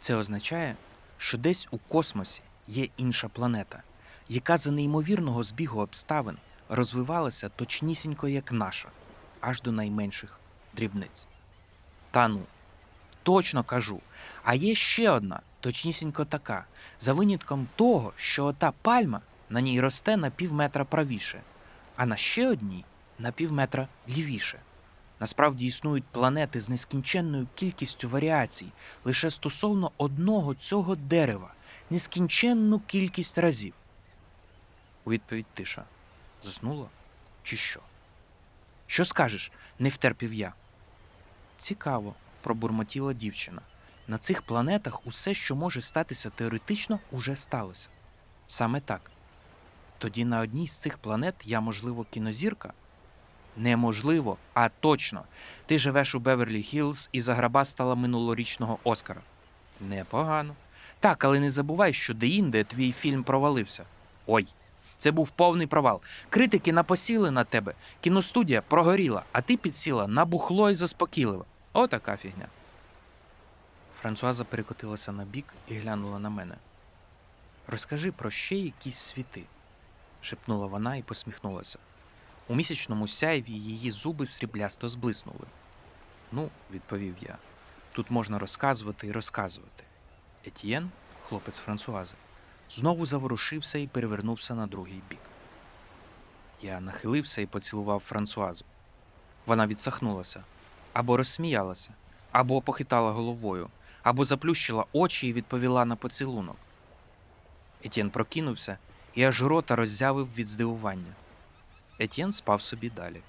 це 0.00 0.14
означає, 0.14 0.76
що 1.18 1.38
десь 1.38 1.68
у 1.70 1.78
космосі 1.78 2.42
є 2.68 2.88
інша 2.96 3.28
планета, 3.28 3.82
яка 4.28 4.56
за 4.56 4.70
неймовірного 4.70 5.42
збігу 5.42 5.80
обставин 5.80 6.36
розвивалася 6.68 7.48
точнісінько 7.48 8.28
як 8.28 8.52
наша, 8.52 8.88
аж 9.40 9.62
до 9.62 9.72
найменших 9.72 10.38
дрібниць. 10.76 11.26
Та 12.10 12.28
ну, 12.28 12.42
точно 13.22 13.64
кажу. 13.64 14.00
А 14.44 14.54
є 14.54 14.74
ще 14.74 15.10
одна, 15.10 15.40
точнісінько 15.60 16.24
така, 16.24 16.64
за 16.98 17.12
винятком 17.12 17.68
того, 17.76 18.12
що 18.16 18.44
ота 18.44 18.72
пальма 18.82 19.20
на 19.50 19.60
ній 19.60 19.80
росте 19.80 20.16
на 20.16 20.30
пів 20.30 20.52
метра 20.52 20.84
правіше, 20.84 21.40
а 21.96 22.06
на 22.06 22.16
ще 22.16 22.48
одній 22.48 22.84
на 23.18 23.32
пів 23.32 23.52
метра 23.52 23.88
лівіше. 24.08 24.58
Насправді 25.20 25.66
існують 25.66 26.04
планети 26.04 26.60
з 26.60 26.68
нескінченною 26.68 27.46
кількістю 27.54 28.08
варіацій 28.08 28.66
лише 29.04 29.30
стосовно 29.30 29.92
одного 29.96 30.54
цього 30.54 30.96
дерева, 30.96 31.54
нескінченну 31.90 32.80
кількість 32.80 33.38
разів. 33.38 33.74
У 35.04 35.10
відповідь 35.10 35.46
тиша. 35.54 35.84
Заснула? 36.42 36.86
Чи 37.42 37.56
що? 37.56 37.80
Що 38.90 39.04
скажеш? 39.04 39.52
не 39.78 39.88
втерпів 39.88 40.32
я. 40.32 40.52
Цікаво, 41.56 42.14
пробурмотіла 42.42 43.12
дівчина. 43.12 43.62
На 44.08 44.18
цих 44.18 44.42
планетах 44.42 45.06
усе, 45.06 45.34
що 45.34 45.56
може 45.56 45.80
статися 45.80 46.30
теоретично, 46.30 47.00
уже 47.12 47.36
сталося. 47.36 47.88
Саме 48.46 48.80
так. 48.80 49.10
Тоді 49.98 50.24
на 50.24 50.40
одній 50.40 50.66
з 50.66 50.76
цих 50.76 50.98
планет 50.98 51.34
я, 51.44 51.60
можливо, 51.60 52.06
кінозірка? 52.10 52.72
Неможливо, 53.56 54.36
а 54.54 54.68
точно. 54.68 55.24
Ти 55.66 55.78
живеш 55.78 56.14
у 56.14 56.20
Беверлі 56.20 56.62
Хіллз 56.62 57.08
і 57.12 57.20
заграбастала 57.20 57.94
минулорічного 57.94 58.78
Оскара. 58.84 59.20
Непогано. 59.80 60.54
Так, 61.00 61.24
але 61.24 61.40
не 61.40 61.50
забувай, 61.50 61.92
що 61.92 62.14
деінде 62.14 62.64
твій 62.64 62.92
фільм 62.92 63.22
провалився. 63.24 63.84
Ой, 64.26 64.46
це 64.98 65.10
був 65.10 65.30
повний 65.30 65.66
провал. 65.66 66.00
Критики 66.30 66.72
напосіли 66.72 67.30
на 67.30 67.44
тебе, 67.44 67.74
кіностудія 68.00 68.62
прогоріла, 68.62 69.22
а 69.32 69.40
ти 69.40 69.56
підсіла 69.56 70.06
на 70.06 70.24
бухло 70.24 70.70
і 70.70 70.74
заспокійлива. 70.74 71.44
Отака 71.72 72.16
фігня. 72.16 72.46
Франсуаза 74.00 74.44
перекотилася 74.44 75.12
на 75.12 75.24
бік 75.24 75.54
і 75.68 75.74
глянула 75.74 76.18
на 76.18 76.30
мене. 76.30 76.54
Розкажи 77.66 78.12
про 78.12 78.30
ще 78.30 78.56
якісь 78.56 78.98
світи, 78.98 79.44
шепнула 80.22 80.66
вона 80.66 80.96
і 80.96 81.02
посміхнулася. 81.02 81.78
У 82.48 82.54
місячному 82.54 83.08
сяйві 83.08 83.52
її 83.52 83.90
зуби 83.90 84.26
сріблясто 84.26 84.88
зблиснули. 84.88 85.46
Ну, 86.32 86.50
відповів 86.70 87.14
я, 87.20 87.38
тут 87.92 88.10
можна 88.10 88.38
розказувати 88.38 89.06
і 89.06 89.12
розказувати. 89.12 89.84
Етьєн, 90.44 90.90
хлопець 91.28 91.58
Франсуази, 91.60 92.14
знову 92.70 93.06
заворушився 93.06 93.78
і 93.78 93.86
перевернувся 93.86 94.54
на 94.54 94.66
другий 94.66 95.02
бік. 95.08 95.18
Я 96.62 96.80
нахилився 96.80 97.42
і 97.42 97.46
поцілував 97.46 98.02
Франсуазу. 98.06 98.64
Вона 99.46 99.66
відсахнулася 99.66 100.44
або 100.92 101.16
розсміялася, 101.16 101.90
або 102.32 102.60
похитала 102.60 103.12
головою, 103.12 103.70
або 104.02 104.24
заплющила 104.24 104.84
очі 104.92 105.28
і 105.28 105.32
відповіла 105.32 105.84
на 105.84 105.96
поцілунок. 105.96 106.56
Етьєн 107.84 108.10
прокинувся 108.10 108.78
і 109.14 109.24
аж 109.24 109.42
рота 109.42 109.76
роззявив 109.76 110.34
від 110.34 110.48
здивування. 110.48 111.12
Етьєн 111.98 112.32
спав 112.32 112.62
собі 112.62 112.90
далі. 112.90 113.20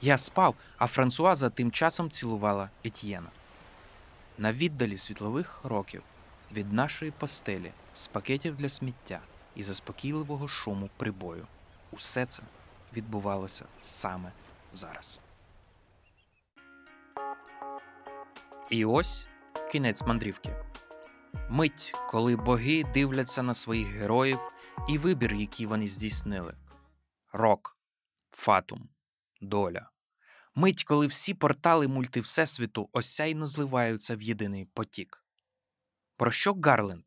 Я 0.00 0.18
спав, 0.18 0.54
а 0.78 0.86
Франсуаза 0.86 1.50
тим 1.50 1.72
часом 1.72 2.10
цілувала 2.10 2.70
Етьєна. 2.84 3.30
На 4.38 4.52
віддалі 4.52 4.96
світлових 4.96 5.60
років 5.64 6.02
від 6.52 6.72
нашої 6.72 7.10
постелі, 7.10 7.72
з 7.94 8.08
пакетів 8.08 8.56
для 8.56 8.68
сміття 8.68 9.20
і 9.56 9.62
заспокійливого 9.62 10.48
шуму 10.48 10.90
прибою. 10.96 11.46
Усе 11.90 12.26
це 12.26 12.42
відбувалося 12.92 13.64
саме 13.80 14.32
зараз. 14.72 15.20
І 18.70 18.84
ось 18.84 19.26
кінець 19.72 20.02
мандрівки. 20.02 20.56
Мить, 21.50 21.92
коли 22.10 22.36
боги 22.36 22.84
дивляться 22.94 23.42
на 23.42 23.54
своїх 23.54 23.88
героїв 23.88 24.38
і 24.88 24.98
вибір, 24.98 25.34
який 25.34 25.66
вони 25.66 25.88
здійснили. 25.88 26.54
Рок, 27.32 27.78
фатум, 28.30 28.88
доля. 29.40 29.90
Мить, 30.54 30.84
коли 30.84 31.06
всі 31.06 31.34
портали 31.34 31.88
мультивсесвіту 31.88 32.88
осяйно 32.92 33.46
зливаються 33.46 34.16
в 34.16 34.22
єдиний 34.22 34.64
потік. 34.64 35.24
Про 36.18 36.30
що 36.30 36.54
Гарленд? 36.62 37.04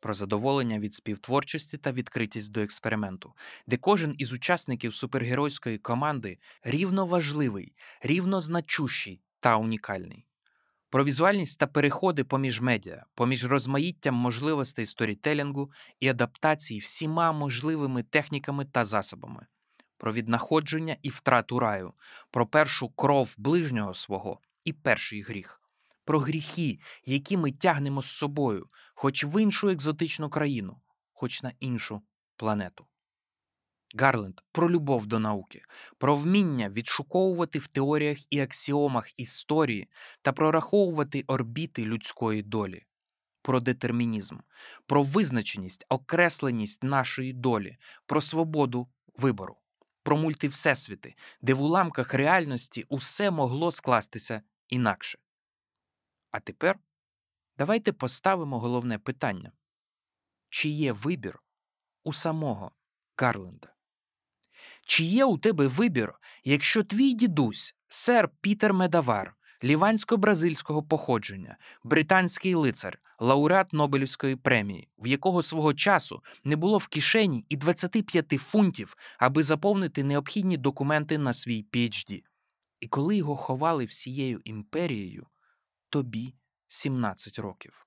Про 0.00 0.14
задоволення 0.14 0.78
від 0.78 0.94
співтворчості 0.94 1.78
та 1.78 1.92
відкритість 1.92 2.52
до 2.52 2.60
експерименту, 2.60 3.32
де 3.66 3.76
кожен 3.76 4.14
із 4.18 4.32
учасників 4.32 4.94
супергеройської 4.94 5.78
команди 5.78 6.38
рівно 6.62 7.06
важливий, 7.06 7.74
рівно 8.02 8.40
значущий 8.40 9.22
та 9.40 9.56
унікальний. 9.56 10.26
Про 10.90 11.04
візуальність 11.04 11.58
та 11.58 11.66
переходи 11.66 12.24
поміж 12.24 12.60
медіа, 12.60 13.04
поміж 13.14 13.44
розмаїттям 13.44 14.14
можливостей 14.14 14.86
сторітелінгу 14.86 15.72
і 16.00 16.08
адаптації 16.08 16.80
всіма 16.80 17.32
можливими 17.32 18.02
техніками 18.02 18.64
та 18.64 18.84
засобами, 18.84 19.46
про 19.96 20.12
віднаходження 20.12 20.96
і 21.02 21.08
втрату 21.08 21.58
раю, 21.58 21.92
про 22.30 22.46
першу 22.46 22.88
кров 22.88 23.34
ближнього 23.38 23.94
свого 23.94 24.40
і 24.64 24.72
перший 24.72 25.22
гріх, 25.22 25.63
про 26.04 26.18
гріхи, 26.18 26.78
які 27.04 27.36
ми 27.36 27.52
тягнемо 27.52 28.02
з 28.02 28.06
собою, 28.06 28.68
хоч 28.94 29.24
в 29.24 29.42
іншу 29.42 29.68
екзотичну 29.68 30.30
країну, 30.30 30.80
хоч 31.12 31.42
на 31.42 31.52
іншу 31.60 32.02
планету. 32.36 32.86
Гарленд 33.96 34.40
про 34.52 34.70
любов 34.70 35.06
до 35.06 35.18
науки, 35.18 35.62
про 35.98 36.16
вміння 36.16 36.68
відшуковувати 36.68 37.58
в 37.58 37.66
теоріях 37.66 38.18
і 38.30 38.40
аксіомах 38.40 39.10
історії 39.16 39.88
та 40.22 40.32
прораховувати 40.32 41.24
орбіти 41.26 41.84
людської 41.84 42.42
долі, 42.42 42.82
про 43.42 43.60
детермінізм, 43.60 44.36
про 44.86 45.02
визначеність, 45.02 45.86
окресленість 45.88 46.84
нашої 46.84 47.32
долі, 47.32 47.76
про 48.06 48.20
свободу 48.20 48.88
вибору, 49.16 49.56
про 50.02 50.16
мультивсесвіти, 50.16 51.14
де 51.42 51.54
в 51.54 51.62
уламках 51.62 52.14
реальності 52.14 52.84
усе 52.88 53.30
могло 53.30 53.70
скластися 53.70 54.42
інакше. 54.68 55.18
А 56.34 56.40
тепер 56.40 56.78
давайте 57.58 57.92
поставимо 57.92 58.58
головне 58.58 58.98
питання: 58.98 59.52
чи 60.48 60.68
є 60.68 60.92
вибір 60.92 61.42
у 62.04 62.12
самого 62.12 62.72
Гарленда? 63.16 63.74
Чи 64.86 65.04
є 65.04 65.24
у 65.24 65.38
тебе 65.38 65.66
вибір, 65.66 66.14
якщо 66.44 66.84
твій 66.84 67.12
дідусь, 67.12 67.74
сер 67.88 68.30
Пітер 68.40 68.74
Медавар, 68.74 69.36
лівансько-бразильського 69.62 70.88
походження, 70.88 71.56
британський 71.84 72.54
лицар, 72.54 72.98
лауреат 73.18 73.72
Нобелівської 73.72 74.36
премії, 74.36 74.88
в 74.98 75.06
якого 75.06 75.42
свого 75.42 75.74
часу 75.74 76.22
не 76.44 76.56
було 76.56 76.78
в 76.78 76.86
кишені 76.86 77.46
і 77.48 77.56
25 77.56 78.28
фунтів, 78.30 78.96
аби 79.18 79.42
заповнити 79.42 80.04
необхідні 80.04 80.56
документи 80.56 81.18
на 81.18 81.32
свій 81.32 81.66
PhD. 81.72 82.22
І 82.80 82.88
коли 82.88 83.16
його 83.16 83.36
ховали 83.36 83.84
всією 83.84 84.40
імперією, 84.44 85.26
тобі 85.94 86.34
17 86.66 87.38
років. 87.38 87.86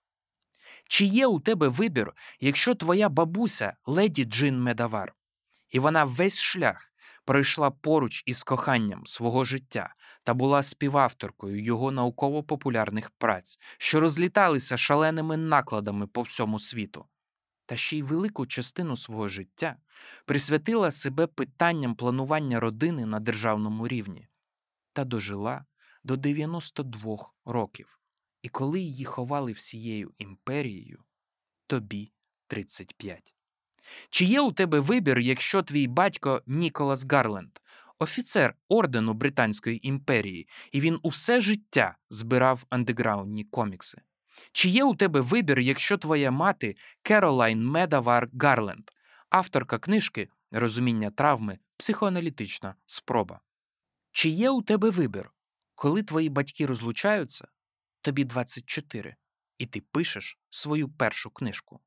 Чи 0.88 1.06
є 1.06 1.28
у 1.28 1.40
тебе 1.40 1.68
вибір, 1.68 2.14
якщо 2.40 2.76
твоя 2.76 3.10
бабуся 3.10 3.78
леді 3.86 4.26
Джин 4.26 4.64
Медавар, 4.64 5.16
і 5.70 5.80
вона 5.80 6.04
весь 6.04 6.40
шлях 6.40 6.92
пройшла 7.26 7.72
поруч 7.72 8.24
із 8.26 8.44
коханням 8.44 9.06
свого 9.06 9.46
життя 9.46 9.94
та 10.24 10.34
була 10.34 10.64
співавторкою 10.64 11.64
його 11.64 11.92
науково-популярних 11.92 13.10
праць, 13.10 13.60
що 13.78 14.00
розліталися 14.00 14.78
шаленими 14.78 15.38
накладами 15.38 16.08
по 16.08 16.22
всьому 16.22 16.60
світу, 16.60 17.06
та 17.66 17.76
ще 17.76 17.98
й 17.98 18.02
велику 18.02 18.46
частину 18.46 18.98
свого 18.98 19.28
життя 19.28 19.76
присвятила 20.26 20.92
себе 20.92 21.28
питанням 21.28 21.96
планування 21.96 22.60
родини 22.60 23.06
на 23.06 23.20
державному 23.20 23.88
рівні 23.88 24.28
та 24.94 25.04
дожила 25.04 25.66
до 26.08 26.18
92 26.18 27.18
років. 27.46 28.00
І 28.42 28.50
коли 28.50 28.80
її 28.80 29.06
ховали 29.06 29.52
всією 29.52 30.12
імперією, 30.18 31.04
тобі 31.68 32.12
35. 32.48 33.36
Чи 34.10 34.26
є 34.26 34.42
у 34.42 34.52
тебе 34.52 34.80
вибір, 34.80 35.20
якщо 35.20 35.64
твій 35.64 35.88
батько 35.88 36.42
Ніколас 36.46 37.06
Гарленд, 37.06 37.62
офіцер 38.00 38.56
ордену 38.68 39.14
Британської 39.14 39.88
імперії, 39.88 40.48
і 40.72 40.82
він 40.82 41.00
усе 41.02 41.42
життя 41.42 41.98
збирав 42.10 42.66
андеграундні 42.70 43.44
комікси? 43.44 44.02
Чи 44.52 44.70
є 44.70 44.84
у 44.84 44.96
тебе 44.96 45.22
вибір, 45.22 45.60
якщо 45.60 45.98
твоя 45.98 46.32
мати 46.32 46.76
Керолайн 47.02 47.66
Медавар 47.66 48.30
Гарленд, 48.34 48.92
авторка 49.30 49.80
книжки 49.80 50.30
Розуміння 50.52 51.12
травми 51.12 51.60
Психоаналітична 51.78 52.76
спроба. 52.86 53.40
Чи 54.12 54.30
є 54.30 54.50
у 54.50 54.62
тебе 54.62 54.90
вибір, 54.90 55.32
коли 55.78 56.04
твої 56.04 56.30
батьки 56.30 56.66
розлучаються, 56.66 57.48
тобі 58.02 58.24
24, 58.24 59.16
і 59.58 59.66
ти 59.66 59.82
пишеш 59.82 60.40
свою 60.50 60.90
першу 60.90 61.30
книжку? 61.30 61.80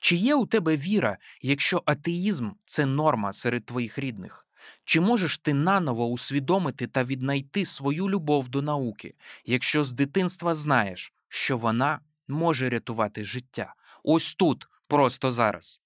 Чи 0.00 0.16
є 0.16 0.34
у 0.34 0.46
тебе 0.46 0.76
віра, 0.76 1.18
якщо 1.42 1.82
атеїзм 1.86 2.50
це 2.64 2.86
норма 2.86 3.32
серед 3.32 3.66
твоїх 3.66 3.98
рідних? 3.98 4.48
Чи 4.84 5.00
можеш 5.00 5.38
ти 5.38 5.54
наново 5.54 6.06
усвідомити 6.06 6.86
та 6.86 7.04
віднайти 7.04 7.64
свою 7.64 8.10
любов 8.10 8.48
до 8.48 8.62
науки, 8.62 9.14
якщо 9.44 9.84
з 9.84 9.92
дитинства 9.92 10.54
знаєш, 10.54 11.12
що 11.28 11.56
вона 11.56 12.00
може 12.28 12.70
рятувати 12.70 13.24
життя? 13.24 13.74
Ось 14.04 14.34
тут, 14.34 14.68
просто 14.86 15.30
зараз. 15.30 15.80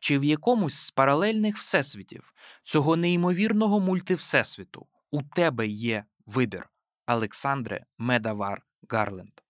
Чи 0.00 0.18
в 0.18 0.24
якомусь 0.24 0.78
з 0.78 0.90
паралельних 0.90 1.58
всесвітів 1.58 2.34
цього 2.62 2.96
неймовірного 2.96 3.80
мультивсесвіту 3.80 4.86
у 5.14 5.22
тебе 5.22 5.66
є 5.66 6.04
вибір, 6.26 6.68
Олександре 7.06 7.86
Медавар 7.98 8.62
Гарленд? 8.88 9.40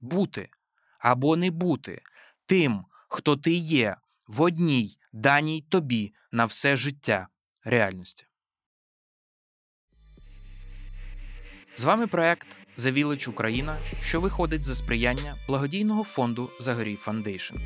Бути 0.00 0.50
або 0.98 1.36
не 1.36 1.50
бути 1.50 2.02
тим, 2.46 2.84
хто 3.08 3.36
ти 3.36 3.52
є 3.52 3.96
в 4.26 4.40
одній 4.40 4.98
даній 5.12 5.60
тобі 5.60 6.14
на 6.32 6.44
все 6.44 6.76
життя 6.76 7.28
реальності. 7.64 8.24
З 11.74 11.84
вами 11.84 12.06
проект 12.06 12.58
Village 12.92 13.30
Україна, 13.30 13.78
що 14.00 14.20
виходить 14.20 14.62
за 14.62 14.74
сприяння 14.74 15.36
благодійного 15.46 16.04
фонду 16.04 16.50
Загорій 16.60 16.96
Foundation, 16.96 17.56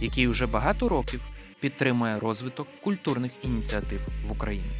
який 0.00 0.28
уже 0.28 0.46
багато 0.46 0.88
років 0.88 1.20
підтримує 1.60 2.18
розвиток 2.18 2.68
культурних 2.80 3.32
ініціатив 3.42 4.00
в 4.26 4.32
Україні. 4.32 4.70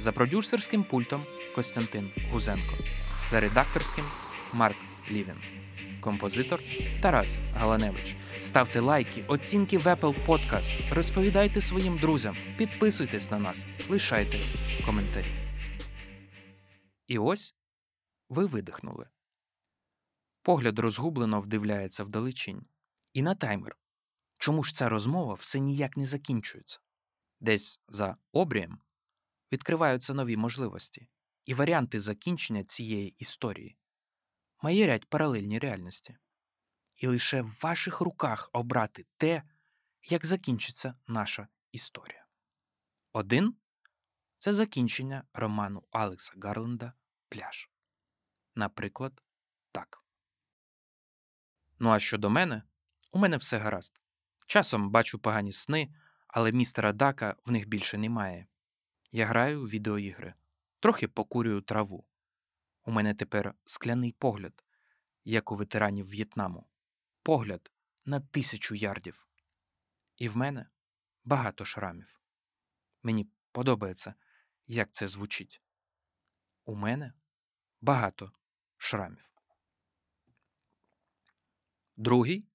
За 0.00 0.12
продюсерським 0.12 0.84
пультом 0.84 1.26
Костянтин 1.54 2.12
Гузенко, 2.32 2.74
за 3.30 3.40
редакторським 3.40 4.04
Марк 4.52 4.76
Лівін, 5.10 5.36
композитор 6.00 6.60
Тарас 7.02 7.38
Галаневич. 7.54 8.16
Ставте 8.40 8.80
лайки, 8.80 9.24
оцінки 9.28 9.78
в 9.78 9.86
Apple 9.86 10.26
Podcast, 10.26 10.94
розповідайте 10.94 11.60
своїм 11.60 11.96
друзям, 11.98 12.36
підписуйтесь 12.58 13.30
на 13.30 13.38
нас, 13.38 13.66
лишайте 13.88 14.40
коментарі. 14.86 15.26
І 17.06 17.18
ось 17.18 17.54
ви 18.28 18.46
видихнули. 18.46 19.06
Погляд 20.42 20.78
розгублено 20.78 21.40
вдивляється 21.40 22.04
вдалечінь. 22.04 22.66
І 23.12 23.22
на 23.22 23.34
таймер. 23.34 23.76
Чому 24.38 24.62
ж 24.62 24.74
ця 24.74 24.88
розмова 24.88 25.34
все 25.34 25.58
ніяк 25.58 25.96
не 25.96 26.06
закінчується? 26.06 26.78
Десь 27.40 27.80
за 27.88 28.16
обрієм 28.32 28.78
відкриваються 29.52 30.14
нові 30.14 30.36
можливості 30.36 31.08
і 31.44 31.54
варіанти 31.54 32.00
закінчення 32.00 32.64
цієї 32.64 33.08
історії. 33.18 33.76
Маєрять 34.62 35.08
паралельні 35.08 35.58
реальності. 35.58 36.16
І 36.96 37.06
лише 37.06 37.42
в 37.42 37.58
ваших 37.62 38.00
руках 38.00 38.50
обрати 38.52 39.06
те, 39.16 39.42
як 40.02 40.26
закінчиться 40.26 40.94
наша 41.06 41.48
історія. 41.72 42.26
Один 43.12 43.54
це 44.38 44.52
закінчення 44.52 45.24
роману 45.32 45.84
Алекса 45.90 46.32
Гарленда 46.42 46.92
Пляж. 47.28 47.70
Наприклад, 48.54 49.22
так. 49.72 50.04
Ну 51.78 51.90
а 51.90 51.98
щодо 51.98 52.30
мене, 52.30 52.62
у 53.12 53.18
мене 53.18 53.36
все 53.36 53.58
гаразд. 53.58 54.00
Часом 54.46 54.90
бачу 54.90 55.18
погані 55.18 55.52
сни, 55.52 55.94
але 56.28 56.52
містера 56.52 56.92
Дака 56.92 57.36
в 57.44 57.52
них 57.52 57.68
більше 57.68 57.98
немає. 57.98 58.46
Я 59.12 59.26
граю 59.26 59.62
у 59.62 59.68
відеоігри, 59.68 60.34
трохи 60.80 61.08
покурюю 61.08 61.60
траву. 61.60 62.06
У 62.84 62.90
мене 62.90 63.14
тепер 63.14 63.54
скляний 63.64 64.12
погляд, 64.12 64.64
як 65.24 65.52
у 65.52 65.56
ветеранів 65.56 66.08
В'єтнаму. 66.08 66.66
Погляд 67.22 67.70
на 68.04 68.20
тисячу 68.20 68.74
ярдів. 68.74 69.26
І 70.16 70.28
в 70.28 70.36
мене 70.36 70.66
багато 71.24 71.64
шрамів. 71.64 72.20
Мені 73.02 73.28
подобається, 73.52 74.14
як 74.66 74.92
це 74.92 75.08
звучить. 75.08 75.62
У 76.64 76.74
мене 76.74 77.12
багато 77.80 78.32
шрамів. 78.76 79.30
Другий 81.96 82.46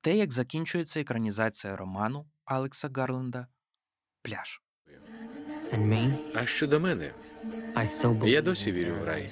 те, 0.00 0.16
як 0.16 0.32
закінчується 0.32 1.00
екранізація 1.00 1.76
роману 1.76 2.30
Алекса 2.44 2.88
Гарленда 2.88 3.48
Пляж. 4.22 4.65
А 6.34 6.46
щодо 6.46 6.80
мене, 6.80 7.10
Я 8.28 8.42
досі 8.42 8.72
вірю 8.72 8.94
в 9.00 9.04
рай. 9.04 9.30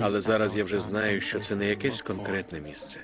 але 0.00 0.20
зараз 0.20 0.56
я 0.56 0.64
вже 0.64 0.80
знаю, 0.80 1.20
що 1.20 1.38
це 1.38 1.56
не 1.56 1.66
якесь 1.68 2.02
конкретне 2.02 2.60
місце. 2.60 3.00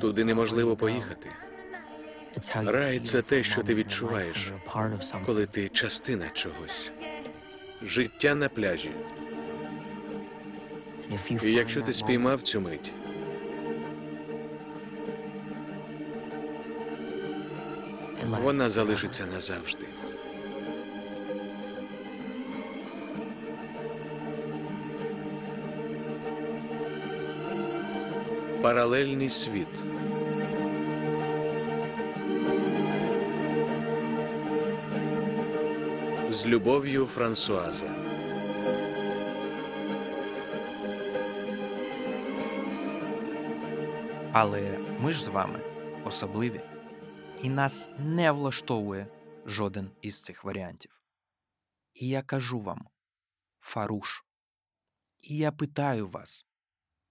Туди 0.00 0.24
неможливо 0.24 0.76
поїхати. 0.76 1.28
Рай 2.54 3.00
це 3.00 3.22
те, 3.22 3.42
що 3.44 3.62
ти 3.62 3.74
відчуваєш, 3.74 4.52
коли 5.26 5.46
ти 5.46 5.68
частина 5.68 6.24
чогось. 6.32 6.90
Життя 7.82 8.34
на 8.34 8.48
пляжі. 8.48 8.90
І 11.42 11.52
якщо 11.52 11.82
ти 11.82 11.92
спіймав 11.92 12.42
цю 12.42 12.60
мить, 12.60 12.92
вона 18.26 18.70
залишиться 18.70 19.26
назавжди. 19.26 19.86
Паралельний 28.62 29.30
світ. 29.30 29.66
З 36.30 36.46
любов'ю 36.46 37.06
Франсуаза. 37.06 37.84
Але 44.32 44.62
ми 45.00 45.12
ж 45.12 45.24
з 45.24 45.28
вами 45.28 45.58
особливі, 46.04 46.60
і 47.42 47.48
нас 47.48 47.90
не 47.98 48.32
влаштовує 48.32 49.06
жоден 49.46 49.90
із 50.02 50.20
цих 50.20 50.44
варіантів. 50.44 51.02
І 51.94 52.08
я 52.08 52.22
кажу 52.22 52.60
вам, 52.60 52.88
Фаруш, 53.60 54.24
і 55.20 55.36
я 55.36 55.52
питаю 55.52 56.08
вас, 56.08 56.46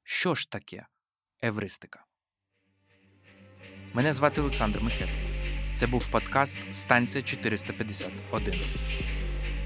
що 0.04 0.36
ж 0.36 0.52
таке 0.52 0.86
евристика? 1.42 2.06
Мене 3.94 4.14
звати 4.14 4.42
Олександр 4.42 4.82
Михет. 4.82 5.10
Це 5.76 5.88
був 5.88 6.12
подкаст 6.12 6.58
Станція 6.72 7.24
451. 7.24 8.54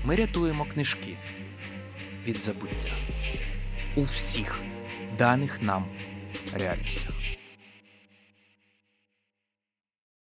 Ми 0.06 0.16
рятуємо 0.16 0.66
книжки 0.66 1.18
від 2.24 2.42
забуття 2.42 2.94
у 3.96 4.02
всіх 4.02 4.62
даних 5.18 5.62
нам 5.62 5.86
реальностях. 6.54 7.35